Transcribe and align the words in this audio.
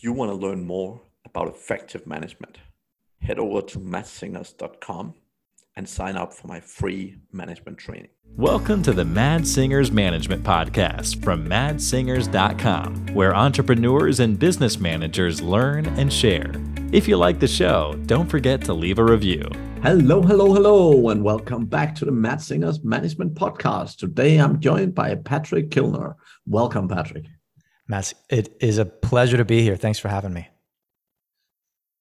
If 0.00 0.04
you 0.04 0.14
want 0.14 0.30
to 0.30 0.34
learn 0.34 0.66
more 0.66 1.02
about 1.26 1.48
effective 1.48 2.06
management, 2.06 2.56
head 3.20 3.38
over 3.38 3.60
to 3.60 3.78
madssingers.com 3.78 5.12
and 5.76 5.86
sign 5.86 6.16
up 6.16 6.32
for 6.32 6.46
my 6.46 6.58
free 6.58 7.18
management 7.32 7.76
training. 7.76 8.08
Welcome 8.34 8.82
to 8.84 8.94
the 8.94 9.04
Mads 9.04 9.52
Singers 9.52 9.92
Management 9.92 10.42
Podcast 10.42 11.22
from 11.22 11.46
madssingers.com, 11.46 13.08
where 13.08 13.36
entrepreneurs 13.36 14.20
and 14.20 14.38
business 14.38 14.78
managers 14.80 15.42
learn 15.42 15.84
and 15.98 16.10
share. 16.10 16.50
If 16.92 17.06
you 17.06 17.18
like 17.18 17.38
the 17.38 17.46
show, 17.46 17.94
don't 18.06 18.30
forget 18.30 18.64
to 18.64 18.72
leave 18.72 18.98
a 18.98 19.04
review. 19.04 19.50
Hello, 19.82 20.22
hello, 20.22 20.54
hello, 20.54 21.10
and 21.10 21.22
welcome 21.22 21.66
back 21.66 21.94
to 21.96 22.06
the 22.06 22.12
Mads 22.12 22.46
Singers 22.46 22.82
Management 22.82 23.34
Podcast. 23.34 23.98
Today 23.98 24.38
I'm 24.38 24.60
joined 24.60 24.94
by 24.94 25.14
Patrick 25.16 25.68
Kilner. 25.68 26.14
Welcome, 26.46 26.88
Patrick. 26.88 27.26
Matt, 27.90 28.14
it 28.28 28.56
is 28.60 28.78
a 28.78 28.84
pleasure 28.84 29.36
to 29.36 29.44
be 29.44 29.62
here. 29.62 29.74
Thanks 29.74 29.98
for 29.98 30.06
having 30.06 30.32
me. 30.32 30.48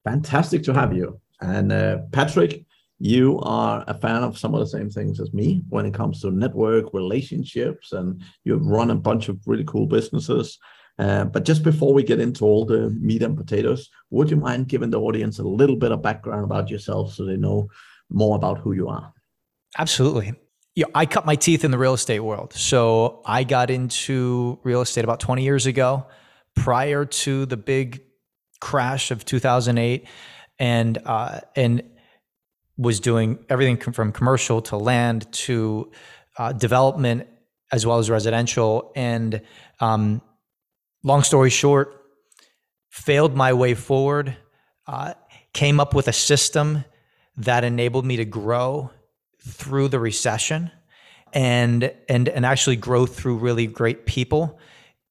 Fantastic 0.03 0.61
to 0.66 0.73
have 0.73 0.95
you. 0.95 1.20
And 1.41 1.71
uh, 1.71 1.97
Patrick, 2.11 2.63
you 2.99 3.39
are 3.39 3.84
a 3.88 3.95
fan 3.95 4.21
of 4.21 4.38
some 4.38 4.53
of 4.53 4.59
the 4.59 4.67
same 4.67 4.91
things 4.91 5.20
as 5.20 5.33
me 5.33 5.63
when 5.70 5.88
it 5.88 5.95
comes 5.95 6.21
to 6.21 6.30
network 6.30 6.94
relationships, 6.94 7.91
and 7.91 8.21
you've 8.44 8.67
run 8.67 8.91
a 8.91 8.95
bunch 8.95 9.30
of 9.30 9.39
really 9.47 9.63
cool 9.63 9.88
businesses. 9.88 10.59
Uh, 10.99 11.25
but 11.25 11.44
just 11.44 11.63
before 11.63 11.91
we 11.91 12.03
get 12.03 12.19
into 12.19 12.45
all 12.45 12.66
the 12.66 12.91
meat 12.91 13.23
and 13.23 13.35
potatoes, 13.35 13.89
would 14.11 14.30
you 14.30 14.38
mind 14.38 14.67
giving 14.67 14.91
the 14.91 14.99
audience 14.99 15.39
a 15.39 15.44
little 15.44 15.75
bit 15.75 15.91
of 15.91 16.03
background 16.03 16.44
about 16.44 16.69
yourself 16.69 17.13
so 17.13 17.25
they 17.25 17.35
know 17.35 17.67
more 18.11 18.35
about 18.35 18.59
who 18.59 18.73
you 18.73 18.88
are? 18.89 19.11
Absolutely 19.80 20.35
know, 20.85 20.91
I 20.95 21.05
cut 21.05 21.25
my 21.25 21.35
teeth 21.35 21.63
in 21.63 21.71
the 21.71 21.77
real 21.77 21.93
estate 21.93 22.19
world. 22.19 22.53
So 22.53 23.21
I 23.25 23.43
got 23.43 23.69
into 23.69 24.59
real 24.63 24.81
estate 24.81 25.03
about 25.03 25.19
20 25.19 25.43
years 25.43 25.65
ago, 25.65 26.05
prior 26.55 27.05
to 27.05 27.45
the 27.45 27.57
big 27.57 28.02
crash 28.59 29.11
of 29.11 29.25
2008, 29.25 30.07
and 30.59 30.97
uh, 31.05 31.39
and 31.55 31.83
was 32.77 33.00
doing 33.00 33.39
everything 33.50 33.77
from 33.94 34.11
commercial 34.11 34.61
to 34.61 34.77
land 34.77 35.31
to 35.33 35.91
uh, 36.38 36.53
development 36.53 37.27
as 37.72 37.85
well 37.85 38.00
as 38.00 38.09
residential. 38.09 38.91
And 38.95 39.41
um, 39.80 40.22
long 41.03 41.23
story 41.23 41.50
short, 41.50 42.02
failed 42.89 43.35
my 43.35 43.53
way 43.53 43.73
forward. 43.73 44.35
Uh, 44.88 45.13
came 45.53 45.80
up 45.80 45.94
with 45.94 46.07
a 46.07 46.13
system 46.13 46.83
that 47.38 47.63
enabled 47.63 48.05
me 48.05 48.17
to 48.17 48.25
grow 48.25 48.91
through 49.41 49.87
the 49.87 49.99
recession 49.99 50.71
and 51.33 51.93
and 52.07 52.27
and 52.27 52.45
actually 52.45 52.75
grow 52.75 53.05
through 53.05 53.37
really 53.37 53.67
great 53.67 54.05
people 54.05 54.59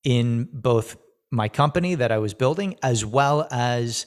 in 0.04 0.48
both 0.52 0.96
my 1.30 1.48
company 1.48 1.94
that 1.94 2.10
I 2.10 2.18
was 2.18 2.34
building 2.34 2.76
as 2.82 3.04
well 3.04 3.46
as 3.50 4.06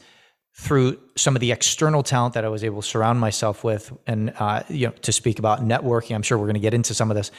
through 0.53 0.99
some 1.15 1.35
of 1.35 1.39
the 1.39 1.51
external 1.51 2.03
talent 2.03 2.33
that 2.33 2.43
I 2.43 2.49
was 2.49 2.63
able 2.63 2.81
to 2.81 2.87
surround 2.87 3.19
myself 3.19 3.63
with 3.63 3.93
and 4.05 4.33
uh, 4.37 4.63
you 4.69 4.87
know 4.87 4.93
to 5.01 5.11
speak 5.11 5.39
about 5.39 5.61
networking. 5.61 6.15
I'm 6.15 6.21
sure 6.21 6.37
we're 6.37 6.45
going 6.45 6.55
to 6.55 6.59
get 6.59 6.73
into 6.73 6.93
some 6.93 7.09
of 7.09 7.15
this. 7.15 7.31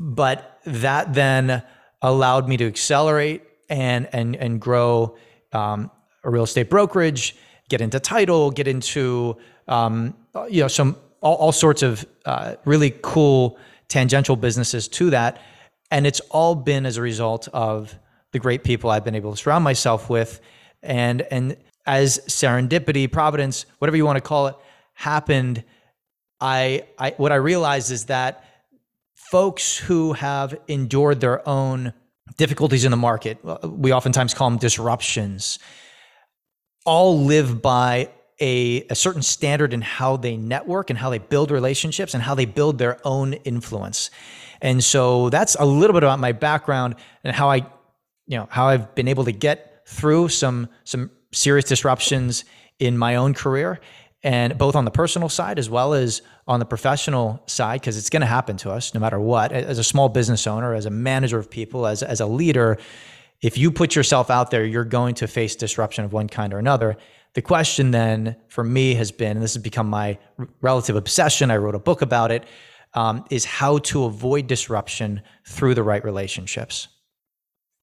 But 0.00 0.60
that 0.64 1.12
then 1.12 1.62
allowed 2.00 2.48
me 2.48 2.56
to 2.56 2.66
accelerate 2.66 3.42
and 3.68 4.08
and 4.12 4.36
and 4.36 4.60
grow 4.60 5.16
um, 5.52 5.90
a 6.24 6.30
real 6.30 6.44
estate 6.44 6.70
brokerage 6.70 7.36
get 7.68 7.80
into 7.80 8.00
title 8.00 8.50
get 8.50 8.66
into 8.66 9.36
um, 9.68 10.14
you 10.48 10.62
know 10.62 10.68
some 10.68 10.96
all, 11.22 11.36
all 11.36 11.52
sorts 11.52 11.82
of 11.82 12.04
uh, 12.26 12.56
really 12.64 12.94
cool 13.02 13.58
tangential 13.88 14.36
businesses 14.36 14.88
to 14.88 15.10
that. 15.10 15.40
And 15.90 16.06
it's 16.06 16.20
all 16.30 16.54
been 16.54 16.84
as 16.84 16.96
a 16.96 17.02
result 17.02 17.48
of 17.52 17.94
the 18.32 18.38
great 18.38 18.64
people 18.64 18.90
I've 18.90 19.04
been 19.04 19.14
able 19.14 19.30
to 19.30 19.36
surround 19.36 19.64
myself 19.64 20.10
with. 20.10 20.40
And, 20.82 21.22
and 21.22 21.56
as 21.86 22.18
serendipity, 22.26 23.10
providence, 23.10 23.66
whatever 23.78 23.96
you 23.96 24.04
want 24.04 24.16
to 24.16 24.22
call 24.22 24.48
it, 24.48 24.56
happened, 24.94 25.64
I, 26.40 26.86
I 26.98 27.14
what 27.16 27.32
I 27.32 27.36
realized 27.36 27.90
is 27.90 28.06
that 28.06 28.44
folks 29.14 29.76
who 29.78 30.12
have 30.12 30.54
endured 30.68 31.20
their 31.20 31.46
own 31.48 31.92
difficulties 32.36 32.84
in 32.84 32.90
the 32.90 32.96
market, 32.96 33.38
we 33.64 33.92
oftentimes 33.92 34.34
call 34.34 34.50
them 34.50 34.58
disruptions, 34.58 35.58
all 36.84 37.24
live 37.24 37.62
by 37.62 38.10
a, 38.42 38.84
a 38.90 38.94
certain 38.96 39.22
standard 39.22 39.72
in 39.72 39.80
how 39.80 40.16
they 40.16 40.36
network 40.36 40.90
and 40.90 40.98
how 40.98 41.08
they 41.08 41.18
build 41.18 41.52
relationships 41.52 42.12
and 42.12 42.22
how 42.22 42.34
they 42.34 42.44
build 42.44 42.76
their 42.76 42.98
own 43.06 43.34
influence. 43.34 44.10
And 44.60 44.82
so 44.82 45.30
that's 45.30 45.54
a 45.58 45.64
little 45.64 45.94
bit 45.94 46.02
about 46.02 46.18
my 46.18 46.32
background 46.32 46.96
and 47.22 47.34
how 47.34 47.48
I, 47.48 47.58
you 48.26 48.36
know, 48.36 48.48
how 48.50 48.66
I've 48.66 48.94
been 48.96 49.06
able 49.06 49.24
to 49.24 49.32
get 49.32 49.84
through 49.86 50.28
some 50.28 50.68
some 50.84 51.10
serious 51.32 51.64
disruptions 51.64 52.44
in 52.78 52.98
my 52.98 53.14
own 53.14 53.32
career 53.32 53.80
and 54.24 54.56
both 54.58 54.76
on 54.76 54.84
the 54.84 54.90
personal 54.90 55.28
side 55.28 55.58
as 55.58 55.70
well 55.70 55.94
as 55.94 56.22
on 56.46 56.58
the 56.58 56.64
professional 56.64 57.42
side 57.46 57.80
because 57.80 57.96
it's 57.96 58.10
going 58.10 58.20
to 58.20 58.26
happen 58.26 58.56
to 58.56 58.70
us 58.70 58.92
no 58.94 59.00
matter 59.00 59.18
what 59.18 59.50
as 59.50 59.78
a 59.78 59.84
small 59.84 60.08
business 60.08 60.46
owner 60.46 60.74
as 60.74 60.86
a 60.86 60.90
manager 60.90 61.38
of 61.38 61.50
people 61.50 61.86
as, 61.86 62.02
as 62.02 62.20
a 62.20 62.26
leader 62.26 62.78
if 63.42 63.58
you 63.58 63.70
put 63.70 63.94
yourself 63.94 64.30
out 64.30 64.50
there 64.50 64.64
you're 64.64 64.84
going 64.84 65.14
to 65.14 65.26
face 65.26 65.56
disruption 65.56 66.04
of 66.04 66.12
one 66.12 66.28
kind 66.28 66.54
or 66.54 66.58
another 66.58 66.96
the 67.34 67.42
question 67.42 67.92
then 67.92 68.36
for 68.48 68.62
me 68.62 68.94
has 68.94 69.10
been, 69.10 69.32
and 69.32 69.42
this 69.42 69.54
has 69.54 69.62
become 69.62 69.88
my 69.88 70.18
relative 70.60 70.96
obsession, 70.96 71.50
I 71.50 71.56
wrote 71.56 71.74
a 71.74 71.78
book 71.78 72.02
about 72.02 72.30
it, 72.30 72.44
um, 72.94 73.24
is 73.30 73.44
how 73.44 73.78
to 73.78 74.04
avoid 74.04 74.46
disruption 74.46 75.22
through 75.46 75.74
the 75.74 75.82
right 75.82 76.04
relationships. 76.04 76.88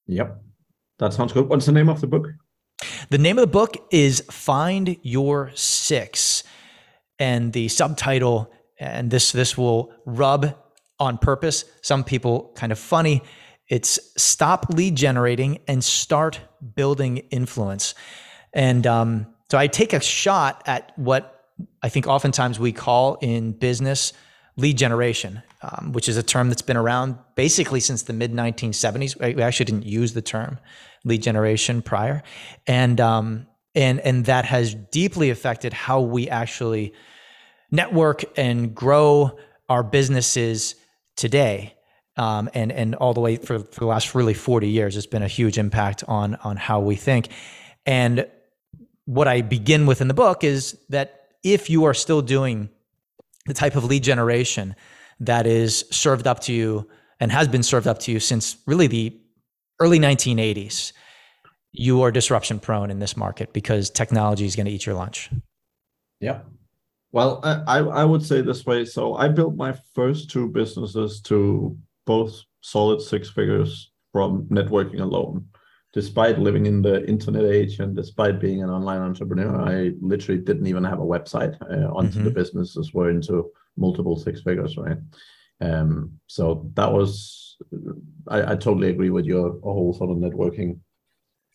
Yep. 0.05 0.39
That 0.99 1.13
sounds 1.13 1.33
good. 1.33 1.49
What's 1.49 1.65
the 1.65 1.71
name 1.71 1.89
of 1.89 2.01
the 2.01 2.07
book? 2.07 2.27
The 3.09 3.17
name 3.17 3.37
of 3.37 3.41
the 3.41 3.47
book 3.47 3.75
is 3.91 4.21
Find 4.29 4.97
Your 5.01 5.51
Six. 5.55 6.43
And 7.17 7.51
the 7.51 7.67
subtitle, 7.67 8.51
and 8.79 9.11
this 9.11 9.31
this 9.33 9.57
will 9.57 9.91
rub 10.05 10.55
on 10.99 11.17
purpose 11.17 11.65
some 11.81 12.03
people 12.03 12.51
kind 12.55 12.71
of 12.71 12.79
funny. 12.79 13.23
It's 13.69 13.99
stop 14.17 14.69
lead 14.69 14.95
generating 14.95 15.59
and 15.67 15.83
start 15.83 16.39
building 16.75 17.17
influence. 17.29 17.93
And 18.53 18.85
um, 18.87 19.27
so 19.51 19.57
I 19.57 19.67
take 19.67 19.93
a 19.93 20.01
shot 20.01 20.63
at 20.65 20.91
what 20.97 21.45
I 21.81 21.89
think 21.89 22.07
oftentimes 22.07 22.59
we 22.59 22.71
call 22.71 23.17
in 23.21 23.51
business 23.51 24.13
lead 24.57 24.77
generation, 24.77 25.41
um, 25.61 25.91
which 25.93 26.09
is 26.09 26.17
a 26.17 26.23
term 26.23 26.49
that's 26.49 26.61
been 26.61 26.77
around 26.77 27.17
basically 27.35 27.79
since 27.79 28.03
the 28.03 28.13
mid 28.13 28.33
1970s. 28.33 29.35
We 29.35 29.41
actually 29.41 29.65
didn't 29.65 29.85
use 29.85 30.13
the 30.13 30.21
term 30.21 30.59
lead 31.05 31.21
generation 31.21 31.81
prior, 31.81 32.23
and 32.67 32.99
um, 32.99 33.47
and 33.75 33.99
and 34.01 34.25
that 34.25 34.45
has 34.45 34.73
deeply 34.73 35.29
affected 35.29 35.73
how 35.73 36.01
we 36.01 36.29
actually 36.29 36.93
network 37.71 38.23
and 38.37 38.73
grow 38.73 39.37
our 39.69 39.83
businesses 39.83 40.75
today. 41.15 41.75
Um, 42.19 42.49
and 42.53 42.69
and 42.73 42.95
all 42.95 43.13
the 43.13 43.21
way 43.21 43.37
for, 43.37 43.59
for 43.59 43.79
the 43.79 43.85
last 43.85 44.13
really 44.13 44.33
40 44.33 44.67
years, 44.67 44.97
it's 44.97 45.07
been 45.07 45.23
a 45.23 45.27
huge 45.27 45.57
impact 45.57 46.03
on 46.05 46.35
on 46.35 46.57
how 46.57 46.81
we 46.81 46.95
think. 46.97 47.29
And 47.85 48.27
what 49.05 49.29
I 49.29 49.41
begin 49.41 49.85
with 49.85 50.01
in 50.01 50.09
the 50.09 50.13
book 50.13 50.43
is 50.43 50.77
that 50.89 51.29
if 51.43 51.69
you 51.69 51.85
are 51.85 51.93
still 51.93 52.21
doing 52.21 52.69
the 53.45 53.53
type 53.53 53.77
of 53.77 53.85
lead 53.85 54.03
generation 54.03 54.75
that 55.21 55.47
is 55.47 55.85
served 55.91 56.27
up 56.27 56.41
to 56.41 56.53
you 56.53 56.89
and 57.21 57.31
has 57.31 57.47
been 57.47 57.63
served 57.63 57.87
up 57.87 57.99
to 57.99 58.11
you 58.11 58.19
since 58.19 58.57
really 58.67 58.87
the 58.87 59.17
early 59.79 59.97
1980s, 59.97 60.91
you 61.71 62.01
are 62.01 62.11
disruption 62.11 62.59
prone 62.59 62.91
in 62.91 62.99
this 62.99 63.15
market 63.15 63.53
because 63.53 63.89
technology 63.89 64.45
is 64.45 64.57
going 64.57 64.65
to 64.65 64.71
eat 64.71 64.85
your 64.85 64.95
lunch. 64.95 65.29
Yeah. 66.19 66.41
Well, 67.11 67.39
I, 67.43 67.79
I 67.79 68.03
would 68.03 68.23
say 68.23 68.41
this 68.41 68.65
way. 68.65 68.85
So 68.85 69.15
I 69.15 69.29
built 69.29 69.55
my 69.55 69.73
first 69.95 70.29
two 70.29 70.49
businesses 70.49 71.21
to 71.21 71.77
both 72.13 72.33
solid 72.61 72.99
six 73.11 73.29
figures 73.37 73.91
from 74.11 74.29
networking 74.57 75.01
alone 75.01 75.35
despite 75.93 76.37
living 76.37 76.65
in 76.65 76.81
the 76.81 77.07
internet 77.07 77.45
age 77.45 77.79
and 77.79 77.95
despite 77.95 78.39
being 78.39 78.61
an 78.61 78.69
online 78.69 79.01
entrepreneur, 79.01 79.59
I 79.59 79.91
literally 80.01 80.39
didn't 80.39 80.67
even 80.67 80.83
have 80.83 80.99
a 80.99 81.11
website 81.15 81.59
uh, 81.61 81.91
onto 81.91 82.17
mm-hmm. 82.17 82.25
the 82.25 82.31
businesses 82.31 82.93
were 82.93 83.09
into 83.09 83.49
multiple 83.75 84.15
six 84.15 84.41
figures, 84.41 84.77
right? 84.77 84.97
Um, 85.61 86.19
so 86.27 86.69
that 86.75 86.91
was, 86.91 87.57
I, 88.27 88.51
I 88.51 88.55
totally 88.55 88.89
agree 88.89 89.09
with 89.09 89.25
your 89.25 89.59
whole 89.63 89.93
sort 89.93 90.11
of 90.11 90.17
networking 90.17 90.79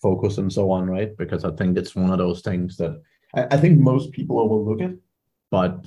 focus 0.02 0.38
and 0.38 0.52
so 0.52 0.70
on, 0.70 0.90
right? 0.90 1.16
Because 1.16 1.44
I 1.44 1.52
think 1.52 1.78
it's 1.78 1.94
one 1.94 2.10
of 2.10 2.18
those 2.18 2.42
things 2.42 2.76
that 2.78 3.00
I, 3.34 3.46
I 3.52 3.56
think 3.56 3.78
most 3.78 4.10
people 4.10 4.40
overlook 4.40 4.80
it, 4.80 4.98
but 5.50 5.86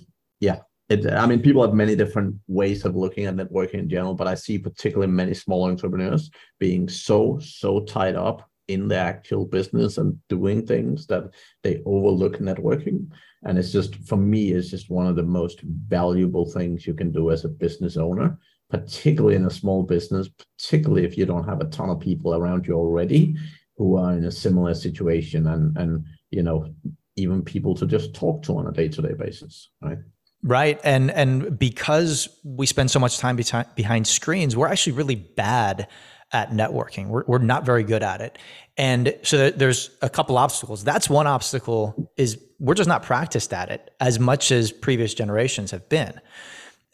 it, 0.90 1.12
I 1.12 1.26
mean, 1.26 1.42
people 1.42 1.64
have 1.64 1.74
many 1.74 1.96
different 1.96 2.36
ways 2.48 2.86
of 2.86 2.96
looking 2.96 3.26
at 3.26 3.36
networking 3.36 3.76
in 3.76 3.90
general, 3.90 4.14
but 4.14 4.28
I 4.28 4.36
see 4.36 4.58
particularly 4.58 5.12
many 5.12 5.34
small 5.34 5.66
entrepreneurs 5.66 6.30
being 6.60 6.88
so, 6.88 7.40
so 7.40 7.82
tied 7.82 8.16
up 8.16 8.50
in 8.68 8.88
the 8.88 8.98
actual 8.98 9.46
business 9.46 9.98
and 9.98 10.18
doing 10.28 10.66
things 10.66 11.08
that 11.08 11.24
they 11.64 11.82
overlook 11.86 12.40
networking. 12.40 13.10
And 13.44 13.58
it's 13.58 13.72
just, 13.72 13.96
for 14.08 14.18
me, 14.18 14.52
it's 14.52 14.70
just 14.70 14.90
one 14.90 15.08
of 15.08 15.16
the 15.16 15.24
most 15.24 15.62
valuable 15.62 16.50
things 16.50 16.86
you 16.86 16.94
can 16.94 17.12
do 17.12 17.32
as 17.32 17.46
a 17.46 17.50
business 17.50 17.98
owner, 17.98 18.38
particularly 18.70 19.36
in 19.36 19.46
a 19.46 19.50
small 19.50 19.84
business, 19.84 20.30
particularly 20.58 21.06
if 21.06 21.18
you 21.18 21.26
don't 21.26 21.48
have 21.48 21.62
a 21.62 21.66
ton 21.66 21.90
of 21.90 22.00
people 22.00 22.34
around 22.34 22.68
you 22.68 22.74
already. 22.74 23.36
who 23.78 23.96
are 23.96 24.14
in 24.14 24.26
a 24.26 24.32
similar 24.32 24.74
situation 24.74 25.48
and 25.48 25.78
and 25.78 26.06
you 26.32 26.44
know 26.44 26.74
even 27.16 27.42
people 27.44 27.74
to 27.76 27.86
just 27.86 28.14
talk 28.14 28.44
to 28.44 28.58
on 28.58 28.68
a 28.68 28.72
day-to-day 28.72 29.14
basis 29.14 29.70
right 29.82 30.00
right? 30.44 30.80
And 30.84 31.12
and 31.12 31.58
because 31.58 32.30
we 32.44 32.66
spend 32.66 32.92
so 32.92 33.00
much 33.00 33.18
time 33.18 33.38
behind 33.76 34.08
screens 34.08 34.56
we're 34.56 34.68
actually 34.68 34.94
really 34.94 35.16
bad 35.16 35.88
at 36.34 36.52
networking. 36.52 37.08
We're, 37.08 37.24
we're 37.26 37.38
not 37.38 37.66
very 37.66 37.84
good 37.84 38.04
at 38.04 38.22
it. 38.22 38.38
And 38.78 39.16
so 39.24 39.50
there's 39.50 39.92
a 40.02 40.10
couple 40.10 40.38
obstacles. 40.38 40.84
That's 40.84 41.10
one 41.10 41.26
obstacle 41.26 42.12
is 42.18 42.38
we're 42.60 42.74
just 42.74 42.90
not 42.90 43.04
practiced 43.04 43.54
at 43.54 43.70
it 43.72 43.92
as 44.00 44.20
much 44.20 44.52
as 44.52 44.72
previous 44.72 45.14
generations 45.14 45.72
have 45.72 45.88
been. 45.90 46.20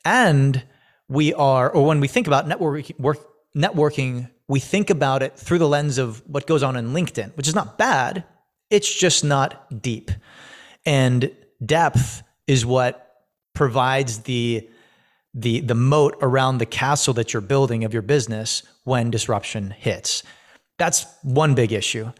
And 0.05 0.63
we 1.07 1.33
are 1.33 1.69
or 1.69 1.85
when 1.85 1.99
we 1.99 2.07
think 2.07 2.27
about 2.27 2.47
networking 2.47 2.97
work, 2.99 3.17
networking 3.55 4.29
we 4.47 4.59
think 4.59 4.89
about 4.89 5.23
it 5.23 5.37
through 5.37 5.57
the 5.57 5.67
lens 5.67 5.97
of 5.97 6.21
what 6.27 6.45
goes 6.45 6.63
on 6.63 6.75
in 6.75 6.93
LinkedIn, 6.93 7.35
which 7.35 7.47
is 7.47 7.55
not 7.55 7.77
bad. 7.77 8.23
It's 8.69 8.93
just 8.93 9.23
not 9.23 9.81
deep. 9.81 10.11
And 10.85 11.31
depth 11.65 12.23
is 12.45 12.65
what 12.65 13.02
provides 13.53 14.19
the 14.19 14.69
the 15.33 15.61
the 15.61 15.75
moat 15.75 16.15
around 16.21 16.59
the 16.59 16.65
castle 16.65 17.13
that 17.15 17.33
you're 17.33 17.41
building 17.41 17.83
of 17.83 17.93
your 17.93 18.01
business 18.01 18.63
when 18.83 19.09
disruption 19.09 19.71
hits. 19.71 20.23
That's 20.77 21.05
one 21.23 21.55
big 21.55 21.71
issue. 21.71 22.11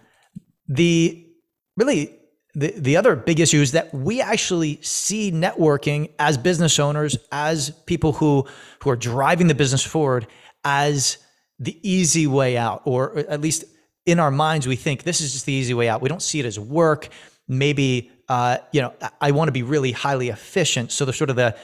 The 0.68 1.26
really 1.78 2.16
the, 2.56 2.74
the 2.78 2.98
other 2.98 3.16
big 3.16 3.40
issue 3.40 3.62
is 3.62 3.72
that 3.72 3.94
we 3.94 4.22
actually 4.22 4.80
see 4.82 5.32
networking 5.32 6.12
as 6.20 6.38
business 6.38 6.78
owners, 6.80 7.18
as 7.32 7.72
people 7.86 8.14
who 8.14 8.48
who 8.84 8.90
are 8.90 8.96
driving 8.96 9.48
the 9.48 9.56
business 9.56 9.84
forward 9.84 10.28
as 10.64 11.18
the 11.60 11.78
easy 11.88 12.28
way 12.28 12.58
out, 12.58 12.82
or 12.86 13.18
at 13.18 13.42
least 13.42 13.66
in 14.06 14.20
our 14.20 14.32
minds, 14.32 14.68
we 14.68 14.76
think 14.76 15.04
this 15.04 15.22
is 15.22 15.34
just 15.34 15.46
the 15.46 15.54
easy 15.54 15.74
way 15.74 15.88
out. 15.88 16.02
We 16.02 16.10
don't 16.10 16.22
see 16.22 16.40
it 16.40 16.46
as 16.46 16.60
work. 16.60 17.10
Maybe 17.48 18.12
uh, 18.30 18.58
you 18.72 18.82
know, 18.82 18.94
I 19.20 19.32
want 19.32 19.48
to 19.48 19.52
be 19.52 19.64
really 19.64 19.92
highly 19.92 20.30
efficient. 20.30 20.92
So 20.92 21.06
the 21.06 21.14
sort 21.14 21.30
of 21.30 21.36
the 21.36 21.56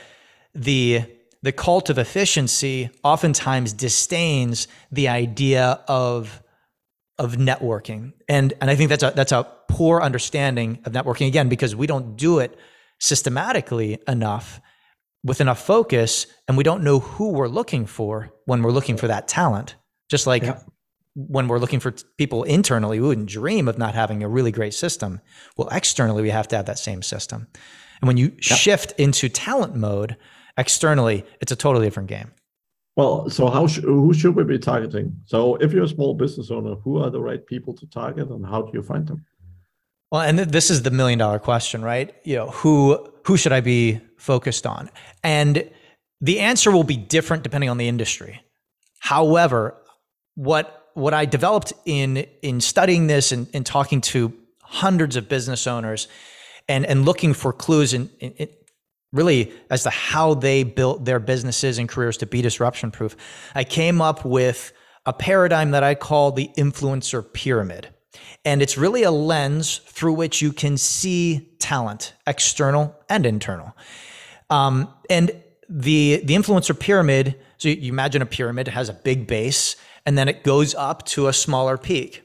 the 0.54 1.04
the 1.42 1.52
cult 1.52 1.90
of 1.90 1.98
efficiency 1.98 2.90
oftentimes 3.04 3.74
disdains 3.74 4.68
the 4.92 5.08
idea 5.08 5.84
of 5.88 6.42
of 7.18 7.36
networking, 7.36 8.14
and 8.28 8.54
and 8.62 8.70
I 8.70 8.76
think 8.76 8.90
that's 8.90 9.04
a 9.04 9.14
that's 9.16 9.32
a 9.32 9.48
poor 9.70 10.02
understanding 10.02 10.80
of 10.86 10.94
networking 10.94 11.28
again 11.28 11.50
because 11.50 11.76
we 11.76 11.88
don't 11.88 12.18
do 12.18 12.40
it 12.40 12.58
systematically 13.00 14.00
enough 14.08 14.60
with 15.24 15.42
enough 15.42 15.62
focus, 15.62 16.28
and 16.48 16.58
we 16.58 16.64
don't 16.64 16.84
know 16.84 17.00
who 17.00 17.30
we're 17.32 17.48
looking 17.48 17.86
for 17.86 18.34
when 18.46 18.64
we're 18.64 18.72
looking 18.72 18.98
for 18.98 19.08
that 19.08 19.28
talent. 19.28 19.76
Just 20.10 20.28
like 20.28 20.44
yeah. 20.44 20.60
When 21.28 21.48
we're 21.48 21.60
looking 21.60 21.80
for 21.80 21.92
people 22.18 22.44
internally, 22.44 23.00
we 23.00 23.08
wouldn't 23.08 23.30
dream 23.30 23.68
of 23.68 23.78
not 23.78 23.94
having 23.94 24.24
a 24.24 24.30
really 24.30 24.52
great 24.52 24.74
system. 24.74 25.20
Well, 25.58 25.68
externally, 25.70 26.22
we 26.22 26.30
have 26.30 26.48
to 26.50 26.56
have 26.56 26.66
that 26.66 26.80
same 26.80 27.02
system. 27.02 27.48
And 28.02 28.08
when 28.08 28.18
you 28.18 28.32
yeah. 28.36 28.56
shift 28.56 28.94
into 28.98 29.28
talent 29.28 29.76
mode 29.76 30.16
externally, 30.58 31.26
it's 31.42 31.52
a 31.52 31.56
totally 31.56 31.86
different 31.86 32.10
game. 32.10 32.32
Well, 32.96 33.30
so 33.30 33.50
how 33.50 33.68
sh- 33.68 33.80
who 33.80 34.14
should 34.14 34.36
we 34.36 34.44
be 34.44 34.60
targeting? 34.60 35.16
So 35.26 35.56
if 35.56 35.72
you're 35.74 35.84
a 35.84 35.90
small 35.90 36.14
business 36.14 36.52
owner, 36.52 36.76
who 36.76 37.02
are 37.04 37.10
the 37.10 37.22
right 37.22 37.46
people 37.46 37.74
to 37.76 37.88
target, 37.88 38.30
and 38.30 38.46
how 38.46 38.62
do 38.62 38.72
you 38.74 38.82
find 38.82 39.08
them? 39.08 39.26
Well, 40.12 40.22
and 40.22 40.38
th- 40.38 40.50
this 40.50 40.70
is 40.70 40.82
the 40.82 40.92
million 40.92 41.20
dollar 41.20 41.40
question, 41.40 41.82
right? 41.82 42.14
You 42.24 42.38
know, 42.38 42.50
who 42.50 43.08
who 43.26 43.38
should 43.38 43.52
I 43.54 43.62
be 43.62 44.02
focused 44.18 44.66
on? 44.66 44.90
And 45.24 45.70
the 46.22 46.40
answer 46.40 46.72
will 46.72 46.84
be 46.84 46.98
different 46.98 47.44
depending 47.44 47.70
on 47.70 47.78
the 47.78 47.88
industry. 47.88 48.42
However, 49.00 49.78
what 50.36 50.79
what 50.94 51.14
I 51.14 51.26
developed 51.26 51.74
in 51.86 52.26
in 52.42 52.62
studying 52.62 53.08
this 53.08 53.32
and, 53.32 53.48
and 53.54 53.66
talking 53.66 54.02
to 54.02 54.34
hundreds 54.62 55.16
of 55.16 55.30
business 55.30 55.68
owners 55.68 56.08
and 56.68 56.86
and 56.86 57.06
looking 57.06 57.34
for 57.34 57.54
clues 57.54 57.94
in 57.94 58.10
really 59.12 59.52
as 59.70 59.84
to 59.84 59.90
how 59.90 60.34
they 60.34 60.64
built 60.64 61.06
their 61.06 61.20
businesses 61.20 61.78
and 61.78 61.90
careers 61.90 62.18
to 62.18 62.26
be 62.26 62.42
disruption 62.42 62.92
proof, 62.92 63.16
I 63.56 63.64
came 63.64 64.02
up 64.02 64.24
with 64.24 64.72
a 65.06 65.14
paradigm 65.14 65.72
that 65.72 65.84
I 65.84 65.96
call 65.96 66.32
the 66.32 66.52
influencer 66.58 67.34
pyramid. 67.34 67.90
And 68.46 68.62
it's 68.62 68.78
really 68.78 69.04
a 69.04 69.12
lens 69.12 69.80
through 69.86 70.14
which 70.14 70.42
you 70.42 70.54
can 70.54 70.78
see 70.78 71.50
talent, 71.60 72.14
external 72.28 72.96
and 73.10 73.26
internal. 73.26 73.76
Um, 74.50 74.94
and 75.10 75.32
the 75.68 76.22
the 76.24 76.36
influencer 76.36 76.78
pyramid, 76.78 77.36
so 77.58 77.70
you 77.70 77.92
imagine 77.92 78.22
a 78.22 78.26
pyramid, 78.26 78.68
has 78.68 78.90
a 78.90 78.94
big 78.94 79.28
base 79.28 79.76
and 80.10 80.18
then 80.18 80.28
it 80.28 80.44
goes 80.44 80.74
up 80.74 81.06
to 81.06 81.28
a 81.28 81.34
smaller 81.34 81.78
peak. 81.78 82.24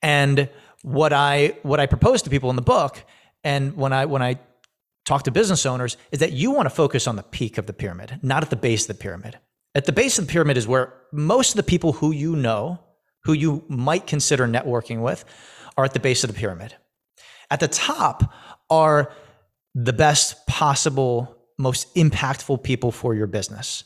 And 0.00 0.48
what 0.82 1.12
I 1.12 1.58
what 1.64 1.80
I 1.80 1.86
propose 1.86 2.22
to 2.22 2.30
people 2.30 2.50
in 2.50 2.56
the 2.56 2.62
book, 2.62 3.02
and 3.42 3.76
when 3.76 3.92
I 3.92 4.04
when 4.04 4.22
I 4.22 4.38
talk 5.04 5.24
to 5.24 5.32
business 5.32 5.66
owners, 5.66 5.96
is 6.12 6.20
that 6.20 6.30
you 6.30 6.52
want 6.52 6.66
to 6.66 6.70
focus 6.70 7.08
on 7.08 7.16
the 7.16 7.24
peak 7.24 7.58
of 7.58 7.66
the 7.66 7.72
pyramid, 7.72 8.20
not 8.22 8.44
at 8.44 8.50
the 8.50 8.54
base 8.54 8.88
of 8.88 8.96
the 8.96 9.02
pyramid. 9.02 9.40
At 9.74 9.86
the 9.86 9.92
base 9.92 10.20
of 10.20 10.28
the 10.28 10.30
pyramid 10.30 10.56
is 10.56 10.68
where 10.68 10.94
most 11.12 11.50
of 11.50 11.56
the 11.56 11.64
people 11.64 11.94
who 11.94 12.12
you 12.12 12.36
know, 12.36 12.78
who 13.24 13.32
you 13.32 13.64
might 13.66 14.06
consider 14.06 14.46
networking 14.46 15.02
with, 15.02 15.24
are 15.76 15.84
at 15.84 15.94
the 15.94 16.00
base 16.00 16.22
of 16.22 16.32
the 16.32 16.38
pyramid. 16.38 16.76
At 17.50 17.58
the 17.58 17.66
top 17.66 18.32
are 18.70 19.12
the 19.74 19.92
best 19.92 20.46
possible, 20.46 21.36
most 21.58 21.92
impactful 21.96 22.62
people 22.62 22.92
for 22.92 23.16
your 23.16 23.26
business. 23.26 23.82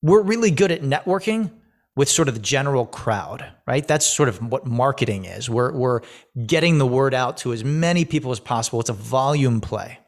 We're 0.00 0.22
really 0.22 0.50
good 0.50 0.70
at 0.70 0.80
networking 0.80 1.50
with 1.96 2.10
sort 2.10 2.28
of 2.28 2.34
the 2.34 2.40
general 2.40 2.86
crowd, 2.86 3.50
right? 3.66 3.86
That's 3.88 4.06
sort 4.06 4.28
of 4.28 4.40
what 4.52 4.66
marketing 4.66 5.24
is. 5.24 5.48
We're, 5.48 5.72
we're 5.72 6.02
getting 6.46 6.76
the 6.78 6.86
word 6.86 7.14
out 7.14 7.38
to 7.38 7.52
as 7.54 7.64
many 7.64 8.04
people 8.04 8.30
as 8.30 8.38
possible. 8.38 8.80
It's 8.80 8.90
a 8.90 8.94
volume 8.94 9.62
play. 9.62 9.98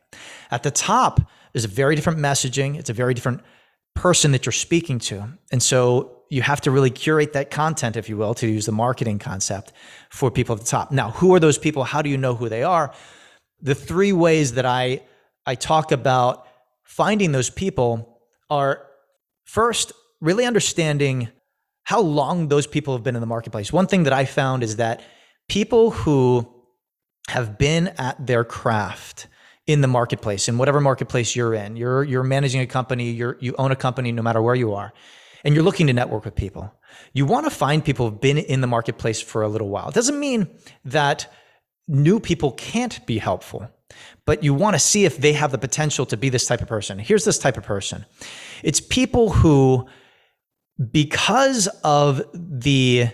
At 0.51 0.63
the 0.63 0.71
top 0.71 1.21
is 1.55 1.65
a 1.65 1.69
very 1.69 1.97
different 1.97 2.19
messaging. 2.19 2.79
It's 2.79 2.91
a 2.91 2.93
very 2.93 3.15
different 3.15 3.41
person 3.95 4.33
that 4.33 4.45
you're 4.45 4.53
speaking 4.53 4.99
to. 4.99 5.29
And 5.51 5.63
so 5.63 6.23
you 6.29 6.43
have 6.43 6.61
to 6.61 6.71
really 6.71 6.91
curate 6.91 7.33
that 7.33 7.51
content, 7.51 7.97
if 7.97 8.09
you 8.09 8.19
will, 8.19 8.35
to 8.35 8.47
use 8.47 8.67
the 8.67 8.73
marketing 8.73 9.19
concept 9.19 9.73
for 10.11 10.31
people 10.31 10.55
at 10.55 10.61
the 10.61 10.67
top. 10.67 10.93
Now, 10.93 11.11
who 11.13 11.35
are 11.35 11.41
those 11.41 11.57
people? 11.57 11.85
How 11.85 12.03
do 12.03 12.11
you 12.11 12.19
know 12.19 12.35
who 12.35 12.51
they 12.51 12.63
are? 12.63 12.93
The 13.63 13.75
three 13.75 14.13
ways 14.13 14.53
that 14.53 14.67
I, 14.67 15.01
I 15.47 15.55
talk 15.55 15.91
about 15.91 16.47
finding 16.85 17.33
those 17.33 17.49
people 17.49 18.21
are 18.51 18.87
first, 19.45 19.93
really 20.21 20.45
understanding 20.45 21.29
how 21.89 22.03
long 22.03 22.49
those 22.49 22.67
people 22.67 22.93
have 22.93 23.03
been 23.03 23.15
in 23.15 23.23
the 23.23 23.27
marketplace. 23.27 23.73
One 23.73 23.87
thing 23.87 24.03
that 24.03 24.13
I 24.13 24.27
found 24.27 24.63
is 24.63 24.77
that 24.77 25.01
people 25.49 25.91
who 25.91 26.47
have 27.29 27.57
been 27.57 27.89
at 27.97 28.27
their 28.27 28.45
craft 28.45 29.27
in 29.67 29.81
the 29.81 29.89
marketplace, 29.89 30.51
in 30.51 30.59
whatever 30.59 30.83
marketplace 30.83 31.35
you're 31.35 31.55
in, 31.55 31.77
you're 31.77 32.05
you're 32.05 32.23
managing 32.23 32.61
a 32.61 32.67
company, 32.67 33.11
you're 33.13 33.39
you 33.41 33.55
own 33.57 33.73
a 33.73 33.77
company 33.77 34.13
no 34.13 34.21
matter 34.21 34.43
where 34.43 34.55
you 34.55 34.75
are, 34.75 34.93
and 35.45 35.55
you're 35.55 35.65
looking 35.65 35.87
to 35.87 35.95
network 35.95 36.27
with 36.27 36.35
people. 36.35 36.71
You 37.15 37.25
want 37.25 37.47
to 37.47 37.51
find 37.51 37.83
people 37.83 38.11
who've 38.11 38.21
been 38.21 38.37
in 38.37 38.61
the 38.61 38.67
marketplace 38.67 39.23
for 39.23 39.41
a 39.41 39.49
little 39.49 39.71
while. 39.71 39.89
It 39.89 39.95
doesn't 39.95 40.21
mean 40.21 40.47
that 40.85 41.33
new 41.87 42.21
people 42.21 42.53
can't 42.53 43.01
be 43.07 43.17
helpful, 43.17 43.67
but 44.27 44.45
you 44.45 44.53
want 44.53 44.75
to 44.75 44.79
see 44.79 45.07
if 45.07 45.17
they 45.17 45.33
have 45.33 45.53
the 45.53 45.59
potential 45.59 46.05
to 46.05 46.19
be 46.19 46.29
this 46.29 46.47
type 46.47 46.61
of 46.61 46.69
person. 46.69 46.99
Here's 46.99 47.25
this 47.25 47.39
type 47.39 47.57
of 47.57 47.65
person. 47.65 48.05
It's 48.63 48.79
people 48.79 49.31
who 49.31 49.89
because 50.91 51.67
of 51.85 52.23
the 52.33 53.09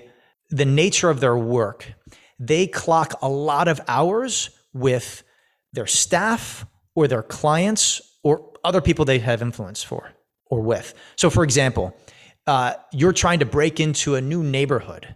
the 0.50 0.64
nature 0.64 1.11
of 1.11 1.21
their 1.21 1.37
work, 1.37 1.92
they 2.38 2.66
clock 2.66 3.14
a 3.23 3.28
lot 3.28 3.66
of 3.66 3.80
hours 3.88 4.50
with 4.73 5.23
their 5.73 5.87
staff 5.87 6.66
or 6.94 7.09
their 7.09 7.23
clients 7.23 8.00
or 8.23 8.52
other 8.62 8.80
people 8.80 9.04
they 9.04 9.18
have 9.18 9.42
influence 9.42 9.83
for 9.83 10.12
or 10.47 10.61
with. 10.61 10.94
So, 11.16 11.30
for 11.30 11.42
example, 11.42 11.97
uh, 12.47 12.75
you're 12.92 13.12
trying 13.12 13.40
to 13.40 13.47
break 13.47 13.80
into 13.80 14.14
a 14.14 14.21
new 14.21 14.42
neighborhood. 14.42 15.14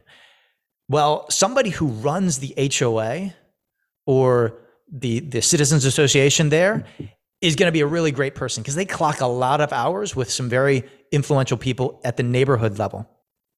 Well, 0.88 1.28
somebody 1.31 1.71
who 1.71 1.88
runs 1.88 2.38
the 2.38 2.55
HOA 2.78 3.35
or 4.07 4.59
the 4.90 5.21
the 5.21 5.43
citizens 5.43 5.85
association 5.85 6.49
there 6.49 6.87
is 7.40 7.55
going 7.57 7.69
to 7.69 7.73
be 7.73 7.83
a 7.83 7.87
really 7.87 8.11
great 8.11 8.35
person 8.35 8.62
because 8.62 8.75
they 8.75 8.87
clock 8.87 9.21
a 9.21 9.26
lot 9.26 9.61
of 9.61 9.73
hours 9.73 10.17
with 10.17 10.31
some 10.31 10.49
very 10.49 10.83
influential 11.12 11.57
people 11.57 12.00
at 12.05 12.17
the 12.17 12.23
neighborhood 12.23 12.79
level. 12.79 13.09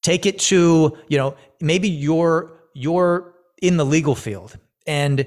Take 0.03 0.27
it 0.27 0.39
to, 0.41 0.97
you 1.09 1.19
know, 1.19 1.37
maybe 1.61 1.89
you're 1.89 2.53
you're 2.75 3.35
in 3.61 3.77
the 3.77 3.85
legal 3.85 4.15
field 4.15 4.59
and 4.87 5.27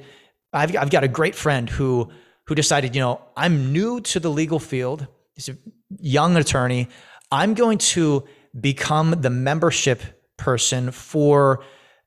I've 0.51 0.75
I've 0.75 0.89
got 0.89 1.03
a 1.03 1.07
great 1.07 1.35
friend 1.35 1.69
who 1.69 2.09
who 2.47 2.55
decided, 2.55 2.95
you 2.95 3.01
know, 3.01 3.21
I'm 3.37 3.71
new 3.71 4.01
to 4.01 4.19
the 4.19 4.29
legal 4.29 4.59
field. 4.59 5.07
He's 5.35 5.49
a 5.49 5.57
young 5.99 6.35
attorney. 6.37 6.89
I'm 7.31 7.53
going 7.53 7.77
to 7.79 8.25
become 8.59 9.11
the 9.21 9.29
membership 9.29 10.01
person 10.37 10.91
for 10.91 11.63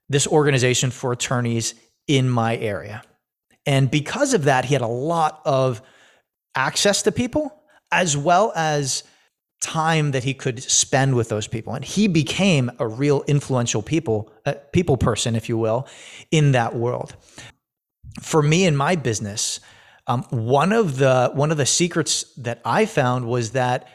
this 0.08 0.26
organization 0.26 0.90
for 0.90 1.12
attorneys 1.12 1.74
in 2.06 2.28
my 2.28 2.56
area. 2.56 3.02
And 3.64 3.90
because 3.90 4.34
of 4.34 4.44
that, 4.44 4.64
he 4.64 4.74
had 4.74 4.82
a 4.82 4.86
lot 4.86 5.40
of 5.44 5.82
access 6.54 7.02
to 7.02 7.12
people 7.12 7.62
as 7.90 8.16
well 8.16 8.52
as 8.54 9.02
time 9.60 10.10
that 10.12 10.24
he 10.24 10.34
could 10.34 10.62
spend 10.62 11.14
with 11.14 11.28
those 11.28 11.46
people. 11.46 11.74
And 11.74 11.84
he 11.84 12.08
became 12.08 12.70
a 12.78 12.86
real 12.86 13.24
influential 13.26 13.82
people 13.82 14.32
uh, 14.44 14.54
people 14.72 14.96
person 14.96 15.34
if 15.34 15.48
you 15.48 15.58
will 15.58 15.86
in 16.30 16.52
that 16.52 16.74
world. 16.74 17.16
For 18.20 18.42
me 18.42 18.64
in 18.64 18.76
my 18.76 18.96
business 18.96 19.60
um, 20.06 20.24
one 20.30 20.72
of 20.72 20.98
the 20.98 21.30
one 21.34 21.50
of 21.50 21.56
the 21.56 21.66
secrets 21.66 22.24
that 22.36 22.60
i 22.64 22.86
found 22.86 23.26
was 23.26 23.52
that 23.52 23.88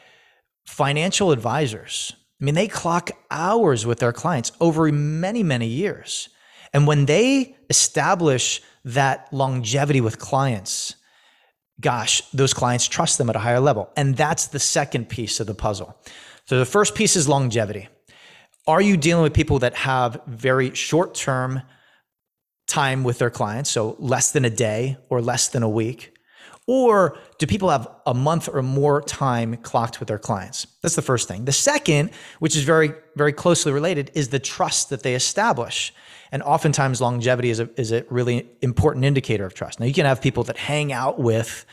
financial 0.65 1.31
advisors 1.31 2.13
i 2.41 2.45
mean 2.45 2.55
they 2.55 2.67
clock 2.67 3.11
hours 3.29 3.85
with 3.85 3.99
their 3.99 4.13
clients 4.13 4.51
over 4.59 4.91
many 4.91 5.43
many 5.43 5.67
years. 5.67 6.29
And 6.73 6.87
when 6.87 7.05
they 7.05 7.57
establish 7.69 8.61
that 8.85 9.27
longevity 9.33 9.99
with 9.99 10.19
clients 10.19 10.95
gosh, 11.81 12.21
those 12.31 12.53
clients 12.53 12.87
trust 12.87 13.17
them 13.17 13.29
at 13.29 13.35
a 13.35 13.39
higher 13.39 13.59
level. 13.59 13.89
And 13.97 14.15
that's 14.15 14.47
the 14.47 14.59
second 14.59 15.09
piece 15.09 15.39
of 15.39 15.47
the 15.47 15.53
puzzle. 15.53 15.97
So 16.45 16.59
the 16.59 16.65
first 16.65 16.95
piece 16.95 17.15
is 17.15 17.27
longevity. 17.27 17.89
Are 18.67 18.81
you 18.81 18.95
dealing 18.95 19.23
with 19.23 19.33
people 19.33 19.59
that 19.59 19.75
have 19.75 20.21
very 20.27 20.73
short 20.75 21.15
term 21.15 21.61
time 22.67 23.03
with 23.03 23.17
their 23.17 23.29
clients, 23.29 23.69
so 23.69 23.95
less 23.99 24.31
than 24.31 24.45
a 24.45 24.49
day 24.49 24.97
or 25.09 25.21
less 25.21 25.47
than 25.49 25.63
a 25.63 25.69
week? 25.69 26.15
Or 26.73 27.17
do 27.37 27.47
people 27.47 27.69
have 27.69 27.85
a 28.05 28.13
month 28.13 28.47
or 28.47 28.61
more 28.61 29.01
time 29.01 29.57
clocked 29.57 29.99
with 29.99 30.07
their 30.07 30.17
clients? 30.17 30.67
That's 30.81 30.95
the 30.95 31.01
first 31.01 31.27
thing. 31.27 31.43
The 31.43 31.51
second, 31.51 32.11
which 32.39 32.55
is 32.55 32.63
very, 32.63 32.93
very 33.17 33.33
closely 33.33 33.73
related, 33.73 34.09
is 34.13 34.29
the 34.29 34.39
trust 34.39 34.89
that 34.89 35.03
they 35.03 35.13
establish. 35.13 35.93
And 36.31 36.41
oftentimes, 36.41 37.01
longevity 37.01 37.49
is 37.49 37.59
a, 37.59 37.69
is 37.77 37.91
a 37.91 38.05
really 38.09 38.49
important 38.61 39.03
indicator 39.03 39.45
of 39.45 39.53
trust. 39.53 39.81
Now, 39.81 39.85
you 39.85 39.93
can 39.93 40.05
have 40.05 40.21
people 40.21 40.45
that 40.45 40.55
hang 40.55 40.93
out 40.93 41.19
with, 41.19 41.65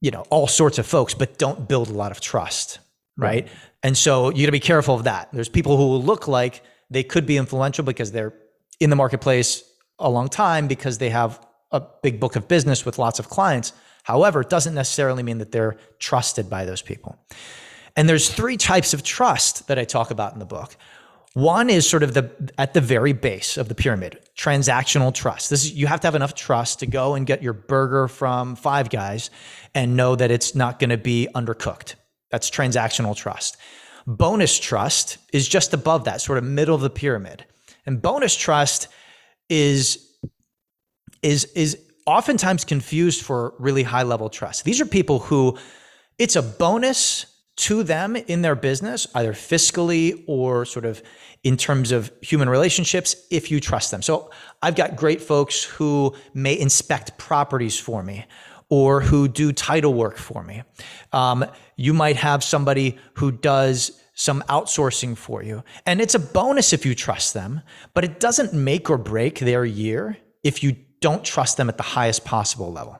you 0.00 0.10
know, 0.10 0.24
all 0.28 0.48
sorts 0.48 0.78
of 0.80 0.84
folks, 0.84 1.14
but 1.14 1.38
don't 1.38 1.68
build 1.68 1.88
a 1.88 1.94
lot 1.94 2.10
of 2.10 2.20
trust, 2.20 2.80
right? 3.16 3.44
right. 3.44 3.48
And 3.84 3.96
so 3.96 4.30
you 4.30 4.42
got 4.42 4.46
to 4.46 4.50
be 4.50 4.58
careful 4.58 4.96
of 4.96 5.04
that. 5.04 5.28
There's 5.32 5.48
people 5.48 5.76
who 5.76 5.86
will 5.86 6.02
look 6.02 6.26
like 6.26 6.60
they 6.90 7.04
could 7.04 7.24
be 7.24 7.36
influential 7.36 7.84
because 7.84 8.10
they're 8.10 8.34
in 8.80 8.90
the 8.90 8.96
marketplace 8.96 9.62
a 10.00 10.10
long 10.10 10.28
time 10.28 10.66
because 10.66 10.98
they 10.98 11.10
have 11.10 11.45
a 11.70 11.82
big 12.02 12.20
book 12.20 12.36
of 12.36 12.48
business 12.48 12.84
with 12.84 12.98
lots 12.98 13.18
of 13.18 13.28
clients. 13.28 13.72
However, 14.04 14.40
it 14.40 14.50
doesn't 14.50 14.74
necessarily 14.74 15.22
mean 15.22 15.38
that 15.38 15.52
they're 15.52 15.76
trusted 15.98 16.48
by 16.48 16.64
those 16.64 16.82
people. 16.82 17.18
And 17.96 18.08
there's 18.08 18.28
three 18.28 18.56
types 18.56 18.94
of 18.94 19.02
trust 19.02 19.68
that 19.68 19.78
I 19.78 19.84
talk 19.84 20.10
about 20.10 20.32
in 20.32 20.38
the 20.38 20.44
book. 20.44 20.76
One 21.32 21.68
is 21.68 21.88
sort 21.88 22.02
of 22.02 22.14
the 22.14 22.30
at 22.56 22.72
the 22.72 22.80
very 22.80 23.12
base 23.12 23.58
of 23.58 23.68
the 23.68 23.74
pyramid, 23.74 24.18
transactional 24.38 25.12
trust. 25.12 25.50
This 25.50 25.64
is, 25.64 25.72
you 25.72 25.86
have 25.86 26.00
to 26.00 26.06
have 26.06 26.14
enough 26.14 26.34
trust 26.34 26.80
to 26.80 26.86
go 26.86 27.14
and 27.14 27.26
get 27.26 27.42
your 27.42 27.52
burger 27.52 28.08
from 28.08 28.56
Five 28.56 28.88
Guys 28.88 29.28
and 29.74 29.96
know 29.96 30.16
that 30.16 30.30
it's 30.30 30.54
not 30.54 30.78
going 30.78 30.90
to 30.90 30.96
be 30.96 31.28
undercooked. 31.34 31.96
That's 32.30 32.50
transactional 32.50 33.14
trust. 33.14 33.58
Bonus 34.06 34.58
trust 34.58 35.18
is 35.32 35.46
just 35.46 35.74
above 35.74 36.04
that, 36.04 36.20
sort 36.20 36.38
of 36.38 36.44
middle 36.44 36.74
of 36.74 36.80
the 36.80 36.90
pyramid. 36.90 37.44
And 37.84 38.00
bonus 38.00 38.34
trust 38.34 38.88
is 39.50 40.05
is 41.26 41.44
is 41.56 41.78
oftentimes 42.06 42.64
confused 42.64 43.22
for 43.22 43.54
really 43.58 43.82
high 43.82 44.04
level 44.04 44.30
trust. 44.30 44.64
These 44.64 44.80
are 44.80 44.86
people 44.86 45.18
who 45.18 45.58
it's 46.18 46.36
a 46.36 46.42
bonus 46.42 47.26
to 47.56 47.82
them 47.82 48.16
in 48.16 48.42
their 48.42 48.54
business, 48.54 49.06
either 49.14 49.32
fiscally 49.32 50.22
or 50.26 50.64
sort 50.64 50.84
of 50.84 51.02
in 51.42 51.56
terms 51.56 51.90
of 51.90 52.12
human 52.20 52.48
relationships, 52.48 53.16
if 53.30 53.50
you 53.50 53.60
trust 53.60 53.90
them. 53.90 54.02
So 54.02 54.30
I've 54.62 54.76
got 54.76 54.96
great 54.96 55.20
folks 55.20 55.64
who 55.64 56.14
may 56.34 56.58
inspect 56.58 57.18
properties 57.18 57.78
for 57.78 58.02
me 58.02 58.26
or 58.68 59.00
who 59.00 59.26
do 59.26 59.52
title 59.52 59.94
work 59.94 60.16
for 60.16 60.42
me. 60.42 60.62
Um, 61.12 61.44
you 61.76 61.94
might 61.94 62.16
have 62.16 62.44
somebody 62.44 62.98
who 63.14 63.32
does 63.32 64.02
some 64.14 64.42
outsourcing 64.48 65.16
for 65.16 65.42
you. 65.42 65.62
And 65.86 66.00
it's 66.00 66.14
a 66.14 66.18
bonus 66.18 66.72
if 66.72 66.84
you 66.84 66.94
trust 66.94 67.32
them, 67.32 67.62
but 67.94 68.04
it 68.04 68.18
doesn't 68.20 68.52
make 68.52 68.90
or 68.90 68.98
break 68.98 69.38
their 69.38 69.64
year 69.64 70.16
if 70.42 70.62
you 70.62 70.76
don't 71.08 71.24
trust 71.24 71.56
them 71.56 71.68
at 71.68 71.76
the 71.76 71.88
highest 71.98 72.24
possible 72.24 72.70
level. 72.72 72.94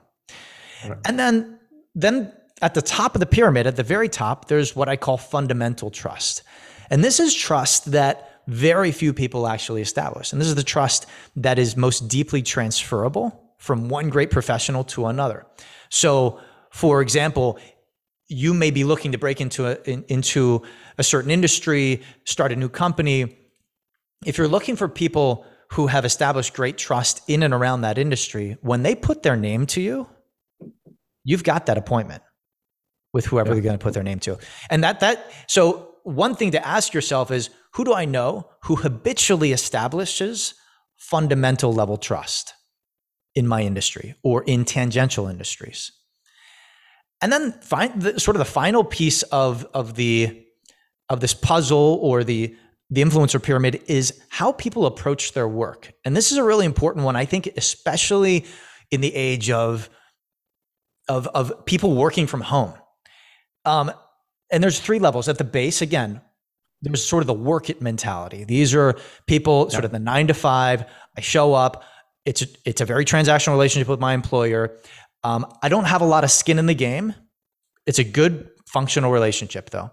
Right. 0.87 0.97
And 1.07 1.19
then, 1.19 1.59
then 1.93 2.31
at 2.61 2.73
the 2.73 2.81
top 2.81 3.15
of 3.15 3.19
the 3.19 3.25
pyramid, 3.25 3.67
at 3.67 3.75
the 3.75 3.83
very 3.95 4.07
top, 4.07 4.47
there's 4.47 4.77
what 4.77 4.87
I 4.87 4.95
call 4.95 5.17
fundamental 5.17 5.89
trust. 5.91 6.43
And 6.89 7.03
this 7.03 7.19
is 7.19 7.33
trust 7.33 7.91
that 7.91 8.15
very 8.47 8.93
few 8.93 9.11
people 9.11 9.45
actually 9.45 9.81
establish. 9.81 10.31
And 10.31 10.39
this 10.39 10.47
is 10.47 10.55
the 10.55 10.63
trust 10.63 11.05
that 11.35 11.59
is 11.59 11.75
most 11.75 12.07
deeply 12.07 12.41
transferable 12.41 13.27
from 13.57 13.89
one 13.89 14.07
great 14.09 14.31
professional 14.31 14.85
to 14.85 15.07
another. 15.07 15.45
So, 15.89 16.39
for 16.71 17.01
example, 17.01 17.59
you 18.29 18.53
may 18.53 18.71
be 18.71 18.85
looking 18.85 19.11
to 19.11 19.17
break 19.17 19.41
into 19.41 19.67
a, 19.67 19.77
in, 19.83 20.05
into 20.07 20.61
a 20.97 21.03
certain 21.03 21.31
industry, 21.31 22.01
start 22.23 22.53
a 22.53 22.55
new 22.55 22.69
company. 22.69 23.37
If 24.25 24.37
you're 24.37 24.53
looking 24.55 24.77
for 24.77 24.87
people 24.87 25.45
who 25.71 25.87
have 25.87 26.05
established 26.05 26.53
great 26.53 26.77
trust 26.77 27.21
in 27.27 27.43
and 27.43 27.53
around 27.53 27.81
that 27.81 27.97
industry, 27.97 28.57
when 28.61 28.83
they 28.83 28.95
put 28.95 29.23
their 29.23 29.35
name 29.35 29.65
to 29.67 29.81
you, 29.81 30.07
you've 31.23 31.43
got 31.43 31.65
that 31.65 31.77
appointment 31.77 32.23
with 33.13 33.25
whoever 33.25 33.49
yeah. 33.49 33.53
they're 33.55 33.63
going 33.63 33.77
to 33.77 33.83
put 33.83 33.93
their 33.93 34.03
name 34.03 34.19
to. 34.19 34.37
And 34.69 34.83
that 34.83 34.99
that 35.01 35.31
so 35.47 35.95
one 36.03 36.35
thing 36.35 36.51
to 36.51 36.65
ask 36.65 36.93
yourself 36.93 37.31
is 37.31 37.49
who 37.73 37.83
do 37.83 37.93
I 37.93 38.05
know 38.05 38.49
who 38.63 38.77
habitually 38.77 39.51
establishes 39.51 40.53
fundamental 40.95 41.73
level 41.73 41.97
trust 41.97 42.53
in 43.35 43.47
my 43.47 43.61
industry 43.61 44.15
or 44.23 44.43
in 44.43 44.65
tangential 44.65 45.27
industries? 45.27 45.91
And 47.21 47.31
then 47.31 47.51
find 47.61 48.01
the, 48.01 48.19
sort 48.19 48.35
of 48.35 48.39
the 48.39 48.45
final 48.45 48.83
piece 48.83 49.23
of 49.23 49.65
of 49.73 49.95
the 49.95 50.45
of 51.09 51.19
this 51.19 51.33
puzzle 51.33 51.99
or 52.01 52.23
the 52.23 52.55
the 52.89 53.01
influencer 53.01 53.41
pyramid 53.41 53.81
is 53.87 54.21
how 54.29 54.51
people 54.53 54.85
approach 54.85 55.33
their 55.33 55.47
work. 55.47 55.91
And 56.05 56.15
this 56.15 56.31
is 56.31 56.37
a 56.37 56.43
really 56.43 56.65
important 56.65 57.05
one 57.05 57.15
I 57.15 57.25
think 57.25 57.49
especially 57.57 58.45
in 58.91 59.01
the 59.01 59.13
age 59.13 59.49
of 59.49 59.89
of 61.09 61.27
of 61.27 61.65
people 61.65 61.95
working 61.95 62.27
from 62.27 62.41
home 62.41 62.73
um, 63.67 63.91
and 64.49 64.63
there's 64.63 64.79
three 64.79 64.97
levels 64.97 65.27
at 65.27 65.37
the 65.37 65.43
base. 65.43 65.81
Again, 65.81 66.21
there's 66.81 67.03
sort 67.03 67.21
of 67.21 67.27
the 67.27 67.33
work 67.33 67.69
it 67.69 67.81
mentality. 67.81 68.45
These 68.45 68.73
are 68.73 68.95
people 69.27 69.67
yeah. 69.67 69.73
sort 69.73 69.85
of 69.85 69.91
the 69.91 69.99
nine 69.99 70.27
to 70.27 70.33
five. 70.33 70.85
I 71.17 71.21
show 71.21 71.53
up. 71.53 71.83
It's 72.25 72.41
a, 72.41 72.47
it's 72.65 72.81
a 72.81 72.85
very 72.85 73.03
transactional 73.03 73.51
relationship 73.51 73.89
with 73.89 73.99
my 73.99 74.13
employer. 74.13 74.77
Um, 75.23 75.45
I 75.61 75.69
don't 75.69 75.85
have 75.85 76.01
a 76.01 76.05
lot 76.05 76.23
of 76.23 76.31
skin 76.31 76.59
in 76.59 76.65
the 76.65 76.75
game. 76.75 77.13
It's 77.85 77.99
a 77.99 78.03
good 78.03 78.49
functional 78.67 79.11
relationship 79.11 79.69
though. 79.69 79.91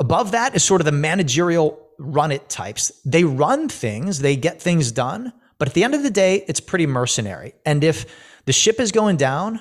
Above 0.00 0.32
that 0.32 0.56
is 0.56 0.64
sort 0.64 0.80
of 0.80 0.86
the 0.86 0.92
managerial 0.92 1.78
run 1.98 2.32
it 2.32 2.48
types. 2.48 2.90
They 3.04 3.22
run 3.22 3.68
things, 3.68 4.20
they 4.20 4.34
get 4.34 4.60
things 4.60 4.90
done, 4.90 5.32
but 5.58 5.68
at 5.68 5.74
the 5.74 5.84
end 5.84 5.94
of 5.94 6.02
the 6.02 6.10
day, 6.10 6.44
it's 6.48 6.58
pretty 6.58 6.86
mercenary. 6.86 7.52
And 7.66 7.84
if 7.84 8.06
the 8.46 8.52
ship 8.52 8.80
is 8.80 8.90
going 8.90 9.18
down, 9.18 9.60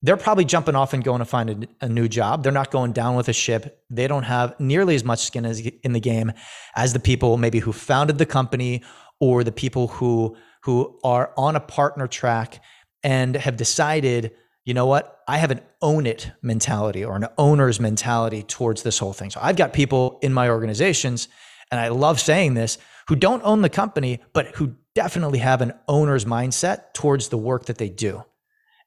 they're 0.00 0.16
probably 0.16 0.46
jumping 0.46 0.74
off 0.74 0.94
and 0.94 1.04
going 1.04 1.18
to 1.18 1.24
find 1.24 1.68
a, 1.80 1.84
a, 1.84 1.88
new 1.88 2.08
job. 2.08 2.42
They're 2.42 2.52
not 2.52 2.70
going 2.70 2.92
down 2.92 3.14
with 3.16 3.28
a 3.28 3.32
ship. 3.32 3.82
They 3.90 4.06
don't 4.06 4.22
have 4.22 4.58
nearly 4.58 4.94
as 4.94 5.04
much 5.04 5.18
skin 5.18 5.44
as, 5.44 5.60
in 5.60 5.92
the 5.92 6.00
game 6.00 6.32
as 6.74 6.92
the 6.92 7.00
people 7.00 7.36
maybe 7.36 7.58
who 7.58 7.72
founded 7.72 8.16
the 8.16 8.26
company 8.26 8.82
or 9.20 9.44
the 9.44 9.52
people 9.52 9.88
who 9.88 10.36
who 10.62 10.98
are 11.04 11.32
on 11.36 11.56
a 11.56 11.60
partner 11.60 12.06
track 12.06 12.62
and 13.02 13.36
have 13.36 13.56
decided, 13.56 14.32
you 14.68 14.74
know 14.74 14.84
what, 14.84 15.22
I 15.26 15.38
have 15.38 15.50
an 15.50 15.62
own 15.80 16.06
it 16.06 16.30
mentality 16.42 17.02
or 17.02 17.16
an 17.16 17.26
owner's 17.38 17.80
mentality 17.80 18.42
towards 18.42 18.82
this 18.82 18.98
whole 18.98 19.14
thing. 19.14 19.30
So 19.30 19.40
I've 19.42 19.56
got 19.56 19.72
people 19.72 20.18
in 20.20 20.30
my 20.34 20.50
organizations, 20.50 21.28
and 21.70 21.80
I 21.80 21.88
love 21.88 22.20
saying 22.20 22.52
this, 22.52 22.76
who 23.08 23.16
don't 23.16 23.40
own 23.44 23.62
the 23.62 23.70
company, 23.70 24.20
but 24.34 24.48
who 24.56 24.74
definitely 24.94 25.38
have 25.38 25.62
an 25.62 25.72
owner's 25.88 26.26
mindset 26.26 26.92
towards 26.92 27.30
the 27.30 27.38
work 27.38 27.64
that 27.64 27.78
they 27.78 27.88
do 27.88 28.22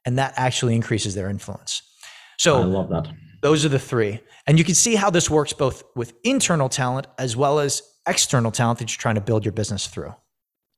and 0.05 0.19
that 0.19 0.35
actually 0.37 0.75
increases 0.75 1.15
their 1.15 1.31
influence. 1.31 1.81
So 2.37 2.57
I 2.57 2.63
love 2.63 2.89
that. 2.89 3.07
Those 3.41 3.65
are 3.65 3.69
the 3.69 3.79
three. 3.79 4.19
And 4.45 4.59
you 4.59 4.63
can 4.63 4.75
see 4.75 4.93
how 4.93 5.09
this 5.09 5.31
works 5.31 5.51
both 5.51 5.81
with 5.95 6.13
internal 6.23 6.69
talent 6.69 7.07
as 7.17 7.35
well 7.35 7.57
as 7.57 7.81
external 8.07 8.51
talent 8.51 8.77
that 8.77 8.91
you're 8.91 9.01
trying 9.01 9.15
to 9.15 9.21
build 9.21 9.45
your 9.45 9.51
business 9.51 9.87
through. 9.87 10.13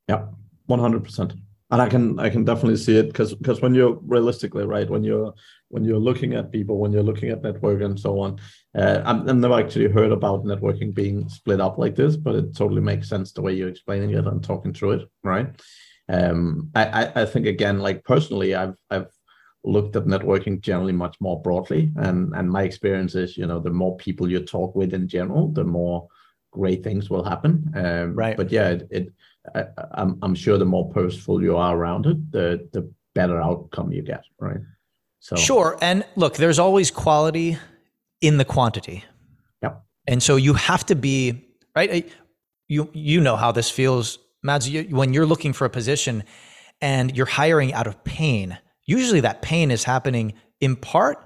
Yeah, 0.08 0.28
100%. 0.70 1.38
And 1.74 1.82
I 1.82 1.90
can 1.90 2.20
I 2.20 2.30
can 2.30 2.44
definitely 2.46 2.78
see 2.78 2.98
it 2.98 3.08
because 3.08 3.34
because 3.34 3.60
when 3.62 3.74
you're 3.74 3.96
realistically 4.06 4.64
right 4.64 4.88
when 4.88 5.04
you're 5.04 5.34
when 5.70 5.84
you're 5.84 5.98
looking 5.98 6.36
at 6.36 6.52
people 6.52 6.78
when 6.78 6.94
you're 6.94 7.10
looking 7.10 7.30
at 7.30 7.42
network 7.42 7.82
and 7.82 8.00
so 8.00 8.20
on, 8.20 8.40
uh, 8.78 9.02
i 9.04 9.14
have 9.16 9.38
never 9.38 9.60
actually 9.60 9.90
heard 9.90 10.12
about 10.12 10.46
networking 10.46 10.94
being 10.94 11.28
split 11.30 11.60
up 11.60 11.80
like 11.80 11.96
this, 11.96 12.16
but 12.16 12.36
it 12.36 12.56
totally 12.56 12.82
makes 12.82 13.10
sense 13.10 13.32
the 13.32 13.42
way 13.42 13.54
you're 13.54 13.70
explaining 13.76 14.12
it 14.12 14.28
and 14.28 14.44
talking 14.44 14.72
through 14.72 14.92
it, 14.92 15.10
right? 15.24 15.48
um, 16.10 16.70
I, 16.76 17.12
I 17.16 17.26
think 17.26 17.48
again, 17.48 17.80
like 17.80 18.04
personally, 18.04 18.56
I've 18.56 18.76
I've 18.90 19.12
looked 19.64 19.96
at 19.96 20.06
networking 20.06 20.60
generally 20.60 20.94
much 20.94 21.16
more 21.20 21.42
broadly, 21.42 21.92
and 21.96 22.34
and 22.36 22.50
my 22.50 22.64
experience 22.64 23.16
is, 23.16 23.38
you 23.38 23.48
know, 23.48 23.60
the 23.60 23.72
more 23.72 23.96
people 23.98 24.30
you 24.30 24.42
talk 24.42 24.76
with 24.76 24.94
in 24.94 25.08
general, 25.08 25.48
the 25.48 25.64
more 25.64 26.08
great 26.52 26.84
things 26.84 27.10
will 27.10 27.24
happen. 27.24 27.72
Um, 27.76 28.16
right. 28.16 28.38
But 28.38 28.52
yeah, 28.52 28.70
it, 28.70 28.88
it 28.92 29.14
I, 29.56 29.66
I'm 29.92 30.18
I'm 30.22 30.36
sure 30.36 30.58
the 30.58 30.66
more 30.66 30.90
purposeful 30.90 31.42
you 31.42 31.58
are 31.58 31.76
around 31.76 32.06
it, 32.06 32.32
the 32.32 32.68
the 32.72 32.92
better 33.14 33.42
outcome 33.42 33.92
you 33.92 34.02
get. 34.02 34.24
Right. 34.40 34.62
So 35.20 35.36
Sure. 35.36 35.78
And 35.82 36.06
look, 36.16 36.36
there's 36.36 36.60
always 36.60 36.92
quality 36.92 37.58
in 38.22 38.38
the 38.38 38.46
quantity. 38.46 39.04
Yep. 39.62 39.84
And 40.08 40.24
so 40.24 40.36
you 40.36 40.54
have 40.54 40.86
to 40.88 40.96
be 40.96 41.46
right. 41.76 42.12
You 42.68 42.90
you 42.94 43.22
know 43.22 43.36
how 43.36 43.52
this 43.52 43.70
feels, 43.70 44.20
Mads. 44.42 44.68
You, 44.70 44.84
when 44.96 45.14
you're 45.14 45.26
looking 45.26 45.54
for 45.54 45.66
a 45.66 45.70
position 45.70 46.24
and 46.82 47.16
you're 47.16 47.26
hiring 47.26 47.74
out 47.74 47.88
of 47.88 48.04
pain, 48.04 48.58
usually 48.86 49.22
that 49.22 49.42
pain 49.42 49.72
is 49.72 49.84
happening 49.84 50.34
in 50.60 50.76
part 50.76 51.26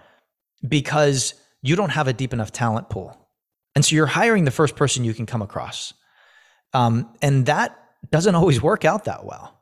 because 0.68 1.36
you 1.62 1.76
don't 1.76 1.92
have 1.92 2.08
a 2.08 2.14
deep 2.14 2.34
enough 2.34 2.52
talent 2.52 2.90
pool, 2.90 3.16
and 3.76 3.86
so 3.86 3.96
you're 3.96 4.08
hiring 4.08 4.46
the 4.46 4.52
first 4.52 4.76
person 4.76 5.04
you 5.04 5.14
can 5.14 5.28
come 5.28 5.44
across, 5.44 5.94
um, 6.74 7.14
and 7.22 7.46
that 7.46 7.78
doesn't 8.10 8.36
always 8.36 8.62
work 8.62 8.86
out 8.86 9.06
that 9.06 9.26
well. 9.26 9.60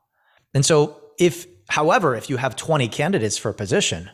And 0.53 0.65
so 0.65 1.01
if, 1.19 1.47
however, 1.69 2.15
if 2.15 2.29
you 2.29 2.37
have 2.37 2.55
20 2.55 2.87
candidates 2.87 3.37
for 3.37 3.49
a 3.49 3.53
position, 3.53 4.09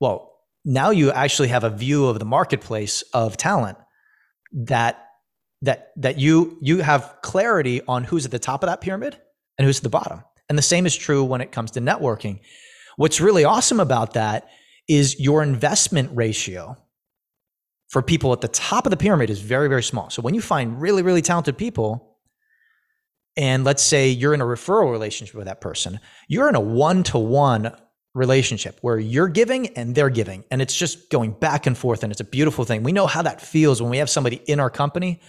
well, 0.00 0.32
now 0.64 0.90
you 0.90 1.12
actually 1.12 1.48
have 1.48 1.64
a 1.64 1.70
view 1.70 2.06
of 2.06 2.18
the 2.18 2.24
marketplace 2.24 3.02
of 3.12 3.36
talent 3.36 3.78
that 4.52 5.02
that 5.62 5.92
that 5.96 6.18
you 6.18 6.58
you 6.60 6.78
have 6.78 7.16
clarity 7.22 7.80
on 7.88 8.04
who's 8.04 8.24
at 8.24 8.30
the 8.30 8.38
top 8.38 8.62
of 8.62 8.68
that 8.68 8.80
pyramid 8.80 9.16
and 9.58 9.64
who's 9.64 9.78
at 9.78 9.82
the 9.82 9.88
bottom. 9.88 10.22
And 10.48 10.58
the 10.58 10.62
same 10.62 10.86
is 10.86 10.94
true 10.94 11.24
when 11.24 11.40
it 11.40 11.52
comes 11.52 11.72
to 11.72 11.80
networking. 11.80 12.40
What's 12.96 13.20
really 13.20 13.44
awesome 13.44 13.80
about 13.80 14.14
that 14.14 14.48
is 14.88 15.18
your 15.18 15.42
investment 15.42 16.10
ratio 16.14 16.76
for 17.88 18.02
people 18.02 18.32
at 18.32 18.40
the 18.40 18.48
top 18.48 18.86
of 18.86 18.90
the 18.90 18.96
pyramid 18.96 19.30
is 19.30 19.40
very 19.40 19.68
very 19.68 19.82
small. 19.82 20.10
So 20.10 20.20
when 20.20 20.34
you 20.34 20.40
find 20.40 20.80
really 20.80 21.02
really 21.02 21.22
talented 21.22 21.56
people 21.56 22.05
and 23.36 23.64
let's 23.64 23.82
say 23.82 24.08
you're 24.08 24.34
in 24.34 24.40
a 24.40 24.46
referral 24.46 24.90
relationship 24.90 25.34
with 25.34 25.46
that 25.46 25.60
person, 25.60 26.00
you're 26.28 26.48
in 26.48 26.54
a 26.54 26.60
one-to-one 26.60 27.74
relationship 28.14 28.78
where 28.80 28.98
you're 28.98 29.28
giving 29.28 29.66
and 29.76 29.94
they're 29.94 30.08
giving 30.08 30.42
and 30.50 30.62
it's 30.62 30.74
just 30.74 31.10
going 31.10 31.32
back 31.32 31.66
and 31.66 31.76
forth 31.76 32.02
and 32.02 32.10
it's 32.10 32.20
a 32.20 32.24
beautiful 32.24 32.64
thing. 32.64 32.82
We 32.82 32.92
know 32.92 33.06
how 33.06 33.22
that 33.22 33.42
feels 33.42 33.82
when 33.82 33.90
we 33.90 33.98
have 33.98 34.08
somebody 34.08 34.36
in 34.46 34.58
our 34.58 34.70
company 34.70 35.20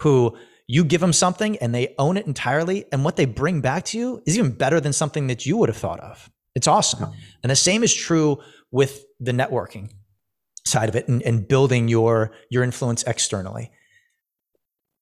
who 0.00 0.36
you 0.66 0.84
give 0.84 1.00
them 1.00 1.12
something 1.12 1.56
and 1.58 1.72
they 1.72 1.94
own 1.98 2.16
it 2.16 2.26
entirely 2.26 2.84
and 2.90 3.04
what 3.04 3.14
they 3.14 3.26
bring 3.26 3.60
back 3.60 3.84
to 3.86 3.98
you 3.98 4.22
is 4.26 4.36
even 4.36 4.50
better 4.50 4.80
than 4.80 4.92
something 4.92 5.28
that 5.28 5.46
you 5.46 5.56
would 5.56 5.68
have 5.68 5.76
thought 5.76 6.00
of. 6.00 6.28
It's 6.56 6.66
awesome. 6.66 7.12
And 7.42 7.50
the 7.50 7.56
same 7.56 7.84
is 7.84 7.94
true 7.94 8.38
with 8.72 9.04
the 9.20 9.32
networking 9.32 9.90
side 10.66 10.88
of 10.88 10.96
it 10.96 11.06
and, 11.08 11.22
and 11.22 11.46
building 11.46 11.88
your 11.88 12.32
your 12.50 12.62
influence 12.62 13.02
externally 13.04 13.70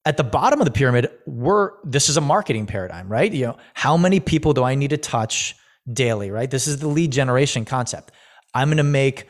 at 0.05 0.17
the 0.17 0.23
bottom 0.23 0.59
of 0.59 0.65
the 0.65 0.71
pyramid 0.71 1.09
we're 1.27 1.71
this 1.83 2.09
is 2.09 2.17
a 2.17 2.21
marketing 2.21 2.65
paradigm 2.65 3.07
right 3.07 3.33
you 3.33 3.45
know 3.45 3.57
how 3.73 3.97
many 3.97 4.19
people 4.19 4.53
do 4.53 4.63
i 4.63 4.75
need 4.75 4.89
to 4.89 4.97
touch 4.97 5.55
daily, 5.91 6.31
right? 6.31 6.49
This 6.49 6.67
is 6.67 6.79
the 6.79 6.87
lead 6.87 7.11
generation 7.11 7.65
concept. 7.65 8.11
I'm 8.53 8.69
going 8.69 8.77
to 8.77 8.83
make 8.83 9.27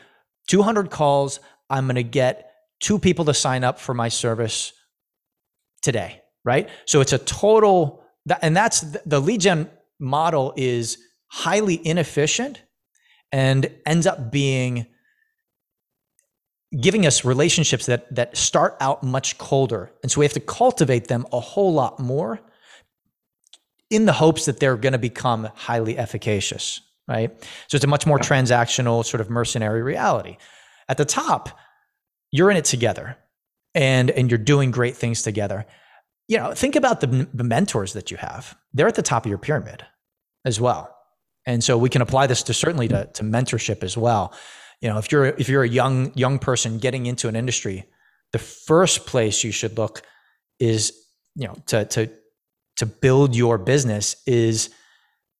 200 0.48 0.90
calls. 0.90 1.40
I'm 1.70 1.86
going 1.86 1.96
to 1.96 2.02
get 2.02 2.50
two 2.80 2.98
people 2.98 3.24
to 3.26 3.34
sign 3.34 3.64
up 3.64 3.78
for 3.78 3.94
my 3.94 4.08
service 4.08 4.72
today, 5.82 6.22
right? 6.44 6.68
So 6.86 7.00
it's 7.00 7.12
a 7.12 7.18
total, 7.18 8.04
and 8.40 8.56
that's 8.56 8.80
the 9.06 9.20
lead 9.20 9.40
gen 9.40 9.70
model 10.00 10.52
is 10.56 10.98
highly 11.28 11.80
inefficient 11.86 12.62
and 13.30 13.70
ends 13.86 14.06
up 14.06 14.30
being 14.30 14.86
giving 16.80 17.06
us 17.06 17.24
relationships 17.24 17.86
that 17.86 18.14
that 18.14 18.36
start 18.36 18.76
out 18.80 19.02
much 19.02 19.36
colder 19.38 19.92
and 20.02 20.10
so 20.10 20.20
we 20.20 20.24
have 20.24 20.32
to 20.32 20.40
cultivate 20.40 21.08
them 21.08 21.26
a 21.32 21.40
whole 21.40 21.72
lot 21.72 21.98
more 21.98 22.40
in 23.92 24.06
the 24.06 24.12
hopes 24.12 24.46
that 24.46 24.58
they're 24.58 24.78
going 24.78 24.94
to 24.94 24.98
become 24.98 25.50
highly 25.54 25.98
efficacious, 25.98 26.80
right? 27.06 27.30
So 27.68 27.76
it's 27.76 27.84
a 27.84 27.88
much 27.88 28.06
more 28.06 28.18
transactional, 28.18 29.04
sort 29.04 29.20
of 29.20 29.28
mercenary 29.28 29.82
reality. 29.82 30.38
At 30.88 30.96
the 30.96 31.04
top, 31.04 31.50
you're 32.30 32.50
in 32.50 32.56
it 32.56 32.64
together 32.64 33.18
and 33.74 34.10
and 34.10 34.30
you're 34.30 34.38
doing 34.38 34.70
great 34.70 34.96
things 34.96 35.22
together. 35.22 35.66
You 36.26 36.38
know, 36.38 36.54
think 36.54 36.74
about 36.74 37.02
the, 37.02 37.28
the 37.34 37.44
mentors 37.44 37.92
that 37.92 38.10
you 38.10 38.16
have. 38.16 38.56
They're 38.72 38.88
at 38.88 38.94
the 38.94 39.02
top 39.02 39.26
of 39.26 39.28
your 39.28 39.38
pyramid 39.38 39.84
as 40.46 40.58
well. 40.58 40.96
And 41.44 41.62
so 41.62 41.76
we 41.76 41.90
can 41.90 42.00
apply 42.00 42.28
this 42.28 42.42
to 42.44 42.54
certainly 42.54 42.88
to, 42.88 43.04
to 43.12 43.22
mentorship 43.22 43.84
as 43.84 43.96
well. 43.96 44.32
You 44.82 44.88
know, 44.88 44.98
if 44.98 45.10
you're 45.10 45.26
if 45.26 45.48
you're 45.48 45.62
a 45.62 45.68
young 45.68 46.12
young 46.14 46.38
person 46.38 46.78
getting 46.78 47.06
into 47.06 47.28
an 47.28 47.36
industry, 47.36 47.86
the 48.32 48.38
first 48.38 49.06
place 49.06 49.44
you 49.44 49.52
should 49.52 49.78
look 49.78 50.02
is 50.58 50.92
you 51.36 51.46
know 51.46 51.54
to 51.66 51.84
to 51.86 52.10
to 52.76 52.86
build 52.86 53.36
your 53.36 53.58
business 53.58 54.16
is 54.26 54.70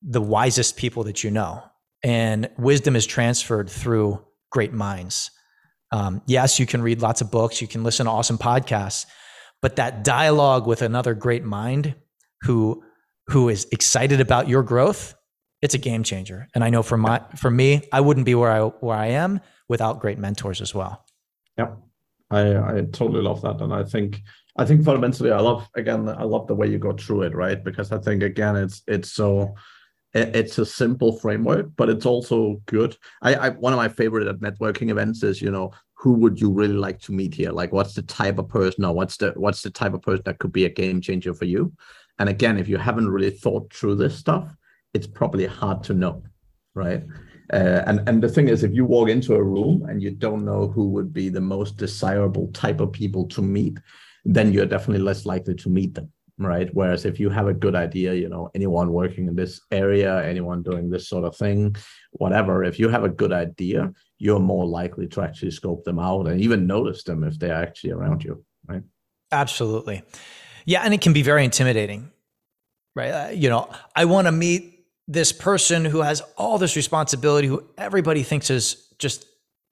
the 0.01 0.21
wisest 0.21 0.77
people 0.77 1.03
that 1.03 1.23
you 1.23 1.29
know. 1.29 1.61
And 2.03 2.49
wisdom 2.57 2.95
is 2.95 3.05
transferred 3.05 3.69
through 3.69 4.25
great 4.49 4.73
minds. 4.73 5.31
Um, 5.91 6.21
yes, 6.25 6.59
you 6.59 6.65
can 6.65 6.81
read 6.81 7.01
lots 7.01 7.21
of 7.21 7.29
books, 7.29 7.61
you 7.61 7.67
can 7.67 7.83
listen 7.83 8.05
to 8.05 8.11
awesome 8.11 8.37
podcasts, 8.37 9.05
but 9.61 9.75
that 9.75 10.03
dialogue 10.03 10.65
with 10.67 10.81
another 10.81 11.13
great 11.13 11.43
mind 11.43 11.95
who 12.41 12.83
who 13.27 13.49
is 13.49 13.67
excited 13.71 14.19
about 14.19 14.49
your 14.49 14.63
growth, 14.63 15.15
it's 15.63 15.73
a 15.73 15.79
game 15.79 16.03
changer. 16.03 16.49
And 16.53 16.63
I 16.63 16.69
know 16.69 16.83
for 16.83 16.97
my 16.97 17.21
for 17.37 17.49
me, 17.49 17.81
I 17.93 18.01
wouldn't 18.01 18.25
be 18.25 18.35
where 18.35 18.51
I 18.51 18.59
where 18.59 18.97
I 18.97 19.07
am 19.07 19.39
without 19.69 20.01
great 20.01 20.19
mentors 20.19 20.59
as 20.59 20.75
well. 20.75 21.05
Yeah, 21.57 21.75
I 22.29 22.57
I 22.57 22.81
totally 22.91 23.21
love 23.21 23.41
that, 23.43 23.61
and 23.61 23.73
I 23.73 23.83
think 23.83 24.21
I 24.57 24.65
think 24.65 24.83
fundamentally, 24.83 25.31
I 25.31 25.39
love 25.39 25.67
again, 25.75 26.09
I 26.09 26.23
love 26.23 26.47
the 26.47 26.53
way 26.53 26.67
you 26.67 26.77
go 26.77 26.91
through 26.91 27.23
it, 27.23 27.33
right? 27.33 27.63
Because 27.63 27.93
I 27.93 27.97
think 27.97 28.23
again, 28.23 28.57
it's 28.57 28.83
it's 28.87 29.13
so 29.13 29.55
it's 30.13 30.59
a 30.59 30.65
simple 30.65 31.17
framework, 31.17 31.71
but 31.75 31.89
it's 31.89 32.05
also 32.05 32.61
good. 32.67 32.95
I, 33.21 33.33
I 33.35 33.49
one 33.51 33.73
of 33.73 33.77
my 33.77 33.87
favorite 33.87 34.27
at 34.27 34.41
networking 34.41 34.91
events 34.91 35.23
is 35.23 35.41
you 35.41 35.49
know 35.49 35.71
who 35.93 36.11
would 36.15 36.41
you 36.41 36.51
really 36.51 36.73
like 36.73 36.99
to 37.03 37.13
meet 37.13 37.33
here? 37.33 37.51
Like 37.51 37.71
what's 37.71 37.93
the 37.93 38.01
type 38.01 38.37
of 38.37 38.49
person 38.49 38.83
or 38.83 38.93
what's 38.93 39.15
the 39.15 39.31
what's 39.37 39.61
the 39.61 39.71
type 39.71 39.93
of 39.93 40.01
person 40.01 40.23
that 40.25 40.39
could 40.39 40.51
be 40.51 40.65
a 40.65 40.69
game 40.69 40.99
changer 40.99 41.33
for 41.33 41.45
you? 41.45 41.71
And 42.19 42.27
again, 42.27 42.57
if 42.57 42.67
you 42.67 42.77
haven't 42.77 43.09
really 43.09 43.31
thought 43.31 43.73
through 43.73 43.95
this 43.95 44.17
stuff, 44.17 44.53
it's 44.93 45.07
probably 45.07 45.45
hard 45.45 45.83
to 45.83 45.93
know, 45.93 46.23
right? 46.75 47.03
Uh, 47.51 47.83
and 47.87 48.07
and 48.07 48.23
the 48.23 48.29
thing 48.29 48.47
is, 48.47 48.63
if 48.63 48.73
you 48.73 48.85
walk 48.85 49.09
into 49.09 49.35
a 49.35 49.43
room 49.43 49.85
and 49.89 50.01
you 50.01 50.11
don't 50.11 50.45
know 50.45 50.67
who 50.67 50.89
would 50.89 51.13
be 51.13 51.29
the 51.29 51.41
most 51.41 51.77
desirable 51.77 52.47
type 52.53 52.79
of 52.79 52.91
people 52.91 53.27
to 53.27 53.41
meet, 53.41 53.77
then 54.25 54.53
you're 54.53 54.65
definitely 54.65 55.03
less 55.03 55.25
likely 55.25 55.55
to 55.55 55.69
meet 55.69 55.93
them 55.93 56.11
right? 56.37 56.69
Whereas 56.73 57.05
if 57.05 57.19
you 57.19 57.29
have 57.29 57.47
a 57.47 57.53
good 57.53 57.75
idea 57.75 58.13
you 58.13 58.29
know 58.29 58.49
anyone 58.55 58.91
working 58.91 59.27
in 59.27 59.35
this 59.35 59.61
area 59.71 60.25
anyone 60.25 60.63
doing 60.63 60.89
this 60.89 61.07
sort 61.07 61.25
of 61.25 61.35
thing 61.35 61.75
whatever 62.11 62.63
if 62.63 62.79
you 62.79 62.89
have 62.89 63.03
a 63.03 63.09
good 63.09 63.31
idea 63.31 63.91
you're 64.17 64.39
more 64.39 64.65
likely 64.65 65.07
to 65.07 65.21
actually 65.21 65.51
scope 65.51 65.83
them 65.83 65.99
out 65.99 66.27
and 66.27 66.41
even 66.41 66.65
notice 66.65 67.03
them 67.03 67.23
if 67.23 67.37
they're 67.37 67.53
actually 67.55 67.91
around 67.91 68.23
you 68.23 68.43
right? 68.67 68.83
Absolutely. 69.31 70.03
Yeah 70.65 70.81
and 70.83 70.93
it 70.93 71.01
can 71.01 71.13
be 71.13 71.21
very 71.21 71.43
intimidating 71.43 72.11
right? 72.95 73.11
Uh, 73.11 73.29
you 73.29 73.49
know 73.49 73.69
i 73.95 74.05
want 74.05 74.27
to 74.27 74.31
meet 74.31 74.72
this 75.07 75.31
person 75.31 75.85
who 75.85 76.01
has 76.01 76.21
all 76.37 76.57
this 76.57 76.75
responsibility 76.75 77.47
who 77.47 77.63
everybody 77.77 78.23
thinks 78.23 78.49
is 78.49 78.87
just 78.99 79.25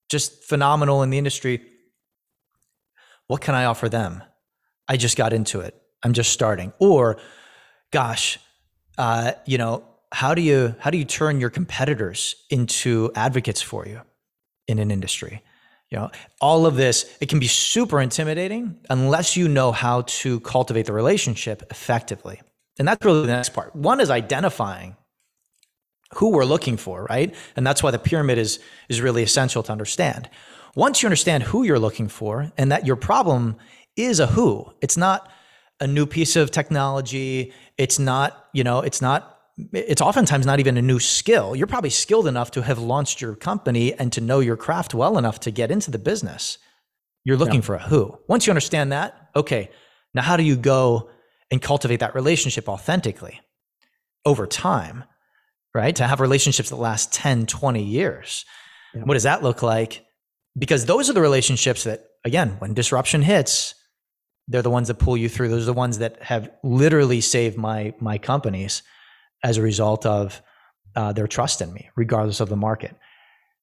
just 0.09 0.43
phenomenal 0.43 1.03
in 1.03 1.09
the 1.09 1.17
industry 1.17 1.61
what 3.27 3.41
can 3.41 3.55
i 3.55 3.65
offer 3.65 3.87
them 3.87 4.23
I 4.91 4.97
just 4.97 5.15
got 5.15 5.31
into 5.31 5.61
it. 5.61 5.81
I'm 6.03 6.11
just 6.11 6.33
starting. 6.33 6.73
Or, 6.77 7.17
gosh, 7.91 8.39
uh, 8.97 9.31
you 9.45 9.57
know, 9.57 9.85
how 10.11 10.35
do 10.35 10.41
you 10.41 10.75
how 10.79 10.89
do 10.89 10.97
you 10.97 11.05
turn 11.05 11.39
your 11.39 11.49
competitors 11.49 12.35
into 12.49 13.09
advocates 13.15 13.61
for 13.61 13.87
you 13.87 14.01
in 14.67 14.79
an 14.79 14.91
industry? 14.91 15.41
You 15.89 15.99
know, 15.99 16.11
all 16.41 16.65
of 16.65 16.75
this 16.75 17.09
it 17.21 17.29
can 17.29 17.39
be 17.39 17.47
super 17.47 18.01
intimidating 18.01 18.81
unless 18.89 19.37
you 19.37 19.47
know 19.47 19.71
how 19.71 20.01
to 20.01 20.41
cultivate 20.41 20.87
the 20.87 20.93
relationship 20.93 21.63
effectively. 21.71 22.41
And 22.77 22.85
that's 22.85 23.05
really 23.05 23.21
the 23.21 23.27
next 23.27 23.53
part. 23.53 23.73
One 23.73 24.01
is 24.01 24.09
identifying 24.09 24.97
who 26.15 26.29
we're 26.29 26.45
looking 26.45 26.77
for, 26.77 27.05
right? 27.09 27.33
And 27.55 27.65
that's 27.65 27.81
why 27.81 27.91
the 27.91 27.99
pyramid 27.99 28.37
is 28.37 28.59
is 28.89 29.01
really 29.01 29.23
essential 29.23 29.63
to 29.63 29.71
understand. 29.71 30.29
Once 30.75 31.01
you 31.01 31.07
understand 31.07 31.43
who 31.43 31.63
you're 31.63 31.79
looking 31.79 32.07
for 32.07 32.51
and 32.57 32.71
that 32.71 32.85
your 32.85 32.95
problem 32.95 33.57
is 33.95 34.19
a 34.19 34.27
who. 34.27 34.71
It's 34.81 34.97
not 34.97 35.29
a 35.79 35.87
new 35.87 36.05
piece 36.05 36.35
of 36.35 36.51
technology. 36.51 37.53
It's 37.77 37.99
not, 37.99 38.45
you 38.53 38.63
know, 38.63 38.79
it's 38.79 39.01
not 39.01 39.37
it's 39.73 40.01
oftentimes 40.01 40.45
not 40.45 40.59
even 40.59 40.77
a 40.77 40.81
new 40.81 40.99
skill. 40.99 41.55
You're 41.55 41.67
probably 41.67 41.89
skilled 41.89 42.25
enough 42.25 42.51
to 42.51 42.63
have 42.63 42.79
launched 42.79 43.21
your 43.21 43.35
company 43.35 43.93
and 43.93 44.11
to 44.13 44.21
know 44.21 44.39
your 44.39 44.57
craft 44.57 44.93
well 44.93 45.17
enough 45.17 45.39
to 45.41 45.51
get 45.51 45.71
into 45.71 45.91
the 45.91 45.99
business. 45.99 46.57
You're 47.25 47.37
looking 47.37 47.55
yeah. 47.55 47.61
for 47.61 47.75
a 47.75 47.79
who. 47.79 48.17
Once 48.27 48.47
you 48.47 48.51
understand 48.51 48.91
that, 48.91 49.29
okay, 49.35 49.69
now 50.13 50.21
how 50.23 50.37
do 50.37 50.43
you 50.43 50.55
go 50.55 51.09
and 51.51 51.61
cultivate 51.61 51.99
that 51.99 52.15
relationship 52.15 52.67
authentically 52.69 53.39
over 54.25 54.47
time, 54.47 55.03
right? 55.73 55.95
To 55.95 56.07
have 56.07 56.19
relationships 56.19 56.69
that 56.69 56.75
last 56.75 57.13
10, 57.13 57.45
20 57.45 57.83
years. 57.83 58.45
Yeah. 58.93 59.03
What 59.03 59.13
does 59.13 59.23
that 59.23 59.43
look 59.43 59.61
like? 59.61 60.05
Because 60.57 60.85
those 60.85 61.09
are 61.09 61.13
the 61.13 61.21
relationships 61.21 61.85
that, 61.85 62.03
again, 62.25 62.55
when 62.59 62.73
disruption 62.73 63.21
hits, 63.21 63.75
they're 64.47 64.61
the 64.61 64.69
ones 64.69 64.89
that 64.89 64.95
pull 64.95 65.15
you 65.15 65.29
through. 65.29 65.49
Those 65.49 65.63
are 65.63 65.67
the 65.67 65.73
ones 65.73 65.99
that 65.99 66.21
have 66.23 66.49
literally 66.63 67.21
saved 67.21 67.57
my 67.57 67.93
my 67.99 68.17
companies 68.17 68.83
as 69.43 69.57
a 69.57 69.61
result 69.61 70.05
of 70.05 70.41
uh, 70.95 71.13
their 71.13 71.27
trust 71.27 71.61
in 71.61 71.71
me, 71.73 71.89
regardless 71.95 72.41
of 72.41 72.49
the 72.49 72.57
market. 72.57 72.95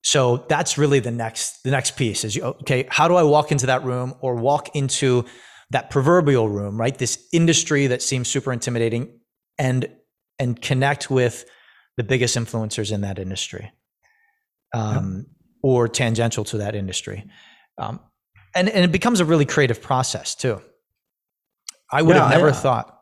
So 0.03 0.47
that's 0.49 0.79
really 0.79 1.01
the 1.01 1.11
next 1.11 1.63
the 1.63 1.71
next 1.71 1.97
piece 1.97 2.25
is 2.25 2.37
you 2.37 2.43
okay, 2.43 2.87
how 2.89 3.09
do 3.09 3.17
I 3.17 3.23
walk 3.23 3.53
into 3.53 3.67
that 3.67 3.85
room 3.85 4.15
or 4.21 4.37
walk 4.37 4.75
into 4.75 5.25
that 5.71 5.91
proverbial 5.91 6.49
room, 6.49 6.81
right? 6.81 6.97
This 6.97 7.29
industry 7.33 7.89
that 7.89 8.01
seems 8.01 8.29
super 8.29 8.53
intimidating 8.53 9.21
and 9.59 9.91
and 10.39 10.61
connect 10.61 11.11
with 11.11 11.45
the 11.99 12.05
biggest 12.05 12.37
influencers 12.37 12.91
in 12.91 13.03
that 13.03 13.19
industry. 13.19 13.71
Um, 14.73 15.27
or 15.63 15.89
tangential 15.89 16.45
to 16.45 16.59
that 16.59 16.75
industry. 16.75 17.27
Um, 17.79 18.01
and 18.55 18.69
and 18.69 18.85
it 18.85 18.93
becomes 18.93 19.21
a 19.21 19.25
really 19.25 19.45
creative 19.45 19.83
process 19.83 20.35
too. 20.35 20.63
I 21.91 22.03
would 22.03 22.17
yeah, 22.17 22.23
have 22.23 22.31
never 22.31 22.51
I, 22.51 22.53
thought 22.53 22.99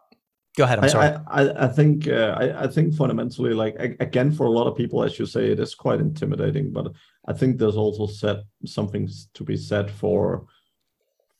Go 0.57 0.65
ahead. 0.65 0.79
I'm 0.79 0.85
I, 0.85 0.89
sorry. 0.89 1.17
I, 1.27 1.65
I 1.67 1.69
think 1.69 2.09
uh, 2.09 2.35
I, 2.39 2.65
I 2.65 2.67
think 2.67 2.95
fundamentally, 2.95 3.53
like 3.53 3.77
again, 4.01 4.33
for 4.33 4.47
a 4.47 4.51
lot 4.51 4.67
of 4.67 4.75
people, 4.75 5.03
as 5.03 5.19
you 5.19 5.27
say, 5.27 5.51
it 5.53 5.61
is 5.61 5.75
quite 5.75 6.01
intimidating. 6.01 6.73
But 6.73 6.93
I 7.29 7.35
think 7.35 7.59
there's 7.59 7.77
also 7.77 8.07
set 8.07 8.39
something 8.65 9.07
to 9.35 9.45
be 9.45 9.57
said 9.57 9.91
for 9.91 10.47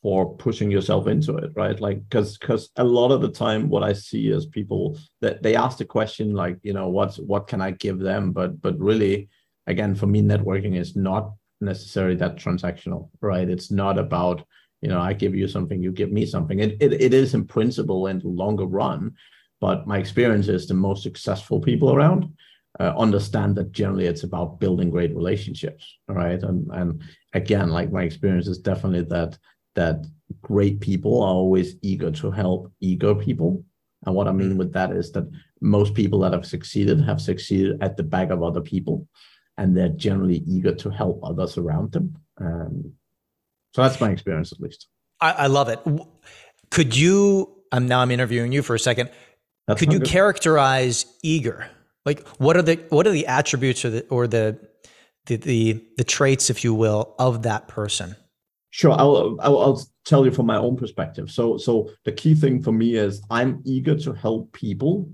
for 0.01 0.35
pushing 0.35 0.69
yourself 0.69 1.07
into 1.07 1.35
it, 1.37 1.51
right? 1.55 1.79
Like 1.79 2.07
because 2.07 2.37
because 2.37 2.69
a 2.75 2.83
lot 2.83 3.11
of 3.11 3.21
the 3.21 3.31
time, 3.31 3.69
what 3.69 3.83
I 3.83 3.93
see 3.93 4.29
is 4.29 4.45
people 4.45 4.97
that 5.21 5.41
they 5.43 5.55
ask 5.55 5.77
the 5.77 5.85
question 5.85 6.33
like, 6.33 6.57
you 6.63 6.73
know, 6.73 6.89
what's 6.89 7.17
what 7.17 7.47
can 7.47 7.61
I 7.61 7.71
give 7.71 7.99
them? 7.99 8.31
But 8.31 8.61
but 8.61 8.79
really, 8.79 9.29
again, 9.65 9.95
for 9.95 10.07
me, 10.07 10.21
networking 10.21 10.77
is 10.77 10.95
not 10.95 11.33
necessarily 11.61 12.15
that 12.17 12.35
transactional, 12.37 13.09
right? 13.21 13.49
It's 13.49 13.71
not 13.71 13.97
about 13.97 14.45
you 14.81 14.89
know 14.89 14.99
i 14.99 15.13
give 15.13 15.35
you 15.35 15.47
something 15.47 15.81
you 15.81 15.91
give 15.91 16.11
me 16.11 16.25
something 16.25 16.59
it, 16.59 16.77
it, 16.79 16.93
it 16.93 17.13
is 17.13 17.33
in 17.33 17.45
principle 17.45 18.07
in 18.07 18.19
the 18.19 18.27
longer 18.27 18.65
run 18.65 19.13
but 19.59 19.87
my 19.87 19.97
experience 19.97 20.47
is 20.47 20.67
the 20.67 20.73
most 20.73 21.03
successful 21.03 21.59
people 21.59 21.93
around 21.93 22.31
uh, 22.79 22.93
understand 22.97 23.55
that 23.55 23.71
generally 23.71 24.05
it's 24.05 24.23
about 24.23 24.59
building 24.59 24.89
great 24.89 25.15
relationships 25.15 25.97
right 26.07 26.43
and 26.43 26.67
and 26.73 27.01
again 27.33 27.69
like 27.69 27.91
my 27.91 28.03
experience 28.03 28.47
is 28.47 28.59
definitely 28.59 29.01
that 29.01 29.37
that 29.77 30.05
great 30.41 30.81
people 30.81 31.23
are 31.23 31.33
always 31.33 31.75
eager 31.81 32.11
to 32.11 32.29
help 32.29 32.71
eager 32.81 33.15
people 33.15 33.63
and 34.05 34.13
what 34.13 34.27
i 34.27 34.31
mean 34.31 34.53
mm. 34.53 34.57
with 34.57 34.73
that 34.73 34.91
is 34.91 35.11
that 35.13 35.25
most 35.61 35.93
people 35.93 36.19
that 36.19 36.33
have 36.33 36.45
succeeded 36.45 37.01
have 37.01 37.21
succeeded 37.21 37.81
at 37.81 37.95
the 37.97 38.03
back 38.03 38.29
of 38.29 38.43
other 38.43 38.61
people 38.61 39.07
and 39.57 39.75
they're 39.75 39.97
generally 40.07 40.43
eager 40.45 40.73
to 40.75 40.89
help 40.89 41.19
others 41.23 41.57
around 41.57 41.91
them 41.93 42.13
um, 42.39 42.93
so 43.77 43.83
that's 43.83 44.01
my 44.01 44.09
experience, 44.09 44.51
at 44.51 44.59
least. 44.59 44.87
I, 45.21 45.31
I 45.31 45.47
love 45.47 45.69
it. 45.69 45.79
Could 46.71 46.97
you? 46.97 47.53
I'm 47.71 47.87
now 47.87 47.99
I'm 47.99 48.09
interviewing 48.09 48.51
you 48.51 48.63
for 48.63 48.73
a 48.73 48.79
second. 48.79 49.11
That's 49.67 49.79
Could 49.79 49.93
you 49.93 49.99
good. 49.99 50.07
characterize 50.07 51.05
eager? 51.21 51.69
Like, 52.03 52.25
what 52.39 52.57
are 52.57 52.63
the 52.63 52.75
what 52.89 53.05
are 53.05 53.11
the 53.11 53.27
attributes 53.27 53.85
or 53.85 53.89
the 53.91 54.07
or 54.07 54.27
the 54.27 54.57
the 55.27 55.35
the, 55.35 55.85
the 55.97 56.03
traits, 56.03 56.49
if 56.49 56.63
you 56.63 56.73
will, 56.73 57.13
of 57.19 57.43
that 57.43 57.67
person? 57.67 58.15
Sure, 58.77 58.91
I'll, 58.91 59.37
I'll, 59.41 59.81
tell 60.05 60.23
you 60.23 60.31
from 60.31 60.45
my 60.45 60.55
own 60.55 60.77
perspective. 60.77 61.31
So 61.31 61.57
so 61.57 61.89
the 62.05 62.11
key 62.11 62.35
thing 62.35 62.61
for 62.61 62.71
me 62.71 62.95
is 62.95 63.21
I'm 63.29 63.61
eager 63.65 63.97
to 63.97 64.13
help 64.13 64.53
people 64.53 65.09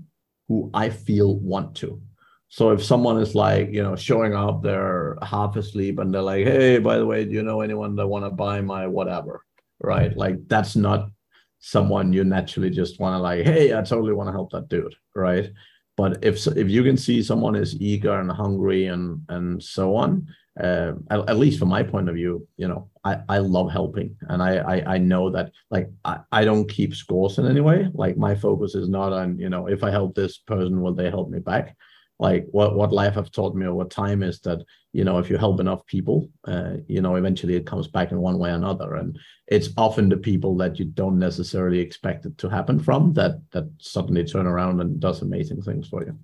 who 0.48 0.70
I 0.74 0.90
feel 0.90 1.38
want 1.38 1.74
to. 1.76 2.00
So 2.48 2.70
if 2.70 2.84
someone 2.84 3.18
is 3.20 3.34
like, 3.34 3.72
you 3.72 3.82
know, 3.82 3.96
showing 3.96 4.34
up, 4.34 4.62
they're 4.62 5.16
half 5.22 5.56
asleep 5.56 5.98
and 5.98 6.14
they're 6.14 6.20
like, 6.20 6.44
hey, 6.44 6.78
by 6.78 6.98
the 6.98 7.06
way, 7.06 7.24
do 7.24 7.32
you 7.32 7.42
know 7.42 7.62
anyone 7.62 7.96
that 7.96 8.06
want 8.06 8.26
to 8.26 8.30
buy 8.30 8.60
my 8.60 8.86
whatever? 8.86 9.42
Right. 9.80 10.14
Like 10.14 10.46
that's 10.46 10.76
not 10.76 11.08
someone 11.58 12.12
you 12.12 12.22
naturally 12.22 12.70
just 12.70 13.00
want 13.00 13.14
to 13.14 13.18
like, 13.18 13.46
hey, 13.46 13.76
I 13.76 13.80
totally 13.80 14.12
want 14.12 14.28
to 14.28 14.32
help 14.32 14.52
that 14.52 14.68
dude. 14.68 14.94
Right. 15.16 15.50
But 15.96 16.22
if 16.22 16.46
if 16.46 16.68
you 16.68 16.84
can 16.84 16.98
see 16.98 17.22
someone 17.22 17.56
is 17.56 17.80
eager 17.80 18.20
and 18.20 18.30
hungry 18.30 18.88
and 18.88 19.22
and 19.30 19.62
so 19.62 19.96
on, 19.96 20.28
uh, 20.62 20.92
at, 21.10 21.28
at, 21.28 21.38
least 21.38 21.58
from 21.58 21.68
my 21.68 21.82
point 21.82 22.08
of 22.08 22.14
view, 22.14 22.46
you 22.56 22.68
know, 22.68 22.88
I, 23.04 23.18
I 23.28 23.38
love 23.38 23.72
helping 23.72 24.16
and 24.28 24.42
I, 24.42 24.56
I, 24.56 24.94
I 24.94 24.98
know 24.98 25.30
that 25.30 25.50
like 25.70 25.90
I, 26.04 26.20
I 26.30 26.44
don't 26.44 26.70
keep 26.70 26.94
scores 26.94 27.38
in 27.38 27.46
any 27.46 27.60
way. 27.60 27.88
Like 27.92 28.16
my 28.16 28.34
focus 28.34 28.74
is 28.74 28.88
not 28.88 29.12
on, 29.12 29.38
you 29.38 29.48
know, 29.48 29.66
if 29.66 29.82
I 29.82 29.90
help 29.90 30.14
this 30.14 30.38
person, 30.38 30.80
will 30.80 30.94
they 30.94 31.10
help 31.10 31.28
me 31.28 31.40
back? 31.40 31.76
like 32.20 32.46
what 32.52 32.76
what 32.76 32.92
life 32.92 33.14
have 33.14 33.30
taught 33.30 33.54
me 33.54 33.66
over 33.66 33.84
time 33.84 34.22
is 34.22 34.40
that 34.40 34.64
you 34.92 35.04
know 35.04 35.18
if 35.18 35.28
you 35.28 35.36
help 35.36 35.60
enough 35.60 35.84
people 35.86 36.28
uh, 36.46 36.74
you 36.86 37.00
know 37.00 37.16
eventually 37.16 37.56
it 37.56 37.66
comes 37.66 37.88
back 37.88 38.12
in 38.12 38.18
one 38.18 38.38
way 38.38 38.50
or 38.50 38.54
another 38.54 38.94
and 38.94 39.18
it's 39.48 39.70
often 39.76 40.08
the 40.08 40.16
people 40.16 40.56
that 40.56 40.78
you 40.78 40.84
don't 40.84 41.18
necessarily 41.18 41.80
expect 41.80 42.24
it 42.24 42.36
to 42.38 42.48
happen 42.48 42.78
from 42.78 43.12
that 43.14 43.40
that 43.50 43.68
suddenly 43.78 44.24
turn 44.24 44.46
around 44.46 44.80
and 44.80 45.00
does 45.00 45.22
amazing 45.22 45.60
things 45.60 45.88
for 45.88 46.04
you 46.04 46.16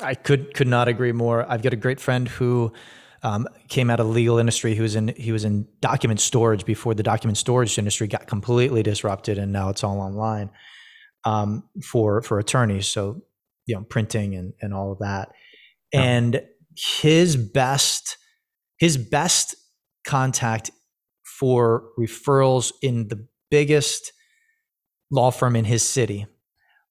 i 0.00 0.14
could 0.14 0.52
could 0.54 0.68
not 0.68 0.88
agree 0.88 1.12
more 1.12 1.48
i've 1.50 1.62
got 1.62 1.72
a 1.72 1.76
great 1.76 2.00
friend 2.00 2.28
who 2.28 2.72
um, 3.22 3.46
came 3.68 3.90
out 3.90 4.00
of 4.00 4.06
the 4.06 4.12
legal 4.12 4.38
industry. 4.38 4.74
He 4.74 4.80
was 4.80 4.94
in 4.94 5.08
he 5.16 5.32
was 5.32 5.44
in 5.44 5.66
document 5.80 6.20
storage 6.20 6.64
before 6.64 6.94
the 6.94 7.02
document 7.02 7.38
storage 7.38 7.78
industry 7.78 8.06
got 8.06 8.26
completely 8.26 8.82
disrupted 8.82 9.38
and 9.38 9.52
now 9.52 9.68
it's 9.70 9.82
all 9.82 10.00
online 10.00 10.50
um, 11.24 11.64
for 11.84 12.22
for 12.22 12.38
attorneys. 12.38 12.86
So 12.86 13.22
you 13.66 13.74
know 13.74 13.82
printing 13.82 14.34
and 14.34 14.54
and 14.60 14.74
all 14.74 14.92
of 14.92 14.98
that. 14.98 15.30
Yeah. 15.92 16.02
and 16.02 16.42
his 16.76 17.36
best 17.36 18.16
his 18.78 18.96
best 18.96 19.54
contact 20.06 20.70
for 21.24 21.90
referrals 21.98 22.72
in 22.82 23.08
the 23.08 23.26
biggest 23.50 24.12
law 25.10 25.30
firm 25.30 25.56
in 25.56 25.64
his 25.64 25.82
city 25.82 26.26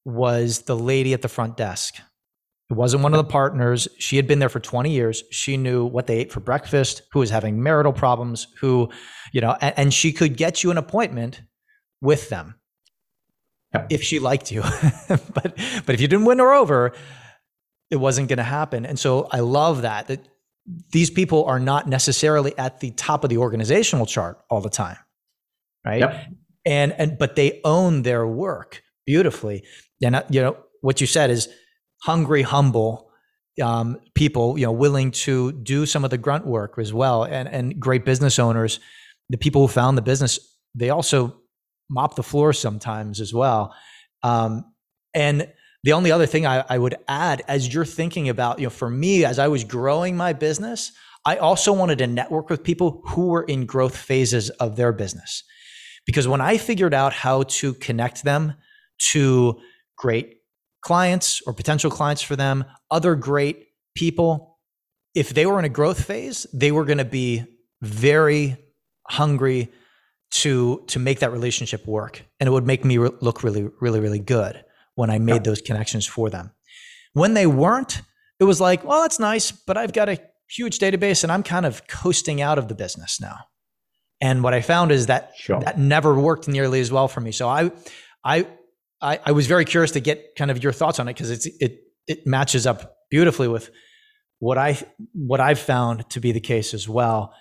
was 0.06 0.64
the 0.64 0.76
lady 0.76 1.14
at 1.14 1.22
the 1.22 1.28
front 1.28 1.58
desk 1.58 1.96
it 2.70 2.74
wasn't 2.74 3.02
one 3.02 3.14
of 3.14 3.18
the 3.18 3.32
partners 3.32 3.88
she 3.98 4.18
had 4.18 4.28
been 4.28 4.40
there 4.40 4.50
for 4.50 4.60
20 4.60 4.92
years 4.92 5.24
she 5.32 5.58
knew 5.58 5.86
what 5.86 6.08
they 6.08 6.18
ate 6.18 6.32
for 6.32 6.40
breakfast 6.40 7.04
who 7.12 7.20
was 7.20 7.30
having 7.30 7.62
marital 7.62 7.94
problems 7.94 8.48
who 8.60 8.90
you 9.32 9.42
know 9.42 9.56
and, 9.62 9.74
and 9.78 9.94
she 9.94 10.12
could 10.12 10.38
get 10.38 10.64
you 10.64 10.72
an 10.72 10.78
appointment 10.78 11.42
with 12.02 12.30
them 12.30 12.56
if 13.90 14.04
she 14.04 14.20
liked 14.20 14.52
you. 14.52 14.62
but 15.08 15.56
but 15.86 15.90
if 15.90 16.02
you 16.02 16.08
didn't 16.08 16.26
win 16.26 16.40
her 16.40 16.54
over, 16.54 16.94
it 17.90 17.98
wasn't 17.98 18.30
going 18.30 18.38
to 18.38 18.44
happen. 18.44 18.86
And 18.86 19.00
so 19.00 19.28
I 19.32 19.40
love 19.40 19.82
that 19.84 20.08
that 20.08 20.28
these 20.92 21.10
people 21.10 21.46
are 21.46 21.60
not 21.60 21.88
necessarily 21.88 22.58
at 22.58 22.80
the 22.80 22.92
top 22.92 23.24
of 23.24 23.30
the 23.30 23.38
organizational 23.38 24.06
chart 24.06 24.42
all 24.50 24.62
the 24.62 24.70
time, 24.70 24.98
right? 25.86 26.00
Yep. 26.00 26.28
And 26.66 26.94
and 26.94 27.18
but 27.18 27.36
they 27.36 27.62
own 27.64 28.02
their 28.02 28.28
work 28.28 28.84
beautifully. 29.06 29.64
And 30.04 30.16
uh, 30.16 30.24
you 30.30 30.42
know 30.42 30.58
what 30.82 31.02
you 31.02 31.08
said 31.08 31.30
is 31.30 31.48
hungry, 32.04 32.42
humble 32.42 33.10
um, 33.62 34.00
people, 34.14 34.58
you 34.58 34.66
know, 34.66 34.72
willing 34.72 35.12
to 35.12 35.52
do 35.52 35.86
some 35.86 36.04
of 36.04 36.12
the 36.12 36.18
grunt 36.18 36.46
work 36.46 36.76
as 36.78 36.94
well, 36.94 37.24
and 37.24 37.48
and 37.50 37.80
great 37.80 38.06
business 38.06 38.40
owners, 38.40 38.80
the 39.30 39.38
people 39.38 39.62
who 39.62 39.68
found 39.68 39.98
the 39.98 40.02
business, 40.02 40.40
they 40.76 40.90
also 40.90 41.42
mop 41.90 42.16
the 42.16 42.24
floor 42.24 42.54
sometimes 42.54 43.20
as 43.20 43.34
well. 43.34 43.74
Um, 44.24 44.66
and 45.14 45.52
the 45.84 45.94
only 45.94 46.12
other 46.12 46.26
thing 46.26 46.46
I, 46.46 46.66
I, 46.68 46.78
would 46.78 46.96
add, 47.08 47.44
as 47.48 47.74
you're 47.74 47.86
thinking 47.86 48.30
about, 48.30 48.60
you 48.60 48.66
know, 48.66 48.72
for 48.72 48.90
me, 48.90 49.24
as 49.24 49.40
I 49.40 49.48
was 49.48 49.64
growing 49.64 50.18
my 50.18 50.34
business, 50.34 50.92
I 51.26 51.38
also 51.38 51.72
wanted 51.72 52.00
to 52.00 52.08
network 52.08 52.50
with 52.50 52.64
people 52.64 53.02
who 53.06 53.28
were 53.28 53.44
in 53.44 53.66
growth 53.66 53.96
phases 53.96 54.50
of 54.50 54.76
their 54.76 54.92
business. 54.92 55.44
Because 56.06 56.28
when 56.28 56.42
I 56.42 56.58
figured 56.58 56.94
out 56.94 57.14
how 57.14 57.44
to 57.44 57.74
connect 57.76 58.24
them 58.24 58.54
to 59.12 59.60
great 59.98 60.37
clients 60.88 61.42
or 61.46 61.52
potential 61.52 61.92
clients 61.92 62.22
for 62.22 62.38
them, 62.38 62.64
other 62.90 63.14
great 63.14 63.68
people, 63.94 64.58
if 65.14 65.34
they 65.34 65.46
were 65.46 65.60
in 65.60 65.66
a 65.66 65.70
growth 65.70 66.02
phase, 66.06 66.48
they 66.54 66.72
were 66.72 66.86
going 66.86 66.98
to 66.98 67.12
be 67.22 67.44
very 67.82 68.56
hungry 69.10 69.70
to 70.30 70.84
to 70.88 70.98
make 70.98 71.20
that 71.20 71.34
relationship 71.34 71.86
work 71.86 72.24
and 72.40 72.48
it 72.48 72.52
would 72.52 72.66
make 72.66 72.84
me 72.86 72.98
re- 72.98 73.12
look 73.22 73.44
really 73.44 73.70
really 73.80 74.02
really 74.02 74.20
good 74.20 74.62
when 74.96 75.10
i 75.10 75.18
made 75.18 75.36
yeah. 75.36 75.50
those 75.50 75.62
connections 75.62 76.06
for 76.06 76.30
them 76.30 76.52
when 77.14 77.34
they 77.34 77.48
weren't 77.48 78.02
it 78.42 78.44
was 78.44 78.60
like 78.60 78.84
well 78.84 79.02
that's 79.04 79.20
nice 79.20 79.52
but 79.52 79.78
i've 79.78 79.94
got 79.94 80.10
a 80.10 80.20
huge 80.50 80.80
database 80.80 81.24
and 81.24 81.32
i'm 81.32 81.44
kind 81.44 81.66
of 81.66 81.88
coasting 81.88 82.42
out 82.42 82.58
of 82.58 82.68
the 82.68 82.76
business 82.76 83.22
now 83.22 83.38
and 84.20 84.44
what 84.44 84.54
i 84.54 84.60
found 84.60 84.92
is 84.92 85.06
that 85.06 85.32
sure. 85.38 85.62
that 85.62 85.80
never 85.80 86.14
worked 86.14 86.50
nearly 86.50 86.82
as 86.82 86.92
well 86.92 87.08
for 87.08 87.22
me 87.22 87.32
so 87.32 87.48
i 87.48 87.72
i 88.26 88.46
i, 89.02 89.20
I 89.26 89.32
was 89.32 89.48
very 89.48 89.66
curious 89.66 89.92
to 89.92 90.00
get 90.00 90.36
kind 90.36 90.52
of 90.52 90.64
your 90.64 90.72
thoughts 90.72 91.00
on 91.00 91.08
it 91.08 91.14
because 91.14 91.32
it's 91.32 91.46
it 91.46 91.84
it 92.08 92.26
matches 92.26 92.66
up 92.66 92.98
beautifully 93.10 93.48
with 93.48 93.70
what 94.40 94.58
i 94.58 94.78
what 95.14 95.40
i've 95.40 95.60
found 95.60 96.10
to 96.12 96.20
be 96.20 96.32
the 96.32 96.40
case 96.40 96.74
as 96.74 96.88
well 96.88 97.34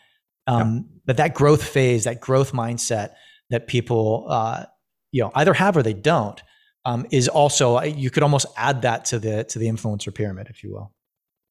um, 0.46 0.88
But 1.04 1.16
that 1.18 1.34
growth 1.34 1.62
phase, 1.62 2.04
that 2.04 2.20
growth 2.20 2.52
mindset 2.52 3.14
that 3.50 3.66
people, 3.66 4.26
uh, 4.28 4.64
you 5.12 5.22
know, 5.22 5.30
either 5.34 5.54
have 5.54 5.76
or 5.76 5.82
they 5.82 5.94
don't, 5.94 6.40
um, 6.84 7.06
is 7.10 7.28
also 7.28 7.80
you 7.82 8.10
could 8.10 8.22
almost 8.22 8.46
add 8.56 8.82
that 8.82 9.06
to 9.06 9.18
the 9.18 9.44
to 9.44 9.58
the 9.58 9.66
influencer 9.66 10.14
pyramid, 10.14 10.48
if 10.48 10.62
you 10.62 10.72
will. 10.72 10.92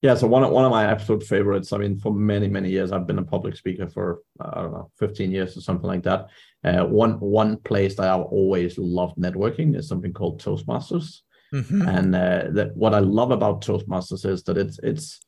Yeah, 0.05 0.13
so 0.13 0.27
one 0.27 0.43
of, 0.43 0.51
one 0.51 0.65
of 0.65 0.69
my 0.69 0.85
absolute 0.85 1.23
favorites. 1.23 1.73
I 1.73 1.77
mean, 1.77 1.97
for 1.97 2.13
many 2.13 2.47
many 2.47 2.69
years, 2.69 2.91
I've 2.91 3.07
been 3.07 3.17
a 3.17 3.23
public 3.35 3.55
speaker 3.55 3.87
for 3.89 4.19
I 4.39 4.61
don't 4.61 4.75
know, 4.77 4.91
fifteen 4.99 5.31
years 5.31 5.57
or 5.57 5.61
something 5.61 5.87
like 5.87 6.03
that. 6.03 6.27
Uh, 6.63 6.85
one 6.85 7.13
one 7.19 7.57
place 7.69 7.95
that 7.95 8.09
I've 8.11 8.27
always 8.39 8.77
loved 8.77 9.17
networking 9.17 9.75
is 9.75 9.87
something 9.87 10.13
called 10.13 10.43
Toastmasters. 10.43 11.21
Mm-hmm. 11.51 11.81
And 11.95 12.15
uh, 12.15 12.43
that 12.51 12.77
what 12.77 12.93
I 12.93 12.99
love 12.99 13.31
about 13.31 13.65
Toastmasters 13.65 14.29
is 14.29 14.43
that 14.43 14.57
it's 14.59 14.77
it's 14.83 15.19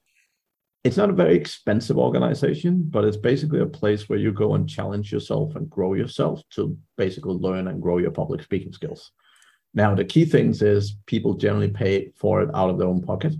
it's 0.84 0.98
not 0.98 1.10
a 1.10 1.22
very 1.24 1.36
expensive 1.36 1.98
organization, 1.98 2.86
but 2.88 3.04
it's 3.04 3.18
basically 3.32 3.62
a 3.62 3.66
place 3.80 4.08
where 4.08 4.20
you 4.20 4.32
go 4.32 4.54
and 4.54 4.70
challenge 4.70 5.12
yourself 5.12 5.56
and 5.56 5.68
grow 5.68 5.96
yourself 5.96 6.44
to 6.52 6.78
basically 6.98 7.34
learn 7.34 7.68
and 7.68 7.82
grow 7.82 7.98
your 7.98 8.12
public 8.12 8.44
speaking 8.44 8.74
skills. 8.74 9.12
Now, 9.74 9.96
the 9.96 10.06
key 10.06 10.26
things 10.26 10.62
is 10.62 10.98
people 11.08 11.34
generally 11.34 11.72
pay 11.72 12.12
for 12.16 12.44
it 12.44 12.50
out 12.54 12.70
of 12.70 12.78
their 12.78 12.88
own 12.88 13.02
pocket. 13.02 13.34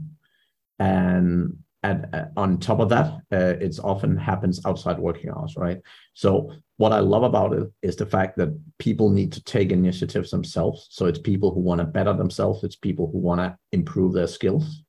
And 0.80 1.58
and 1.84 2.08
uh, 2.14 2.26
on 2.36 2.58
top 2.58 2.80
of 2.80 2.90
that, 2.90 3.14
uh, 3.32 3.56
it 3.62 3.78
often 3.84 4.18
happens 4.18 4.66
outside 4.66 5.00
working 5.00 5.30
hours, 5.30 5.56
right? 5.56 5.80
So 6.14 6.52
what 6.78 6.92
I 6.92 7.00
love 7.00 7.24
about 7.24 7.54
it 7.54 7.72
is 7.82 7.96
the 7.96 8.06
fact 8.06 8.38
that 8.38 8.50
people 8.78 9.10
need 9.10 9.32
to 9.34 9.44
take 9.44 9.72
initiatives 9.72 10.32
themselves. 10.32 10.88
So 10.90 11.06
it's 11.06 11.20
people 11.20 11.54
who 11.54 11.60
want 11.60 11.80
to 11.80 11.86
better 11.86 12.14
themselves. 12.14 12.64
It's 12.64 12.76
people 12.76 13.10
who 13.12 13.20
want 13.20 13.42
to 13.42 13.58
improve 13.72 14.14
their 14.14 14.28
skills 14.28 14.84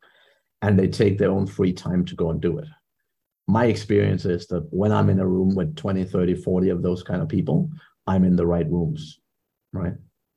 and 0.62 0.78
they 0.78 0.88
take 0.88 1.18
their 1.18 1.30
own 1.30 1.46
free 1.46 1.72
time 1.72 2.04
to 2.06 2.14
go 2.14 2.30
and 2.30 2.40
do 2.40 2.58
it. 2.58 2.66
My 3.46 3.66
experience 3.66 4.24
is 4.24 4.46
that 4.48 4.66
when 4.70 4.92
I'm 4.92 5.08
in 5.08 5.20
a 5.20 5.26
room 5.26 5.54
with 5.54 5.76
20, 5.76 6.04
30, 6.04 6.34
40 6.34 6.68
of 6.70 6.82
those 6.82 7.02
kind 7.02 7.22
of 7.22 7.28
people, 7.28 7.70
I'm 8.06 8.24
in 8.24 8.36
the 8.36 8.46
right 8.46 8.68
rooms, 8.70 9.20
right? 9.72 9.94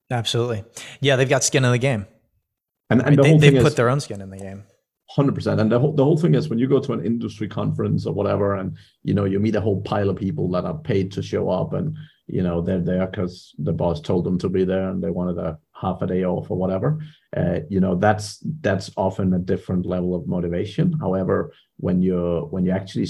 Absolutely. 0.10 0.64
Yeah, 1.00 1.16
they've 1.16 1.28
got 1.28 1.44
skin 1.44 1.66
in 1.66 1.72
the 1.72 1.78
game. 1.78 2.06
And, 2.90 3.02
and 3.02 3.18
the 3.18 3.24
they, 3.24 3.38
they've 3.38 3.56
is, 3.56 3.64
put 3.64 3.76
their 3.76 3.90
own 3.90 4.00
skin 4.00 4.22
in 4.22 4.30
the 4.30 4.38
game. 4.38 4.64
Hundred 5.16 5.36
percent, 5.36 5.60
and 5.60 5.70
the 5.70 5.78
whole 5.78 5.94
the 5.94 6.06
whole 6.06 6.18
thing 6.18 6.36
is 6.36 6.48
when 6.48 6.58
you 6.58 6.70
go 6.70 6.80
to 6.80 6.94
an 6.94 7.06
industry 7.06 7.48
conference 7.48 8.06
or 8.06 8.14
whatever, 8.14 8.56
and 8.56 8.78
you 9.04 9.14
know 9.14 9.26
you 9.26 9.42
meet 9.42 9.56
a 9.56 9.62
whole 9.62 9.82
pile 9.82 10.10
of 10.10 10.16
people 10.16 10.50
that 10.52 10.64
are 10.64 10.78
paid 10.78 11.12
to 11.12 11.22
show 11.22 11.50
up, 11.50 11.74
and 11.74 11.98
you 12.28 12.42
know 12.42 12.62
they're 12.62 12.80
there 12.80 13.08
because 13.08 13.54
the 13.60 13.74
boss 13.74 14.00
told 14.00 14.24
them 14.24 14.38
to 14.40 14.48
be 14.48 14.64
there, 14.64 14.90
and 14.90 15.04
they 15.04 15.10
wanted 15.10 15.38
a 15.38 15.58
half 15.74 16.02
a 16.02 16.08
day 16.08 16.24
off 16.24 16.50
or 16.50 16.58
whatever. 16.58 17.00
Uh, 17.36 17.60
you 17.70 17.82
know 17.82 17.96
that's 17.96 18.40
that's 18.62 18.90
often 18.96 19.34
a 19.34 19.40
different 19.40 19.86
level 19.86 20.16
of 20.16 20.28
motivation. 20.28 20.94
However, 20.94 21.52
when 21.76 22.02
you're 22.02 22.46
when 22.46 22.64
you're 22.64 22.78
actually 22.78 23.10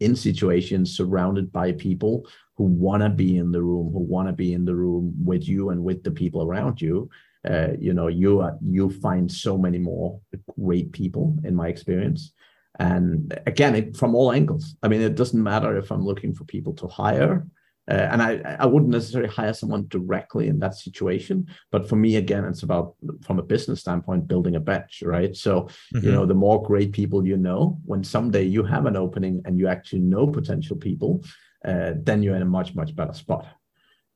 in 0.00 0.16
situations 0.16 0.96
surrounded 0.96 1.52
by 1.52 1.70
people 1.70 2.26
who 2.56 2.64
want 2.64 3.04
to 3.04 3.08
be 3.08 3.36
in 3.36 3.52
the 3.52 3.62
room, 3.62 3.92
who 3.92 4.00
want 4.00 4.26
to 4.26 4.32
be 4.32 4.52
in 4.52 4.64
the 4.64 4.74
room 4.74 5.14
with 5.24 5.46
you 5.46 5.70
and 5.70 5.84
with 5.84 6.02
the 6.02 6.10
people 6.10 6.42
around 6.42 6.82
you, 6.82 7.08
uh, 7.48 7.68
you 7.78 7.92
know 7.92 8.08
you 8.08 8.48
you 8.64 8.90
find 8.90 9.30
so 9.30 9.58
many 9.58 9.78
more 9.78 10.20
great 10.62 10.92
people 10.92 11.36
in 11.44 11.54
my 11.54 11.68
experience. 11.68 12.32
And 12.78 13.38
again 13.46 13.74
it, 13.74 13.96
from 13.96 14.14
all 14.14 14.32
angles. 14.32 14.76
I 14.82 14.88
mean 14.88 15.02
it 15.02 15.14
doesn't 15.14 15.42
matter 15.42 15.76
if 15.76 15.90
i'm 15.90 16.04
looking 16.04 16.32
for 16.34 16.44
people 16.44 16.72
to 16.74 16.86
hire 16.86 17.46
uh, 17.90 17.94
and 18.12 18.22
I, 18.22 18.56
I 18.60 18.66
wouldn't 18.66 18.92
necessarily 18.92 19.28
hire 19.28 19.52
someone 19.52 19.86
directly 19.88 20.48
in 20.48 20.58
that 20.60 20.76
situation 20.76 21.48
but 21.70 21.88
for 21.88 21.96
me 21.96 22.16
again 22.16 22.44
it's 22.44 22.62
about 22.62 22.94
from 23.26 23.38
a 23.38 23.42
business 23.42 23.80
standpoint 23.80 24.28
building 24.28 24.56
a 24.56 24.60
bench 24.60 25.02
right? 25.04 25.36
So 25.36 25.52
mm-hmm. 25.62 26.06
you 26.06 26.12
know 26.12 26.24
the 26.24 26.42
more 26.46 26.62
great 26.62 26.92
people 26.92 27.26
you 27.26 27.36
know 27.36 27.78
when 27.84 28.02
someday 28.04 28.44
you 28.44 28.62
have 28.64 28.86
an 28.86 28.96
opening 28.96 29.42
and 29.44 29.58
you 29.58 29.68
actually 29.68 30.00
know 30.00 30.26
potential 30.26 30.76
people 30.76 31.22
uh, 31.64 31.92
then 31.96 32.22
you're 32.22 32.36
in 32.36 32.42
a 32.42 32.56
much 32.58 32.74
much 32.74 32.94
better 32.94 33.12
spot. 33.12 33.46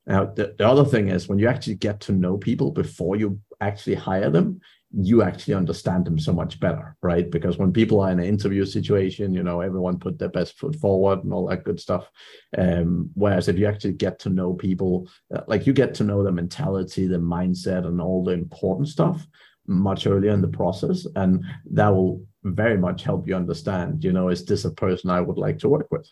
Now, 0.07 0.27
the, 0.27 0.55
the 0.57 0.67
other 0.67 0.85
thing 0.85 1.09
is 1.09 1.29
when 1.29 1.39
you 1.39 1.49
actually 1.49 1.75
get 1.75 2.01
to 2.03 2.13
know 2.13 2.37
people 2.37 2.71
before 2.71 3.17
you 3.17 3.41
actually 3.61 3.97
hire 3.97 4.31
them, 4.31 4.61
you 4.95 5.23
actually 5.23 5.55
understand 5.55 6.05
them 6.05 6.19
so 6.19 6.33
much 6.33 6.61
better, 6.61 6.97
right? 7.03 7.31
Because 7.31 7.59
when 7.59 7.73
people 7.73 8.01
are 8.01 8.11
in 8.11 8.21
an 8.21 8.25
interview 8.25 8.65
situation, 8.65 9.35
you 9.35 9.43
know, 9.43 9.61
everyone 9.61 9.99
put 9.99 10.19
their 10.19 10.29
best 10.29 10.59
foot 10.59 10.77
forward 10.77 11.25
and 11.25 11.33
all 11.33 11.49
that 11.49 11.65
good 11.65 11.81
stuff. 11.81 12.09
Um, 12.57 13.11
whereas 13.15 13.49
if 13.49 13.59
you 13.59 13.67
actually 13.67 13.95
get 13.95 14.19
to 14.21 14.31
know 14.31 14.55
people, 14.55 15.09
uh, 15.35 15.43
like 15.47 15.67
you 15.67 15.73
get 15.73 15.95
to 15.97 16.05
know 16.05 16.23
the 16.23 16.33
mentality, 16.33 17.07
the 17.07 17.19
mindset, 17.19 17.87
and 17.87 18.01
all 18.01 18.25
the 18.25 18.33
important 18.33 18.89
stuff 18.89 19.27
much 19.67 20.07
earlier 20.07 20.31
in 20.31 20.41
the 20.41 20.49
process, 20.49 21.07
and 21.17 21.45
that 21.73 21.89
will 21.89 22.25
very 22.45 22.79
much 22.79 23.03
help 23.03 23.27
you 23.27 23.35
understand, 23.35 24.05
you 24.05 24.13
know, 24.13 24.29
is 24.29 24.45
this 24.45 24.65
a 24.65 24.71
person 24.71 25.11
I 25.11 25.21
would 25.21 25.39
like 25.39 25.59
to 25.61 25.69
work 25.69 25.89
with? 25.91 26.09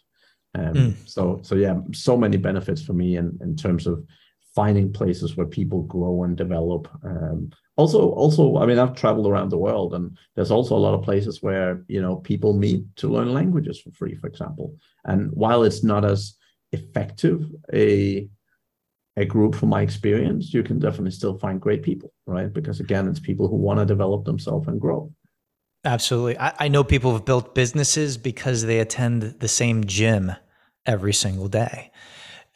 Um, 0.56 0.74
mm. 0.74 0.94
So 1.06 1.40
so 1.42 1.54
yeah, 1.54 1.78
so 1.92 2.16
many 2.16 2.37
benefits 2.37 2.82
for 2.82 2.92
me 2.92 3.16
in 3.16 3.38
in 3.40 3.56
terms 3.56 3.87
of 3.87 4.04
finding 4.55 4.93
places 4.93 5.37
where 5.37 5.47
people 5.47 5.83
grow 5.83 6.23
and 6.23 6.37
develop. 6.37 6.88
Um, 7.05 7.51
also 7.77 8.11
also 8.11 8.59
I 8.59 8.67
mean 8.67 8.79
I've 8.79 8.95
traveled 8.95 9.27
around 9.27 9.49
the 9.51 9.59
world 9.59 9.95
and 9.95 10.17
there's 10.37 10.53
also 10.53 10.77
a 10.77 10.85
lot 10.87 10.95
of 10.95 11.03
places 11.03 11.43
where 11.43 11.83
you 11.88 12.01
know 12.01 12.17
people 12.17 12.53
meet 12.53 12.85
to 12.97 13.09
learn 13.09 13.35
languages 13.35 13.81
for 13.81 13.90
free, 13.90 14.14
for 14.14 14.29
example. 14.29 14.77
And 15.05 15.31
while 15.33 15.64
it's 15.64 15.83
not 15.83 16.05
as 16.05 16.37
effective 16.73 17.45
a 17.73 18.29
a 19.17 19.25
group 19.25 19.55
from 19.55 19.69
my 19.69 19.83
experience, 19.83 20.53
you 20.53 20.64
can 20.64 20.79
definitely 20.81 21.12
still 21.12 21.38
find 21.38 21.61
great 21.61 21.83
people, 21.83 22.12
right? 22.27 22.53
Because 22.53 22.81
again, 22.81 23.09
it's 23.09 23.21
people 23.21 23.47
who 23.47 23.57
want 23.57 23.79
to 23.79 23.87
develop 23.87 24.25
themselves 24.25 24.67
and 24.67 24.81
grow. 24.81 25.12
Absolutely. 25.85 26.37
I, 26.38 26.53
I 26.59 26.69
know 26.69 26.83
people 26.83 27.12
have 27.12 27.25
built 27.25 27.55
businesses 27.55 28.17
because 28.17 28.62
they 28.62 28.81
attend 28.81 29.23
the 29.23 29.49
same 29.49 29.85
gym 29.85 30.33
every 30.87 31.12
single 31.12 31.49
day 31.49 31.93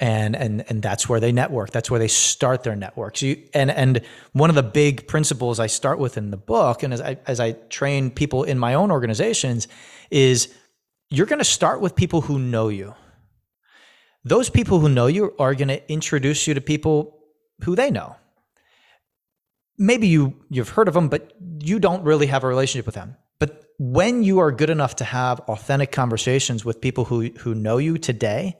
and 0.00 0.36
and 0.36 0.64
and 0.68 0.82
that's 0.82 1.08
where 1.08 1.20
they 1.20 1.32
network. 1.32 1.70
That's 1.70 1.90
where 1.90 1.98
they 1.98 2.08
start 2.08 2.62
their 2.62 2.76
networks. 2.76 3.22
You, 3.22 3.42
and 3.52 3.70
and 3.70 4.00
one 4.32 4.48
of 4.48 4.56
the 4.56 4.62
big 4.62 5.08
principles 5.08 5.58
i 5.58 5.66
start 5.66 5.98
with 5.98 6.16
in 6.16 6.30
the 6.30 6.36
book 6.36 6.82
and 6.82 6.94
as 6.94 7.00
i 7.00 7.18
as 7.26 7.40
i 7.40 7.52
train 7.52 8.10
people 8.10 8.44
in 8.44 8.58
my 8.58 8.74
own 8.74 8.90
organizations 8.90 9.66
is 10.10 10.54
you're 11.10 11.26
going 11.26 11.40
to 11.40 11.44
start 11.44 11.80
with 11.80 11.96
people 11.96 12.20
who 12.20 12.38
know 12.38 12.68
you. 12.68 12.94
Those 14.24 14.50
people 14.50 14.78
who 14.78 14.88
know 14.88 15.06
you 15.06 15.34
are 15.38 15.54
going 15.54 15.68
to 15.68 15.92
introduce 15.92 16.46
you 16.46 16.54
to 16.54 16.60
people 16.60 17.18
who 17.64 17.74
they 17.74 17.90
know. 17.90 18.16
Maybe 19.78 20.06
you 20.06 20.36
you've 20.48 20.70
heard 20.70 20.88
of 20.88 20.94
them 20.94 21.08
but 21.08 21.32
you 21.60 21.80
don't 21.80 22.04
really 22.04 22.26
have 22.26 22.44
a 22.44 22.48
relationship 22.48 22.86
with 22.86 22.94
them. 22.94 23.16
But 23.40 23.64
when 23.78 24.22
you 24.22 24.38
are 24.40 24.52
good 24.52 24.70
enough 24.70 24.96
to 24.96 25.04
have 25.04 25.40
authentic 25.40 25.90
conversations 25.90 26.64
with 26.64 26.80
people 26.80 27.04
who 27.04 27.30
who 27.40 27.54
know 27.54 27.78
you 27.78 27.98
today 27.98 28.58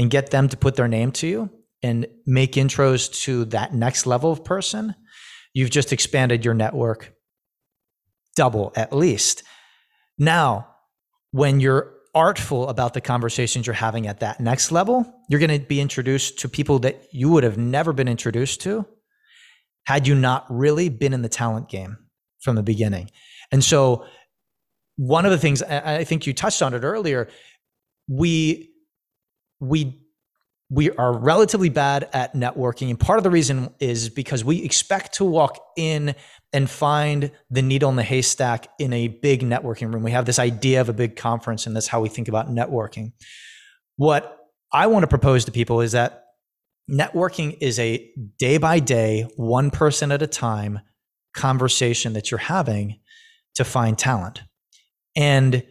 and 0.00 0.10
get 0.10 0.30
them 0.30 0.48
to 0.48 0.56
put 0.56 0.76
their 0.76 0.88
name 0.88 1.12
to 1.12 1.26
you 1.26 1.50
and 1.82 2.06
make 2.24 2.52
intros 2.52 3.12
to 3.24 3.44
that 3.44 3.74
next 3.74 4.06
level 4.06 4.32
of 4.32 4.42
person, 4.42 4.94
you've 5.52 5.68
just 5.68 5.92
expanded 5.92 6.42
your 6.42 6.54
network 6.54 7.12
double 8.34 8.72
at 8.76 8.94
least. 8.94 9.42
Now, 10.16 10.68
when 11.32 11.60
you're 11.60 11.92
artful 12.14 12.70
about 12.70 12.94
the 12.94 13.02
conversations 13.02 13.66
you're 13.66 13.74
having 13.74 14.06
at 14.06 14.20
that 14.20 14.40
next 14.40 14.72
level, 14.72 15.04
you're 15.28 15.38
going 15.38 15.60
to 15.60 15.66
be 15.66 15.82
introduced 15.82 16.38
to 16.38 16.48
people 16.48 16.78
that 16.78 17.06
you 17.12 17.28
would 17.28 17.44
have 17.44 17.58
never 17.58 17.92
been 17.92 18.08
introduced 18.08 18.62
to 18.62 18.86
had 19.84 20.08
you 20.08 20.14
not 20.14 20.46
really 20.48 20.88
been 20.88 21.12
in 21.12 21.20
the 21.20 21.28
talent 21.28 21.68
game 21.68 21.98
from 22.40 22.56
the 22.56 22.62
beginning. 22.62 23.10
And 23.52 23.62
so 23.62 24.06
one 24.96 25.26
of 25.26 25.30
the 25.30 25.38
things 25.38 25.62
I 25.62 26.04
think 26.04 26.26
you 26.26 26.32
touched 26.32 26.62
on 26.62 26.72
it 26.72 26.84
earlier, 26.84 27.28
we 28.08 28.69
we 29.60 30.00
we 30.72 30.88
are 30.92 31.12
relatively 31.12 31.68
bad 31.68 32.08
at 32.12 32.32
networking 32.32 32.90
and 32.90 33.00
part 33.00 33.18
of 33.18 33.24
the 33.24 33.30
reason 33.30 33.74
is 33.80 34.08
because 34.08 34.44
we 34.44 34.62
expect 34.62 35.14
to 35.14 35.24
walk 35.24 35.58
in 35.76 36.14
and 36.52 36.70
find 36.70 37.32
the 37.50 37.60
needle 37.60 37.90
in 37.90 37.96
the 37.96 38.04
haystack 38.04 38.68
in 38.78 38.92
a 38.92 39.08
big 39.08 39.42
networking 39.42 39.92
room. 39.92 40.04
We 40.04 40.12
have 40.12 40.26
this 40.26 40.38
idea 40.38 40.80
of 40.80 40.88
a 40.88 40.92
big 40.92 41.16
conference 41.16 41.66
and 41.66 41.74
that's 41.74 41.88
how 41.88 42.00
we 42.00 42.08
think 42.08 42.28
about 42.28 42.48
networking. 42.48 43.12
What 43.96 44.36
i 44.72 44.86
want 44.86 45.02
to 45.02 45.08
propose 45.08 45.44
to 45.44 45.52
people 45.52 45.80
is 45.80 45.92
that 45.92 46.24
networking 46.88 47.56
is 47.60 47.78
a 47.78 48.08
day 48.38 48.56
by 48.58 48.78
day 48.78 49.26
one 49.36 49.70
person 49.70 50.12
at 50.12 50.22
a 50.22 50.26
time 50.26 50.80
conversation 51.34 52.12
that 52.12 52.30
you're 52.30 52.38
having 52.38 53.00
to 53.54 53.64
find 53.64 53.98
talent. 53.98 54.42
And 55.16 55.64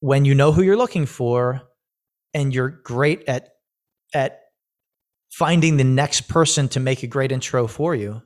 when 0.00 0.24
you 0.24 0.34
know 0.34 0.52
who 0.52 0.62
you're 0.62 0.76
looking 0.76 1.06
for 1.06 1.62
and 2.34 2.54
you're 2.54 2.68
great 2.68 3.24
at 3.28 3.50
at 4.14 4.40
finding 5.30 5.76
the 5.78 5.84
next 5.84 6.22
person 6.28 6.68
to 6.68 6.80
make 6.80 7.02
a 7.02 7.06
great 7.06 7.32
intro 7.32 7.66
for 7.66 7.94
you, 7.94 8.22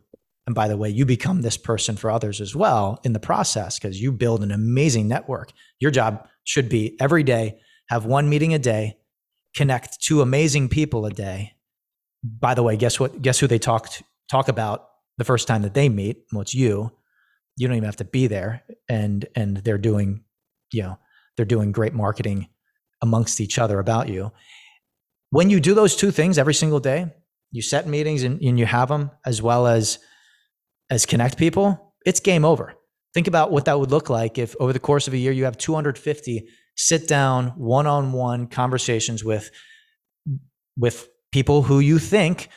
and 0.47 0.55
by 0.55 0.69
the 0.69 0.77
way, 0.77 0.89
you 0.89 1.05
become 1.05 1.43
this 1.43 1.57
person 1.57 1.97
for 1.97 2.11
others 2.11 2.41
as 2.41 2.55
well 2.55 3.01
in 3.05 3.13
the 3.13 3.21
process 3.21 3.79
because 3.79 4.01
you 4.01 4.13
build 4.13 4.43
an 4.43 4.53
amazing 4.53 5.09
network. 5.09 5.53
Your 5.81 5.91
job 5.91 6.29
should 6.45 6.69
be 6.69 6.97
every 7.01 7.23
day 7.23 7.61
have 7.89 8.05
one 8.05 8.29
meeting 8.29 8.53
a 8.55 8.59
day, 8.59 8.99
connect 9.55 10.03
two 10.03 10.21
amazing 10.21 10.69
people 10.69 11.07
a 11.07 11.11
day. 11.11 11.55
By 12.25 12.55
the 12.55 12.63
way, 12.63 12.77
guess 12.77 12.99
what? 12.99 13.23
Guess 13.23 13.39
who 13.39 13.47
they 13.47 13.59
talk 13.59 13.89
to, 13.91 14.05
talk 14.29 14.49
about 14.49 14.89
the 15.19 15.25
first 15.25 15.47
time 15.47 15.63
that 15.63 15.75
they 15.75 15.89
meet? 15.89 16.25
Well, 16.33 16.43
it's 16.43 16.55
you. 16.55 16.91
You 17.57 17.69
don't 17.69 17.77
even 17.77 17.87
have 17.87 17.97
to 17.97 18.05
be 18.05 18.27
there, 18.27 18.65
and 18.89 19.25
and 19.35 19.59
they're 19.59 19.79
doing 19.79 20.25
you 20.73 20.83
know 20.83 20.99
they're 21.37 21.47
doing 21.47 21.73
great 21.73 21.95
marketing 21.95 22.49
amongst 23.03 23.41
each 23.41 23.59
other 23.59 23.79
about 23.79 24.09
you. 24.09 24.33
When 25.31 25.51
you 25.51 25.61
do 25.61 25.75
those 25.75 25.97
two 25.97 26.11
things 26.11 26.39
every 26.39 26.55
single 26.55 26.81
day 26.81 27.13
you 27.53 27.63
set 27.63 27.87
meetings 27.87 28.23
and, 28.23 28.41
and 28.43 28.59
you 28.59 28.67
have 28.67 28.89
them 28.89 29.11
as 29.25 29.41
well 29.41 29.67
as 29.67 29.99
as 30.91 31.07
connect 31.07 31.39
people 31.39 31.95
it's 32.05 32.21
game 32.21 32.45
over. 32.45 32.75
Think 33.15 33.27
about 33.27 33.51
what 33.51 33.65
that 33.65 33.81
would 33.81 33.91
look 33.91 34.09
like 34.09 34.39
if 34.39 34.55
over 34.61 34.73
the 34.73 34.79
course 34.79 35.09
of 35.09 35.15
a 35.15 35.17
year 35.17 35.33
you 35.33 35.45
have 35.45 35.59
250 35.59 36.47
sit 36.77 37.09
down 37.09 37.49
one-on-one 37.57 38.47
conversations 38.47 39.25
with 39.25 39.51
with 40.77 41.09
people 41.33 41.63
who 41.63 41.81
you 41.81 41.99
think 41.99 42.49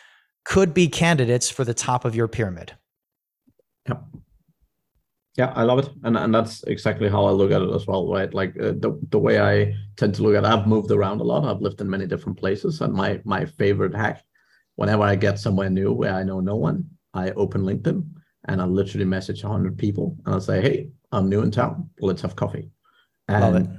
could 0.45 0.73
be 0.73 0.87
candidates 0.87 1.49
for 1.49 1.63
the 1.63 1.73
top 1.73 2.05
of 2.05 2.15
your 2.15 2.27
pyramid 2.27 2.73
Yeah, 5.39 5.53
I 5.55 5.63
love 5.63 5.79
it, 5.79 5.89
and 6.03 6.17
and 6.17 6.35
that's 6.35 6.63
exactly 6.63 7.07
how 7.07 7.23
I 7.23 7.31
look 7.31 7.51
at 7.53 7.61
it 7.61 7.73
as 7.73 7.87
well, 7.87 8.11
right? 8.11 8.33
Like 8.33 8.59
uh, 8.59 8.73
the 8.83 8.99
the 9.09 9.19
way 9.19 9.39
I 9.39 9.73
tend 9.95 10.13
to 10.15 10.21
look 10.21 10.35
at. 10.35 10.43
it, 10.43 10.53
I've 10.53 10.67
moved 10.67 10.91
around 10.91 11.21
a 11.21 11.23
lot. 11.23 11.45
I've 11.45 11.61
lived 11.61 11.79
in 11.79 11.89
many 11.89 12.07
different 12.07 12.37
places, 12.37 12.81
and 12.81 12.93
my 12.93 13.21
my 13.23 13.45
favorite 13.45 13.95
hack, 13.95 14.21
whenever 14.75 15.03
I 15.03 15.15
get 15.15 15.39
somewhere 15.39 15.69
new 15.69 15.93
where 15.93 16.13
I 16.13 16.23
know 16.23 16.41
no 16.41 16.57
one, 16.57 16.89
I 17.13 17.31
open 17.31 17.61
LinkedIn 17.61 18.03
and 18.49 18.61
I 18.61 18.65
literally 18.65 19.05
message 19.05 19.41
hundred 19.41 19.77
people, 19.77 20.17
and 20.25 20.35
I'll 20.35 20.41
say, 20.41 20.61
"Hey, 20.61 20.89
I'm 21.13 21.29
new 21.29 21.41
in 21.41 21.51
town. 21.51 21.89
Let's 22.01 22.21
have 22.23 22.35
coffee." 22.35 22.69
And 23.29 23.41
Love 23.41 23.55
it. 23.63 23.69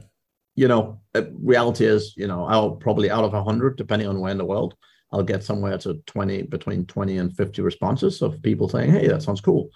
you 0.55 0.67
know, 0.67 1.03
uh, 1.15 1.25
reality 1.53 1.85
is, 1.85 2.15
you 2.17 2.27
know, 2.27 2.47
I'll 2.47 2.71
probably 2.77 3.11
out 3.11 3.25
of 3.25 3.45
hundred, 3.45 3.77
depending 3.77 4.09
on 4.09 4.19
where 4.19 4.33
in 4.33 4.39
the 4.39 4.47
world, 4.47 4.77
I'll 5.13 5.31
get 5.33 5.45
somewhere 5.45 5.77
to 5.77 6.01
twenty 6.07 6.41
between 6.41 6.87
twenty 6.87 7.19
and 7.19 7.37
fifty 7.37 7.61
responses 7.61 8.23
of 8.23 8.43
people 8.43 8.67
saying, 8.67 8.93
"Hey, 8.93 9.09
that 9.09 9.23
sounds 9.23 9.43
cool." 9.43 9.69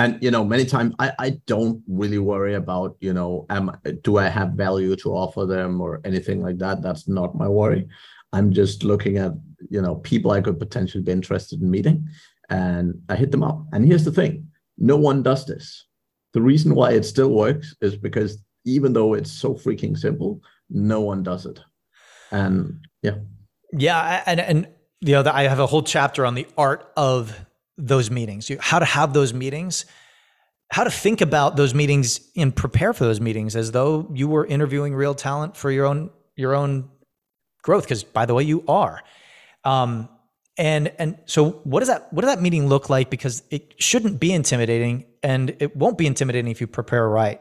And 0.00 0.22
you 0.22 0.30
know 0.30 0.42
many 0.42 0.64
times 0.64 0.94
I, 0.98 1.12
I 1.18 1.30
don't 1.46 1.82
really 1.86 2.18
worry 2.18 2.54
about 2.54 2.96
you 3.00 3.12
know 3.12 3.44
am 3.50 3.70
do 4.02 4.16
i 4.16 4.28
have 4.28 4.52
value 4.52 4.96
to 4.96 5.10
offer 5.10 5.44
them 5.44 5.80
or 5.80 6.00
anything 6.04 6.42
like 6.42 6.58
that? 6.58 6.82
That's 6.82 7.06
not 7.06 7.36
my 7.36 7.48
worry. 7.48 7.86
I'm 8.32 8.50
just 8.52 8.82
looking 8.82 9.18
at 9.18 9.32
you 9.68 9.82
know 9.82 9.96
people 9.96 10.30
i 10.30 10.40
could 10.40 10.58
potentially 10.58 11.04
be 11.04 11.12
interested 11.12 11.60
in 11.60 11.70
meeting 11.70 12.08
and 12.48 12.86
i 13.10 13.14
hit 13.14 13.30
them 13.30 13.42
up. 13.42 13.58
And 13.72 13.86
here's 13.86 14.04
the 14.04 14.16
thing 14.20 14.48
no 14.78 14.96
one 14.96 15.22
does 15.22 15.44
this. 15.44 15.84
The 16.32 16.40
reason 16.40 16.74
why 16.74 16.92
it 16.92 17.04
still 17.04 17.32
works 17.34 17.76
is 17.82 17.96
because 17.96 18.42
even 18.64 18.92
though 18.94 19.12
it's 19.14 19.32
so 19.32 19.54
freaking 19.54 19.96
simple 19.96 20.40
no 20.70 21.00
one 21.00 21.22
does 21.22 21.44
it. 21.46 21.60
And 22.30 22.86
yeah. 23.02 23.16
Yeah 23.72 24.22
and 24.24 24.40
and 24.40 24.68
you 25.02 25.12
know 25.12 25.30
i 25.30 25.42
have 25.42 25.60
a 25.60 25.66
whole 25.66 25.82
chapter 25.82 26.24
on 26.24 26.34
the 26.34 26.46
art 26.56 26.90
of 26.96 27.38
those 27.86 28.10
meetings, 28.10 28.50
how 28.60 28.78
to 28.78 28.84
have 28.84 29.12
those 29.12 29.32
meetings, 29.32 29.86
how 30.70 30.84
to 30.84 30.90
think 30.90 31.20
about 31.20 31.56
those 31.56 31.74
meetings 31.74 32.20
and 32.36 32.54
prepare 32.54 32.92
for 32.92 33.04
those 33.04 33.20
meetings 33.20 33.56
as 33.56 33.72
though 33.72 34.08
you 34.14 34.28
were 34.28 34.46
interviewing 34.46 34.94
real 34.94 35.14
talent 35.14 35.56
for 35.56 35.70
your 35.70 35.86
own 35.86 36.10
your 36.36 36.54
own 36.54 36.88
growth. 37.62 37.84
Because 37.84 38.04
by 38.04 38.26
the 38.26 38.34
way, 38.34 38.44
you 38.44 38.64
are. 38.68 39.02
Um, 39.64 40.08
and 40.56 40.92
and 40.98 41.18
so 41.26 41.50
what 41.64 41.80
does 41.80 41.88
that 41.88 42.12
what 42.12 42.22
does 42.22 42.34
that 42.34 42.42
meeting 42.42 42.68
look 42.68 42.88
like? 42.88 43.10
Because 43.10 43.42
it 43.50 43.74
shouldn't 43.78 44.20
be 44.20 44.32
intimidating, 44.32 45.06
and 45.22 45.56
it 45.58 45.76
won't 45.76 45.98
be 45.98 46.06
intimidating 46.06 46.50
if 46.50 46.60
you 46.60 46.66
prepare 46.66 47.08
right 47.08 47.40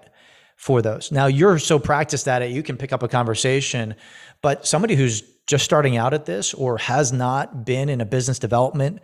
for 0.55 0.81
those. 0.81 1.11
Now 1.11 1.27
you're 1.27 1.59
so 1.59 1.79
practiced 1.79 2.27
at 2.27 2.41
it, 2.41 2.51
you 2.51 2.63
can 2.63 2.77
pick 2.77 2.91
up 2.91 3.03
a 3.03 3.07
conversation, 3.07 3.95
but 4.41 4.67
somebody 4.67 4.95
who's 4.95 5.21
just 5.47 5.65
starting 5.65 5.97
out 5.97 6.13
at 6.13 6.25
this 6.25 6.53
or 6.53 6.77
has 6.77 7.11
not 7.13 7.65
been 7.65 7.89
in 7.89 8.01
a 8.01 8.05
business 8.05 8.39
development 8.39 8.99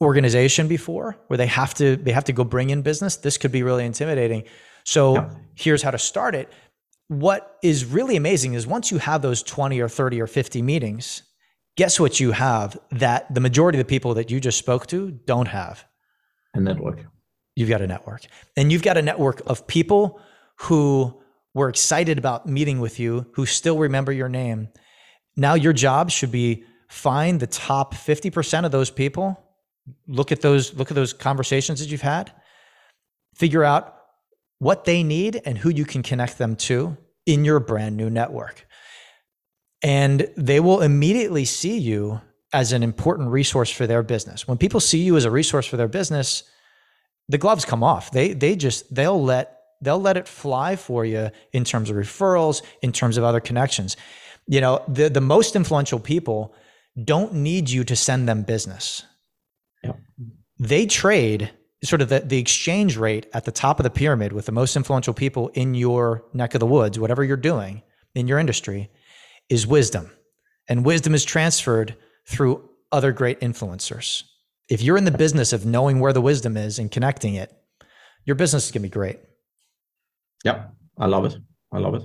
organization 0.00 0.66
before 0.68 1.16
where 1.26 1.36
they 1.36 1.46
have 1.46 1.74
to 1.74 1.96
they 1.96 2.12
have 2.12 2.24
to 2.24 2.32
go 2.32 2.44
bring 2.44 2.70
in 2.70 2.82
business 2.82 3.16
this 3.16 3.36
could 3.36 3.52
be 3.52 3.62
really 3.62 3.84
intimidating. 3.84 4.44
So 4.84 5.14
yeah. 5.14 5.30
here's 5.54 5.82
how 5.82 5.90
to 5.90 5.98
start 5.98 6.34
it. 6.34 6.50
What 7.08 7.58
is 7.62 7.84
really 7.84 8.16
amazing 8.16 8.54
is 8.54 8.66
once 8.66 8.90
you 8.90 8.98
have 8.98 9.20
those 9.20 9.42
20 9.42 9.80
or 9.80 9.88
30 9.88 10.20
or 10.20 10.26
50 10.26 10.62
meetings 10.62 11.22
guess 11.76 11.98
what 11.98 12.20
you 12.20 12.32
have 12.32 12.78
that 12.90 13.32
the 13.32 13.40
majority 13.40 13.78
of 13.78 13.86
the 13.86 13.88
people 13.88 14.14
that 14.14 14.30
you 14.30 14.40
just 14.40 14.58
spoke 14.58 14.86
to 14.88 15.10
don't 15.10 15.48
have? 15.48 15.84
A 16.54 16.60
network. 16.60 17.06
You've 17.56 17.68
got 17.68 17.80
a 17.80 17.86
network. 17.86 18.22
And 18.56 18.70
you've 18.70 18.82
got 18.82 18.96
a 18.96 19.02
network 19.02 19.40
of 19.46 19.66
people 19.66 20.20
who 20.56 21.20
were 21.54 21.68
excited 21.68 22.18
about 22.18 22.46
meeting 22.46 22.80
with 22.80 23.00
you 23.00 23.26
who 23.34 23.46
still 23.46 23.78
remember 23.78 24.12
your 24.12 24.28
name. 24.28 24.68
Now 25.36 25.54
your 25.54 25.72
job 25.72 26.10
should 26.10 26.30
be 26.30 26.64
find 26.88 27.40
the 27.40 27.46
top 27.46 27.94
50% 27.94 28.64
of 28.64 28.72
those 28.72 28.90
people 28.90 29.42
look 30.06 30.32
at 30.32 30.40
those 30.40 30.74
look 30.74 30.90
at 30.90 30.94
those 30.94 31.12
conversations 31.12 31.80
that 31.80 31.90
you've 31.90 32.00
had 32.00 32.32
figure 33.34 33.64
out 33.64 33.96
what 34.58 34.84
they 34.84 35.02
need 35.02 35.40
and 35.44 35.56
who 35.58 35.70
you 35.70 35.84
can 35.84 36.02
connect 36.02 36.38
them 36.38 36.54
to 36.54 36.96
in 37.24 37.44
your 37.44 37.60
brand 37.60 37.96
new 37.96 38.10
network. 38.10 38.66
And 39.82 40.28
they 40.36 40.60
will 40.60 40.82
immediately 40.82 41.46
see 41.46 41.78
you 41.78 42.20
as 42.52 42.72
an 42.72 42.82
important 42.82 43.30
resource 43.30 43.70
for 43.70 43.86
their 43.86 44.02
business. 44.02 44.46
When 44.46 44.58
people 44.58 44.80
see 44.80 44.98
you 44.98 45.16
as 45.16 45.24
a 45.24 45.30
resource 45.30 45.64
for 45.66 45.78
their 45.78 45.88
business 45.88 46.44
the 47.30 47.38
gloves 47.38 47.64
come 47.64 47.82
off. 47.82 48.10
They 48.10 48.32
they 48.32 48.56
just 48.56 48.92
they'll 48.92 49.22
let 49.22 49.62
they'll 49.80 50.00
let 50.00 50.16
it 50.16 50.28
fly 50.28 50.76
for 50.76 51.04
you 51.04 51.30
in 51.52 51.64
terms 51.64 51.88
of 51.88 51.96
referrals 51.96 52.62
in 52.82 52.92
terms 52.92 53.16
of 53.16 53.24
other 53.24 53.40
connections. 53.40 53.96
You 54.46 54.60
know 54.60 54.82
the 54.88 55.08
the 55.08 55.20
most 55.20 55.54
influential 55.54 56.00
people 56.00 56.54
don't 57.04 57.32
need 57.32 57.70
you 57.70 57.84
to 57.84 57.94
send 57.94 58.28
them 58.28 58.42
business 58.42 59.04
they 60.60 60.84
trade 60.84 61.50
sort 61.82 62.02
of 62.02 62.10
the, 62.10 62.20
the 62.20 62.38
exchange 62.38 62.98
rate 62.98 63.26
at 63.32 63.46
the 63.46 63.50
top 63.50 63.80
of 63.80 63.84
the 63.84 63.90
pyramid 63.90 64.32
with 64.32 64.44
the 64.44 64.52
most 64.52 64.76
influential 64.76 65.14
people 65.14 65.48
in 65.54 65.74
your 65.74 66.22
neck 66.34 66.54
of 66.54 66.60
the 66.60 66.66
woods, 66.66 66.98
whatever 66.98 67.24
you're 67.24 67.36
doing 67.38 67.82
in 68.14 68.28
your 68.28 68.38
industry, 68.38 68.90
is 69.48 69.66
wisdom. 69.66 70.10
And 70.68 70.84
wisdom 70.84 71.14
is 71.14 71.24
transferred 71.24 71.96
through 72.28 72.68
other 72.92 73.10
great 73.10 73.40
influencers. 73.40 74.22
If 74.68 74.82
you're 74.82 74.98
in 74.98 75.06
the 75.06 75.10
business 75.10 75.54
of 75.54 75.64
knowing 75.64 75.98
where 75.98 76.12
the 76.12 76.20
wisdom 76.20 76.58
is 76.58 76.78
and 76.78 76.90
connecting 76.90 77.34
it, 77.34 77.50
your 78.26 78.36
business 78.36 78.66
is 78.66 78.70
going 78.70 78.82
to 78.82 78.88
be 78.88 78.92
great. 78.92 79.18
Yep. 80.44 80.74
I 80.98 81.06
love 81.06 81.24
it. 81.24 81.36
I 81.72 81.78
love 81.78 81.94
it. 81.94 82.02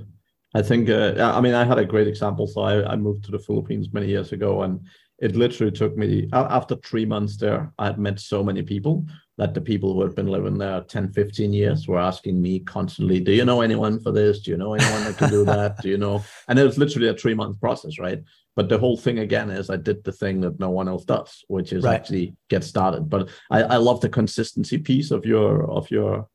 I 0.56 0.62
think, 0.62 0.89
uh, 0.89 1.34
I 1.36 1.41
mean, 1.41 1.54
I 1.54 1.65
had 1.65 1.78
a 1.78 1.86
great 1.86 2.08
example. 2.08 2.48
So 2.48 2.62
I, 2.62 2.94
I 2.94 2.96
moved 2.96 3.26
to 3.26 3.32
the 3.32 3.39
Philippines 3.39 3.89
many 3.91 4.08
years 4.08 4.32
ago 4.32 4.62
and 4.62 4.80
it 5.19 5.36
literally 5.36 5.71
took 5.71 5.95
me 5.97 6.28
after 6.34 6.75
three 6.78 7.06
months 7.06 7.38
there 7.38 7.71
i 7.80 7.86
had 7.86 7.97
met 7.97 8.19
so 8.19 8.43
many 8.43 8.62
people 8.62 9.06
that 9.38 9.54
the 9.54 9.62
people 9.62 9.93
who 9.93 10.01
had 10.01 10.15
been 10.15 10.28
living 10.28 10.58
there 10.58 10.82
10 10.82 11.12
15 11.12 11.54
years 11.54 11.88
were 11.88 11.99
asking 11.99 12.41
me 12.41 12.60
constantly 12.60 13.19
do 13.19 13.32
you 13.34 13.45
know 13.45 13.62
anyone 13.62 13.99
for 13.99 14.12
this? 14.12 14.41
Do 14.41 14.51
you 14.51 14.58
know 14.58 14.73
anyone 14.73 15.04
that 15.04 15.17
can 15.17 15.30
do 15.30 15.43
that? 15.54 15.82
Do 15.82 15.89
you 15.89 15.97
know? 15.97 16.23
And 16.47 16.58
it 16.58 16.63
was 16.63 16.78
literally 16.78 17.10
a 17.10 17.13
three 17.13 17.34
month 17.34 17.60
process 17.60 17.99
right? 17.99 18.23
But 18.56 18.69
the 18.69 18.78
whole 18.78 18.95
thing 18.97 19.19
again 19.19 19.49
is 19.49 19.69
i 19.69 19.75
did 19.75 20.04
the 20.04 20.12
thing 20.12 20.41
that 20.41 20.60
no 20.60 20.69
one 20.69 20.88
else 20.88 21.04
does 21.04 21.43
which 21.47 21.73
is 21.73 21.84
right. 21.84 21.95
actually 21.95 22.36
get 22.49 22.63
started. 22.63 23.10
But 23.10 23.30
I, 23.51 23.63
I 23.63 23.78
love 23.78 24.01
the 24.01 24.10
consistency 24.10 24.78
piece 24.78 25.12
of 25.12 25.25
your 25.25 25.69
of 25.69 25.91
your 25.91 26.28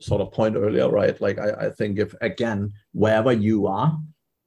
sort 0.00 0.20
of 0.20 0.32
point 0.32 0.56
earlier 0.56 0.88
right? 0.88 1.20
Like 1.20 1.38
I, 1.38 1.66
I 1.66 1.70
think 1.70 1.98
if 1.98 2.14
again 2.20 2.72
wherever 2.92 3.32
you 3.32 3.66
are 3.66 3.98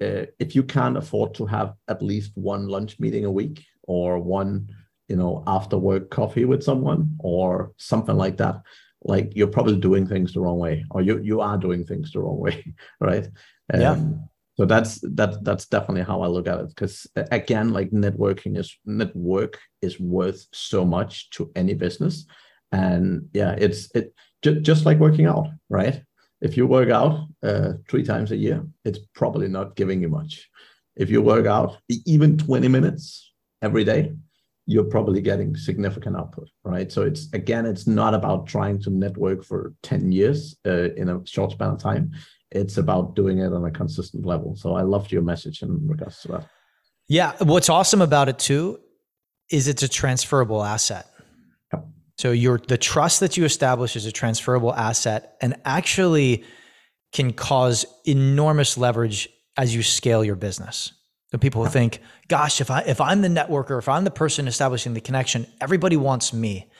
uh, 0.01 0.25
if 0.39 0.55
you 0.55 0.63
can't 0.63 0.97
afford 0.97 1.33
to 1.35 1.45
have 1.45 1.73
at 1.87 2.01
least 2.01 2.31
one 2.35 2.67
lunch 2.67 2.99
meeting 2.99 3.25
a 3.25 3.31
week 3.31 3.65
or 3.83 4.19
one 4.19 4.69
you 5.07 5.15
know 5.15 5.43
after 5.47 5.77
work 5.77 6.09
coffee 6.09 6.45
with 6.45 6.63
someone 6.63 7.15
or 7.19 7.71
something 7.77 8.15
like 8.15 8.37
that 8.37 8.61
like 9.03 9.31
you're 9.35 9.47
probably 9.47 9.77
doing 9.77 10.07
things 10.07 10.33
the 10.33 10.39
wrong 10.39 10.59
way 10.59 10.85
or 10.91 11.01
you 11.01 11.19
you 11.21 11.41
are 11.41 11.57
doing 11.57 11.83
things 11.83 12.11
the 12.11 12.19
wrong 12.19 12.39
way 12.39 12.63
right? 12.99 13.27
Um, 13.73 13.81
yeah. 13.81 13.99
so 14.55 14.65
that's 14.65 14.99
that 15.15 15.43
that's 15.43 15.67
definitely 15.67 16.03
how 16.03 16.21
i 16.21 16.27
look 16.27 16.47
at 16.47 16.59
it 16.59 16.69
because 16.69 17.07
again 17.31 17.73
like 17.73 17.91
networking 17.91 18.57
is 18.57 18.77
network 18.85 19.59
is 19.81 19.99
worth 19.99 20.45
so 20.51 20.85
much 20.85 21.29
to 21.31 21.51
any 21.55 21.73
business. 21.73 22.25
And 22.71 23.29
yeah 23.33 23.55
it's 23.57 23.89
it 23.95 24.13
just, 24.41 24.61
just 24.61 24.85
like 24.85 24.99
working 24.99 25.25
out 25.25 25.47
right 25.69 26.03
if 26.41 26.57
you 26.57 26.67
work 26.67 26.89
out 26.89 27.27
uh, 27.43 27.73
three 27.89 28.03
times 28.03 28.31
a 28.31 28.37
year, 28.37 28.65
it's 28.85 28.99
probably 29.13 29.47
not 29.47 29.75
giving 29.75 30.01
you 30.01 30.09
much. 30.09 30.49
If 30.95 31.09
you 31.09 31.21
work 31.21 31.45
out 31.45 31.77
even 32.05 32.37
20 32.37 32.67
minutes 32.67 33.31
every 33.61 33.83
day, 33.83 34.13
you're 34.65 34.83
probably 34.83 35.21
getting 35.21 35.55
significant 35.55 36.17
output, 36.17 36.49
right? 36.63 36.91
So 36.91 37.03
it's 37.03 37.31
again, 37.33 37.65
it's 37.65 37.87
not 37.87 38.13
about 38.13 38.47
trying 38.47 38.79
to 38.81 38.89
network 38.89 39.45
for 39.45 39.73
10 39.83 40.11
years 40.11 40.57
uh, 40.65 40.89
in 40.95 41.09
a 41.09 41.25
short 41.25 41.53
span 41.53 41.69
of 41.69 41.79
time. 41.79 42.11
It's 42.51 42.77
about 42.77 43.15
doing 43.15 43.39
it 43.39 43.53
on 43.53 43.65
a 43.65 43.71
consistent 43.71 44.25
level. 44.25 44.55
So 44.55 44.75
I 44.75 44.81
loved 44.81 45.11
your 45.11 45.21
message 45.21 45.61
in 45.61 45.87
regards 45.87 46.21
to 46.21 46.27
that. 46.29 46.49
Yeah. 47.07 47.33
What's 47.39 47.69
awesome 47.69 48.01
about 48.01 48.27
it 48.27 48.39
too 48.39 48.79
is 49.49 49.69
it's 49.69 49.83
a 49.83 49.87
transferable 49.87 50.63
asset. 50.63 51.07
So 52.17 52.31
your 52.31 52.57
the 52.57 52.77
trust 52.77 53.19
that 53.19 53.37
you 53.37 53.45
establish 53.45 53.95
is 53.95 54.05
a 54.05 54.11
transferable 54.11 54.73
asset 54.73 55.37
and 55.41 55.55
actually 55.65 56.43
can 57.13 57.31
cause 57.33 57.85
enormous 58.05 58.77
leverage 58.77 59.29
as 59.55 59.75
you 59.75 59.83
scale 59.83 60.23
your 60.23 60.35
business. 60.35 60.93
So 61.31 61.37
people 61.37 61.65
think, 61.65 62.01
gosh, 62.27 62.61
if 62.61 62.71
I 62.71 62.81
if 62.81 62.99
I'm 63.01 63.21
the 63.21 63.27
networker, 63.27 63.77
if 63.77 63.87
I'm 63.87 64.03
the 64.03 64.11
person 64.11 64.47
establishing 64.47 64.93
the 64.93 65.01
connection, 65.01 65.45
everybody 65.61 65.97
wants 65.97 66.33
me. 66.33 66.71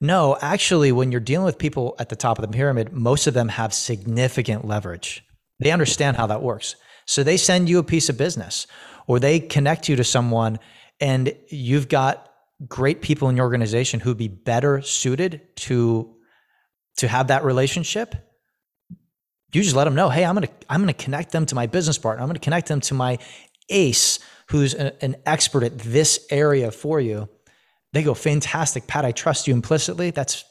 No, 0.00 0.36
actually, 0.40 0.90
when 0.90 1.12
you're 1.12 1.20
dealing 1.20 1.46
with 1.46 1.58
people 1.58 1.94
at 1.98 2.08
the 2.08 2.16
top 2.16 2.38
of 2.38 2.42
the 2.42 2.54
pyramid, 2.54 2.92
most 2.92 3.26
of 3.26 3.34
them 3.34 3.48
have 3.48 3.72
significant 3.72 4.64
leverage. 4.64 5.24
They 5.60 5.70
understand 5.70 6.16
how 6.16 6.26
that 6.26 6.42
works. 6.42 6.76
So 7.06 7.22
they 7.22 7.36
send 7.36 7.68
you 7.68 7.78
a 7.78 7.84
piece 7.84 8.08
of 8.08 8.18
business 8.18 8.66
or 9.06 9.20
they 9.20 9.38
connect 9.38 9.88
you 9.88 9.96
to 9.96 10.04
someone 10.04 10.58
and 11.00 11.34
you've 11.48 11.88
got 11.88 12.33
great 12.68 13.02
people 13.02 13.28
in 13.28 13.36
your 13.36 13.44
organization 13.44 14.00
who'd 14.00 14.16
be 14.16 14.28
better 14.28 14.82
suited 14.82 15.40
to 15.56 16.14
to 16.96 17.08
have 17.08 17.28
that 17.28 17.44
relationship 17.44 18.14
you 19.52 19.62
just 19.62 19.76
let 19.76 19.84
them 19.84 19.94
know 19.94 20.08
hey 20.08 20.24
i'm 20.24 20.34
going 20.34 20.46
to 20.46 20.52
i'm 20.68 20.80
going 20.80 20.92
to 20.92 21.04
connect 21.04 21.32
them 21.32 21.46
to 21.46 21.54
my 21.54 21.66
business 21.66 21.98
partner 21.98 22.22
i'm 22.22 22.28
going 22.28 22.34
to 22.34 22.40
connect 22.40 22.68
them 22.68 22.80
to 22.80 22.94
my 22.94 23.18
ace 23.68 24.18
who's 24.50 24.74
a, 24.74 25.04
an 25.04 25.16
expert 25.26 25.62
at 25.62 25.78
this 25.78 26.26
area 26.30 26.70
for 26.70 27.00
you 27.00 27.28
they 27.92 28.02
go 28.02 28.14
fantastic 28.14 28.86
pat 28.86 29.04
i 29.04 29.12
trust 29.12 29.46
you 29.46 29.54
implicitly 29.54 30.10
that's 30.10 30.44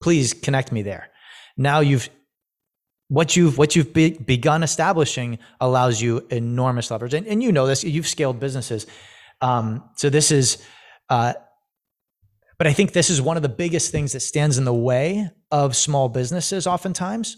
please 0.00 0.32
connect 0.34 0.72
me 0.72 0.82
there. 0.82 1.10
Now 1.56 1.80
you've 1.80 2.08
what 3.08 3.36
you've 3.36 3.58
what 3.58 3.76
you've 3.76 3.92
be, 3.92 4.10
begun 4.12 4.62
establishing 4.62 5.38
allows 5.60 6.00
you 6.00 6.26
enormous 6.30 6.90
leverage, 6.90 7.14
and, 7.14 7.26
and 7.26 7.42
you 7.42 7.52
know 7.52 7.66
this. 7.66 7.84
You've 7.84 8.08
scaled 8.08 8.40
businesses, 8.40 8.86
um, 9.40 9.84
so 9.96 10.10
this 10.10 10.30
is. 10.30 10.58
Uh, 11.10 11.34
but 12.56 12.66
I 12.66 12.72
think 12.72 12.92
this 12.92 13.10
is 13.10 13.20
one 13.20 13.36
of 13.36 13.42
the 13.42 13.48
biggest 13.48 13.90
things 13.90 14.12
that 14.12 14.20
stands 14.20 14.56
in 14.56 14.64
the 14.64 14.74
way 14.74 15.28
of 15.50 15.74
small 15.74 16.08
businesses, 16.08 16.66
oftentimes, 16.66 17.36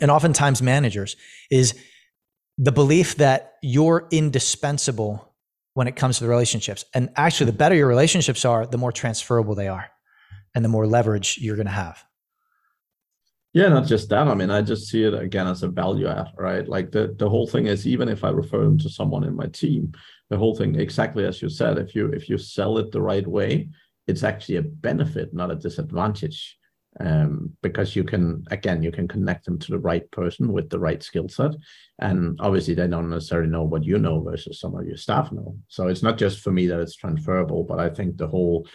and 0.00 0.10
oftentimes 0.10 0.62
managers, 0.62 1.16
is 1.50 1.74
the 2.56 2.72
belief 2.72 3.16
that 3.16 3.54
you're 3.62 4.06
indispensable 4.10 5.34
when 5.74 5.88
it 5.88 5.96
comes 5.96 6.18
to 6.18 6.24
the 6.24 6.30
relationships. 6.30 6.84
And 6.94 7.10
actually, 7.16 7.46
the 7.46 7.56
better 7.56 7.74
your 7.74 7.88
relationships 7.88 8.44
are, 8.44 8.66
the 8.66 8.78
more 8.78 8.92
transferable 8.92 9.54
they 9.54 9.68
are, 9.68 9.90
and 10.54 10.64
the 10.64 10.68
more 10.68 10.86
leverage 10.86 11.38
you're 11.38 11.56
going 11.56 11.66
to 11.66 11.72
have. 11.72 12.02
Yeah, 13.56 13.68
not 13.68 13.86
just 13.86 14.10
that. 14.10 14.28
I 14.28 14.34
mean, 14.34 14.50
I 14.50 14.60
just 14.60 14.86
see 14.86 15.04
it 15.04 15.14
again 15.14 15.46
as 15.46 15.62
a 15.62 15.68
value 15.68 16.08
add, 16.08 16.28
right? 16.36 16.68
Like 16.68 16.90
the 16.92 17.14
the 17.18 17.30
whole 17.30 17.46
thing 17.46 17.68
is 17.68 17.86
even 17.86 18.06
if 18.06 18.22
I 18.22 18.28
refer 18.28 18.62
them 18.62 18.76
to 18.80 18.90
someone 18.90 19.24
in 19.24 19.34
my 19.34 19.46
team, 19.46 19.92
the 20.28 20.36
whole 20.36 20.54
thing 20.54 20.74
exactly 20.78 21.24
as 21.24 21.40
you 21.40 21.48
said, 21.48 21.78
if 21.78 21.94
you 21.94 22.08
if 22.08 22.28
you 22.28 22.36
sell 22.36 22.76
it 22.76 22.92
the 22.92 23.00
right 23.00 23.26
way, 23.26 23.70
it's 24.06 24.24
actually 24.24 24.56
a 24.56 24.62
benefit, 24.88 25.32
not 25.32 25.50
a 25.50 25.54
disadvantage. 25.54 26.58
Um, 27.00 27.56
because 27.62 27.96
you 27.96 28.04
can 28.04 28.44
again 28.50 28.82
you 28.82 28.92
can 28.92 29.08
connect 29.08 29.46
them 29.46 29.58
to 29.58 29.70
the 29.70 29.78
right 29.78 30.10
person 30.10 30.52
with 30.52 30.68
the 30.68 30.78
right 30.78 31.02
skill 31.02 31.28
set 31.28 31.52
and 31.98 32.38
obviously 32.40 32.72
they 32.74 32.88
don't 32.88 33.10
necessarily 33.10 33.50
know 33.50 33.64
what 33.64 33.84
you 33.84 33.98
know 33.98 34.22
versus 34.22 34.60
some 34.60 34.74
of 34.74 34.86
your 34.86 34.96
staff 34.96 35.30
know 35.30 35.58
so 35.68 35.88
it's 35.88 36.02
not 36.02 36.16
just 36.16 36.40
for 36.40 36.52
me 36.52 36.66
that 36.66 36.80
it's 36.80 36.96
transferable 36.96 37.64
but 37.64 37.78
i 37.78 37.90
think 37.90 38.16
the 38.16 38.26
whole 38.26 38.66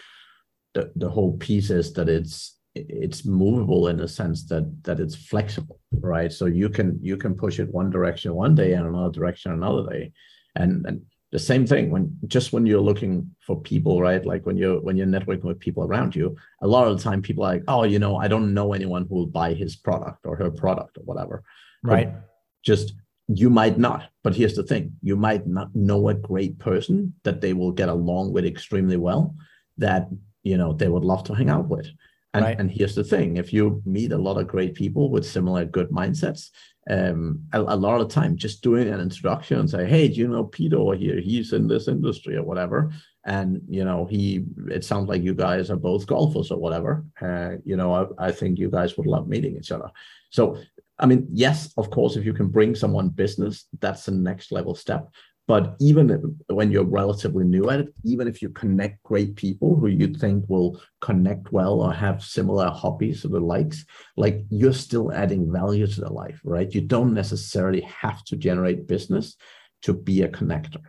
the, 0.74 0.92
the 0.94 1.10
whole 1.10 1.36
piece 1.38 1.70
is 1.70 1.92
that 1.94 2.08
it's 2.08 2.60
it's 2.74 3.24
movable 3.24 3.88
in 3.88 3.98
the 3.98 4.08
sense 4.08 4.44
that 4.46 4.84
that 4.84 4.98
it's 4.98 5.14
flexible 5.14 5.78
right? 6.00 6.32
So 6.32 6.46
you 6.46 6.68
can 6.68 6.98
you 7.02 7.16
can 7.16 7.34
push 7.34 7.58
it 7.58 7.72
one 7.72 7.90
direction 7.90 8.34
one 8.34 8.54
day 8.54 8.72
and 8.72 8.86
another 8.86 9.12
direction 9.12 9.52
another 9.52 9.88
day. 9.90 10.12
And 10.56 10.86
and 10.86 11.02
the 11.30 11.38
same 11.38 11.66
thing 11.66 11.90
when 11.90 12.16
just 12.26 12.52
when 12.52 12.66
you're 12.66 12.80
looking 12.80 13.34
for 13.46 13.60
people 13.60 14.00
right? 14.00 14.24
Like 14.24 14.46
when 14.46 14.56
you're 14.56 14.80
when 14.80 14.96
you're 14.96 15.06
networking 15.06 15.44
with 15.44 15.60
people 15.60 15.84
around 15.84 16.14
you 16.16 16.36
a 16.62 16.66
lot 16.66 16.88
of 16.88 16.96
the 16.96 17.02
time 17.02 17.22
people 17.22 17.44
are 17.44 17.54
like 17.54 17.64
oh 17.68 17.84
you 17.84 17.98
know 17.98 18.16
i 18.16 18.28
don't 18.28 18.52
know 18.52 18.72
anyone 18.72 19.06
who 19.08 19.14
will 19.14 19.26
buy 19.26 19.54
his 19.54 19.76
product 19.76 20.26
or 20.26 20.36
her 20.36 20.50
product 20.50 20.98
or 20.98 21.02
whatever. 21.04 21.42
Right. 21.82 22.12
but 22.12 22.28
just 22.62 22.94
you 23.28 23.50
might 23.50 23.78
not. 23.78 24.10
But 24.22 24.34
here's 24.34 24.54
the 24.54 24.62
thing 24.62 24.96
you 25.02 25.16
might 25.16 25.46
not 25.46 25.74
know 25.74 26.08
a 26.08 26.14
great 26.14 26.58
person 26.58 27.14
that 27.24 27.40
they 27.40 27.52
will 27.52 27.72
get 27.72 27.88
along 27.88 28.32
with 28.32 28.44
extremely 28.44 28.96
well 28.96 29.34
that 29.78 30.08
you 30.42 30.56
know 30.56 30.72
they 30.72 30.88
would 30.88 31.04
love 31.04 31.24
to 31.24 31.34
hang 31.34 31.50
out 31.50 31.68
with 31.68 31.88
and, 32.34 32.44
right. 32.44 32.58
and 32.58 32.70
here's 32.70 32.94
the 32.94 33.04
thing 33.04 33.36
if 33.36 33.52
you 33.52 33.82
meet 33.84 34.12
a 34.12 34.18
lot 34.18 34.38
of 34.38 34.46
great 34.46 34.74
people 34.74 35.10
with 35.10 35.26
similar 35.26 35.64
good 35.64 35.90
mindsets 35.90 36.50
um, 36.90 37.40
a, 37.52 37.60
a, 37.60 37.76
lot 37.76 38.00
of 38.00 38.08
the 38.08 38.14
time 38.14 38.36
just 38.36 38.62
doing 38.62 38.88
an 38.88 39.00
introduction 39.00 39.60
and 39.60 39.70
say 39.70 39.86
hey 39.86 40.08
do 40.08 40.14
you 40.14 40.28
know 40.28 40.44
peter 40.44 40.76
over 40.78 40.96
here? 40.96 41.20
He's 41.20 41.52
in 41.52 41.68
this 41.68 41.86
industry 41.86 42.36
or 42.36 42.42
whatever. 42.42 42.92
And 43.24 43.60
you 43.68 43.84
know 43.84 44.06
he 44.06 44.44
it 44.68 44.84
sounds 44.84 45.08
like 45.08 45.22
you 45.22 45.34
guys 45.34 45.70
are 45.70 45.76
both 45.76 46.08
golfers 46.08 46.50
or 46.50 46.58
whatever. 46.58 47.04
Uh, 47.20 47.52
you 47.64 47.76
know 47.76 47.94
I, 48.18 48.26
I 48.26 48.32
think 48.32 48.58
you 48.58 48.68
guys 48.68 48.96
would 48.96 49.06
love 49.06 49.28
meeting 49.28 49.56
each 49.56 49.70
other. 49.70 49.90
So 50.30 50.58
i 50.98 51.06
mean 51.06 51.26
yes 51.32 51.72
of 51.78 51.90
course 51.90 52.16
if 52.16 52.24
you 52.24 52.34
can 52.34 52.48
bring 52.48 52.74
someone 52.74 53.08
business 53.08 53.64
that's 53.80 54.04
the 54.04 54.12
next 54.12 54.52
level 54.52 54.74
step 54.74 55.08
but 55.48 55.76
even 55.80 56.38
when 56.48 56.70
you're 56.70 56.84
relatively 56.84 57.44
new 57.44 57.68
at 57.68 57.80
it, 57.80 57.94
even 58.04 58.28
if 58.28 58.40
you 58.40 58.48
connect 58.50 59.02
great 59.02 59.34
people 59.34 59.74
who 59.74 59.88
you 59.88 60.14
think 60.14 60.44
will 60.48 60.80
connect 61.00 61.52
well 61.52 61.80
or 61.80 61.92
have 61.92 62.22
similar 62.22 62.70
hobbies 62.70 63.24
or 63.24 63.28
the 63.28 63.40
likes, 63.40 63.84
like 64.16 64.44
you're 64.50 64.72
still 64.72 65.12
adding 65.12 65.52
value 65.52 65.86
to 65.86 66.00
their 66.00 66.10
life, 66.10 66.40
right? 66.44 66.72
You 66.72 66.80
don't 66.80 67.12
necessarily 67.12 67.80
have 67.82 68.24
to 68.26 68.36
generate 68.36 68.86
business 68.86 69.36
to 69.82 69.92
be 69.92 70.22
a 70.22 70.28
connector. 70.28 70.82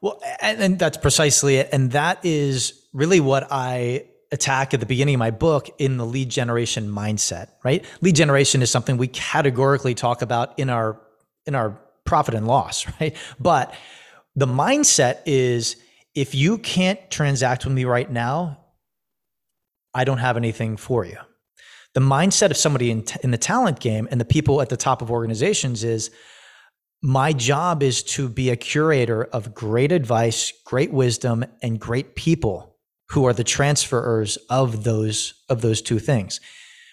Well, 0.00 0.20
and, 0.40 0.62
and 0.62 0.78
that's 0.78 0.96
precisely 0.96 1.56
it. 1.56 1.68
And 1.72 1.90
that 1.92 2.20
is 2.24 2.86
really 2.92 3.20
what 3.20 3.48
I 3.50 4.06
attack 4.30 4.74
at 4.74 4.80
the 4.80 4.86
beginning 4.86 5.16
of 5.16 5.18
my 5.18 5.30
book 5.30 5.68
in 5.78 5.96
the 5.96 6.06
lead 6.06 6.28
generation 6.28 6.88
mindset, 6.88 7.48
right? 7.64 7.84
Lead 8.02 8.14
generation 8.14 8.62
is 8.62 8.70
something 8.70 8.98
we 8.98 9.08
categorically 9.08 9.94
talk 9.94 10.22
about 10.22 10.58
in 10.58 10.70
our 10.70 11.00
in 11.46 11.54
our 11.54 11.78
profit 12.14 12.34
and 12.34 12.46
loss, 12.46 12.86
right? 13.00 13.16
But 13.40 13.74
the 14.36 14.46
mindset 14.46 15.18
is 15.26 15.74
if 16.14 16.32
you 16.32 16.58
can't 16.58 17.00
transact 17.10 17.64
with 17.64 17.74
me 17.74 17.84
right 17.84 18.08
now, 18.08 18.60
I 19.92 20.04
don't 20.04 20.18
have 20.18 20.36
anything 20.36 20.76
for 20.76 21.04
you. 21.04 21.16
The 21.94 22.00
mindset 22.00 22.52
of 22.52 22.56
somebody 22.56 22.92
in, 22.92 23.02
t- 23.02 23.18
in 23.24 23.32
the 23.32 23.38
talent 23.38 23.80
game 23.80 24.06
and 24.12 24.20
the 24.20 24.24
people 24.24 24.62
at 24.62 24.68
the 24.68 24.76
top 24.76 25.02
of 25.02 25.10
organizations 25.10 25.82
is 25.82 26.12
my 27.02 27.32
job 27.32 27.82
is 27.82 28.04
to 28.04 28.28
be 28.28 28.50
a 28.50 28.56
curator 28.56 29.24
of 29.24 29.52
great 29.52 29.90
advice, 29.90 30.52
great 30.64 30.92
wisdom, 30.92 31.44
and 31.62 31.80
great 31.80 32.14
people 32.14 32.76
who 33.10 33.24
are 33.26 33.32
the 33.32 33.42
transferers 33.42 34.36
of 34.48 34.84
those 34.84 35.34
of 35.48 35.62
those 35.62 35.82
two 35.82 35.98
things. 35.98 36.38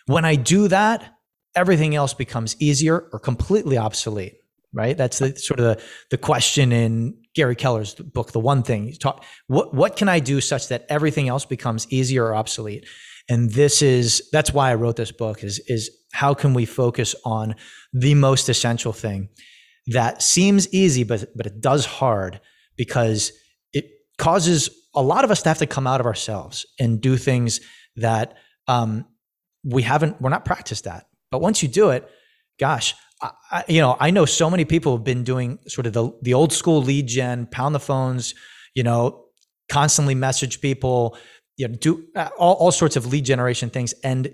When 0.07 0.25
I 0.25 0.33
do 0.33 0.67
that, 0.69 1.13
everything 1.55 1.93
else 1.93 2.15
becomes 2.15 2.55
easier 2.59 3.07
or 3.13 3.19
completely 3.19 3.77
obsolete 3.77 4.40
right? 4.73 4.97
That's 4.97 5.19
the 5.19 5.35
sort 5.35 5.59
of 5.59 5.65
the, 5.65 5.83
the 6.09 6.17
question 6.17 6.71
in 6.71 7.17
Gary 7.35 7.55
Keller's 7.55 7.95
book, 7.95 8.31
The 8.31 8.39
One 8.39 8.63
Thing. 8.63 8.87
You 8.87 8.95
talk 8.95 9.23
what 9.47 9.73
what 9.73 9.95
can 9.95 10.09
I 10.09 10.19
do 10.19 10.41
such 10.41 10.67
that 10.69 10.85
everything 10.89 11.29
else 11.29 11.45
becomes 11.45 11.87
easier 11.89 12.25
or 12.25 12.35
obsolete? 12.35 12.85
And 13.29 13.51
this 13.51 13.81
is 13.81 14.27
that's 14.31 14.53
why 14.53 14.71
I 14.71 14.75
wrote 14.75 14.95
this 14.95 15.11
book 15.11 15.43
is 15.43 15.59
is 15.67 15.89
how 16.13 16.33
can 16.33 16.53
we 16.53 16.65
focus 16.65 17.15
on 17.25 17.55
the 17.93 18.15
most 18.15 18.49
essential 18.49 18.93
thing 18.93 19.29
that 19.87 20.21
seems 20.21 20.71
easy 20.73 21.03
but 21.03 21.25
but 21.35 21.45
it 21.45 21.61
does 21.61 21.85
hard 21.85 22.39
because 22.77 23.31
it 23.73 23.85
causes 24.17 24.69
a 24.93 25.01
lot 25.01 25.23
of 25.23 25.31
us 25.31 25.41
to 25.43 25.49
have 25.49 25.57
to 25.59 25.65
come 25.65 25.87
out 25.87 25.99
of 25.99 26.05
ourselves 26.05 26.65
and 26.79 27.01
do 27.01 27.17
things 27.17 27.61
that 27.95 28.35
um, 28.67 29.05
we 29.63 29.83
haven't 29.83 30.21
we're 30.21 30.29
not 30.29 30.45
practiced 30.45 30.87
at. 30.87 31.07
But 31.29 31.41
once 31.41 31.61
you 31.63 31.69
do 31.69 31.91
it, 31.91 32.09
gosh, 32.59 32.95
I, 33.21 33.63
you 33.67 33.81
know, 33.81 33.97
I 33.99 34.11
know 34.11 34.25
so 34.25 34.49
many 34.49 34.65
people 34.65 34.95
have 34.97 35.03
been 35.03 35.23
doing 35.23 35.59
sort 35.67 35.85
of 35.87 35.93
the 35.93 36.11
the 36.21 36.33
old 36.33 36.51
school 36.51 36.81
lead 36.81 37.07
gen, 37.07 37.45
pound 37.47 37.75
the 37.75 37.79
phones, 37.79 38.33
you 38.73 38.83
know, 38.83 39.25
constantly 39.69 40.15
message 40.15 40.61
people, 40.61 41.17
you 41.57 41.67
know, 41.67 41.75
do 41.75 42.05
uh, 42.15 42.29
all, 42.37 42.55
all 42.55 42.71
sorts 42.71 42.95
of 42.95 43.05
lead 43.05 43.25
generation 43.25 43.69
things, 43.69 43.93
and 44.03 44.33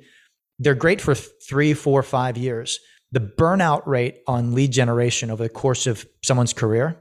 they're 0.60 0.76
great 0.76 1.02
for 1.02 1.16
three, 1.16 1.74
four, 1.74 2.02
five 2.04 2.38
years. 2.38 2.80
The 3.12 3.20
burnout 3.20 3.86
rate 3.86 4.20
on 4.28 4.54
lead 4.54 4.72
generation 4.72 5.32
over 5.32 5.44
the 5.44 5.50
course 5.50 5.88
of 5.88 6.06
someone's 6.24 6.54
career. 6.54 6.98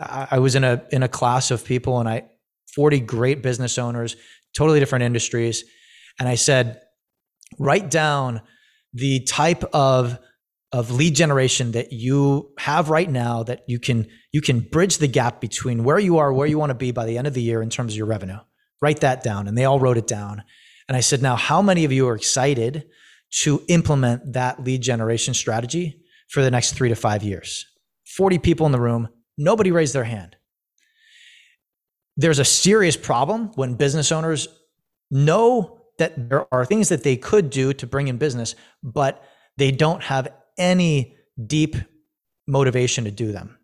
I, 0.00 0.28
I 0.32 0.38
was 0.38 0.54
in 0.54 0.64
a 0.64 0.82
in 0.90 1.02
a 1.02 1.08
class 1.08 1.50
of 1.50 1.64
people, 1.64 2.00
and 2.00 2.08
I 2.08 2.24
forty 2.74 3.00
great 3.00 3.42
business 3.42 3.78
owners, 3.78 4.16
totally 4.54 4.80
different 4.80 5.04
industries, 5.04 5.64
and 6.18 6.28
I 6.28 6.34
said, 6.34 6.80
write 7.58 7.90
down 7.90 8.42
the 8.92 9.20
type 9.20 9.64
of 9.72 10.18
of 10.72 10.90
lead 10.92 11.14
generation 11.14 11.72
that 11.72 11.92
you 11.92 12.52
have 12.58 12.90
right 12.90 13.10
now 13.10 13.42
that 13.42 13.64
you 13.66 13.78
can 13.78 14.06
you 14.32 14.40
can 14.40 14.60
bridge 14.60 14.98
the 14.98 15.08
gap 15.08 15.40
between 15.40 15.82
where 15.82 15.98
you 15.98 16.18
are 16.18 16.32
where 16.32 16.46
you 16.46 16.58
want 16.58 16.70
to 16.70 16.74
be 16.74 16.92
by 16.92 17.04
the 17.04 17.18
end 17.18 17.26
of 17.26 17.34
the 17.34 17.42
year 17.42 17.60
in 17.62 17.70
terms 17.70 17.92
of 17.92 17.96
your 17.96 18.06
revenue. 18.06 18.38
Write 18.80 19.00
that 19.00 19.22
down. 19.22 19.48
And 19.48 19.58
they 19.58 19.64
all 19.64 19.80
wrote 19.80 19.98
it 19.98 20.06
down. 20.06 20.42
And 20.88 20.96
i 20.96 21.00
said 21.00 21.22
now 21.22 21.36
how 21.36 21.60
many 21.60 21.84
of 21.84 21.92
you 21.92 22.08
are 22.08 22.14
excited 22.14 22.86
to 23.42 23.62
implement 23.68 24.32
that 24.32 24.62
lead 24.62 24.80
generation 24.82 25.34
strategy 25.34 26.02
for 26.28 26.42
the 26.42 26.50
next 26.50 26.74
3 26.74 26.88
to 26.88 26.94
5 26.94 27.22
years? 27.22 27.66
40 28.06 28.38
people 28.38 28.66
in 28.66 28.72
the 28.72 28.80
room. 28.80 29.08
Nobody 29.38 29.70
raised 29.70 29.94
their 29.94 30.04
hand. 30.04 30.36
There's 32.16 32.38
a 32.38 32.44
serious 32.44 32.96
problem 32.96 33.52
when 33.54 33.74
business 33.74 34.12
owners 34.12 34.48
know 35.10 35.80
that 35.98 36.28
there 36.30 36.46
are 36.52 36.64
things 36.64 36.88
that 36.88 37.02
they 37.02 37.16
could 37.16 37.50
do 37.50 37.72
to 37.72 37.86
bring 37.86 38.08
in 38.08 38.16
business 38.16 38.54
but 38.82 39.22
they 39.56 39.70
don't 39.70 40.02
have 40.02 40.28
any 40.58 41.16
deep 41.46 41.76
motivation 42.46 43.04
to 43.04 43.10
do 43.10 43.32
them. 43.32 43.56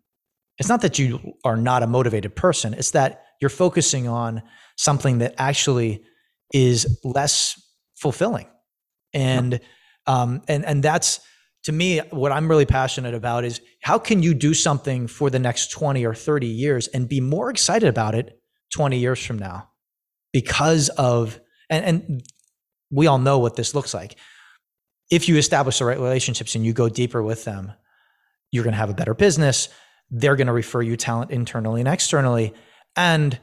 It's 0.57 0.69
not 0.69 0.81
that 0.81 0.97
you 0.97 1.19
are 1.43 1.57
not 1.57 1.83
a 1.83 1.87
motivated 1.87 2.35
person, 2.35 2.73
it's 2.73 2.91
that 2.91 3.23
you're 3.39 3.49
focusing 3.49 4.07
on 4.07 4.41
something 4.75 5.19
that 5.19 5.35
actually 5.37 6.03
is 6.53 6.99
less 7.03 7.61
fulfilling. 7.95 8.47
And 9.13 9.59
um, 10.05 10.41
and 10.47 10.65
and 10.65 10.81
that's 10.81 11.19
to 11.63 11.71
me 11.71 11.99
what 12.11 12.31
I'm 12.31 12.47
really 12.47 12.65
passionate 12.65 13.13
about 13.13 13.43
is 13.43 13.61
how 13.81 13.99
can 13.99 14.23
you 14.23 14.33
do 14.33 14.53
something 14.53 15.07
for 15.07 15.29
the 15.29 15.39
next 15.39 15.71
20 15.71 16.05
or 16.05 16.13
30 16.13 16.47
years 16.47 16.87
and 16.87 17.09
be 17.09 17.19
more 17.19 17.49
excited 17.49 17.89
about 17.89 18.15
it 18.15 18.39
20 18.73 18.97
years 18.97 19.23
from 19.23 19.37
now 19.37 19.69
because 20.31 20.89
of 20.89 21.39
and, 21.69 21.85
and 21.85 22.23
we 22.89 23.07
all 23.07 23.17
know 23.17 23.39
what 23.39 23.55
this 23.57 23.75
looks 23.75 23.93
like 23.93 24.15
if 25.09 25.29
you 25.29 25.37
establish 25.37 25.79
the 25.79 25.85
right 25.85 25.99
relationships 25.99 26.55
and 26.55 26.65
you 26.65 26.73
go 26.73 26.89
deeper 26.89 27.23
with 27.23 27.45
them, 27.45 27.71
you're 28.51 28.63
going 28.63 28.73
to 28.73 28.77
have 28.77 28.89
a 28.89 28.93
better 28.93 29.13
business. 29.13 29.69
They're 30.09 30.35
going 30.35 30.47
to 30.47 30.53
refer 30.53 30.81
you 30.81 30.97
talent 30.97 31.31
internally 31.31 31.81
and 31.81 31.87
externally, 31.87 32.53
and 32.95 33.37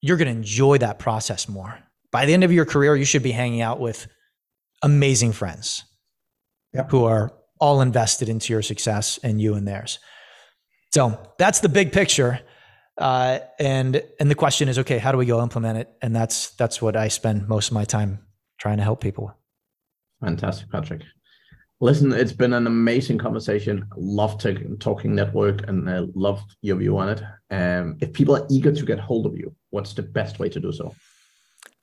you're 0.00 0.16
going 0.16 0.26
to 0.26 0.36
enjoy 0.36 0.78
that 0.78 0.98
process 0.98 1.48
more. 1.48 1.78
By 2.10 2.26
the 2.26 2.34
end 2.34 2.44
of 2.44 2.52
your 2.52 2.64
career, 2.64 2.96
you 2.96 3.04
should 3.04 3.22
be 3.22 3.30
hanging 3.32 3.60
out 3.60 3.80
with 3.80 4.08
amazing 4.82 5.32
friends 5.32 5.84
Yep. 6.72 6.90
who 6.90 7.04
are 7.04 7.32
all 7.60 7.80
invested 7.80 8.28
into 8.28 8.52
your 8.52 8.62
success 8.62 9.18
and 9.22 9.40
you 9.40 9.54
and 9.54 9.66
theirs. 9.66 9.98
So 10.94 11.20
that's 11.38 11.60
the 11.60 11.68
big 11.68 11.92
picture. 11.92 12.40
Uh, 12.96 13.40
and 13.58 14.02
and 14.18 14.30
the 14.30 14.34
question 14.34 14.68
is, 14.68 14.78
okay, 14.78 14.98
how 14.98 15.12
do 15.12 15.18
we 15.18 15.26
go 15.26 15.42
implement 15.42 15.78
it? 15.78 15.92
And 16.02 16.14
that's 16.14 16.50
that's 16.52 16.80
what 16.82 16.96
I 16.96 17.08
spend 17.08 17.48
most 17.48 17.68
of 17.68 17.74
my 17.74 17.84
time 17.84 18.20
trying 18.58 18.76
to 18.78 18.82
help 18.82 19.00
people. 19.00 19.34
Fantastic, 20.20 20.70
Patrick. 20.70 21.02
Listen, 21.82 22.12
it's 22.12 22.32
been 22.32 22.52
an 22.52 22.66
amazing 22.66 23.16
conversation. 23.16 23.86
Love 23.96 24.36
to, 24.38 24.76
talking 24.80 25.14
network 25.14 25.66
and 25.66 25.88
uh, 25.88 26.04
love 26.14 26.42
your 26.60 26.76
view 26.76 26.98
on 26.98 27.08
it. 27.08 27.22
Um, 27.50 27.96
if 28.00 28.12
people 28.12 28.36
are 28.36 28.46
eager 28.50 28.70
to 28.70 28.84
get 28.84 29.00
hold 29.00 29.24
of 29.24 29.34
you, 29.34 29.56
what's 29.70 29.94
the 29.94 30.02
best 30.02 30.38
way 30.38 30.50
to 30.50 30.60
do 30.60 30.72
so? 30.72 30.94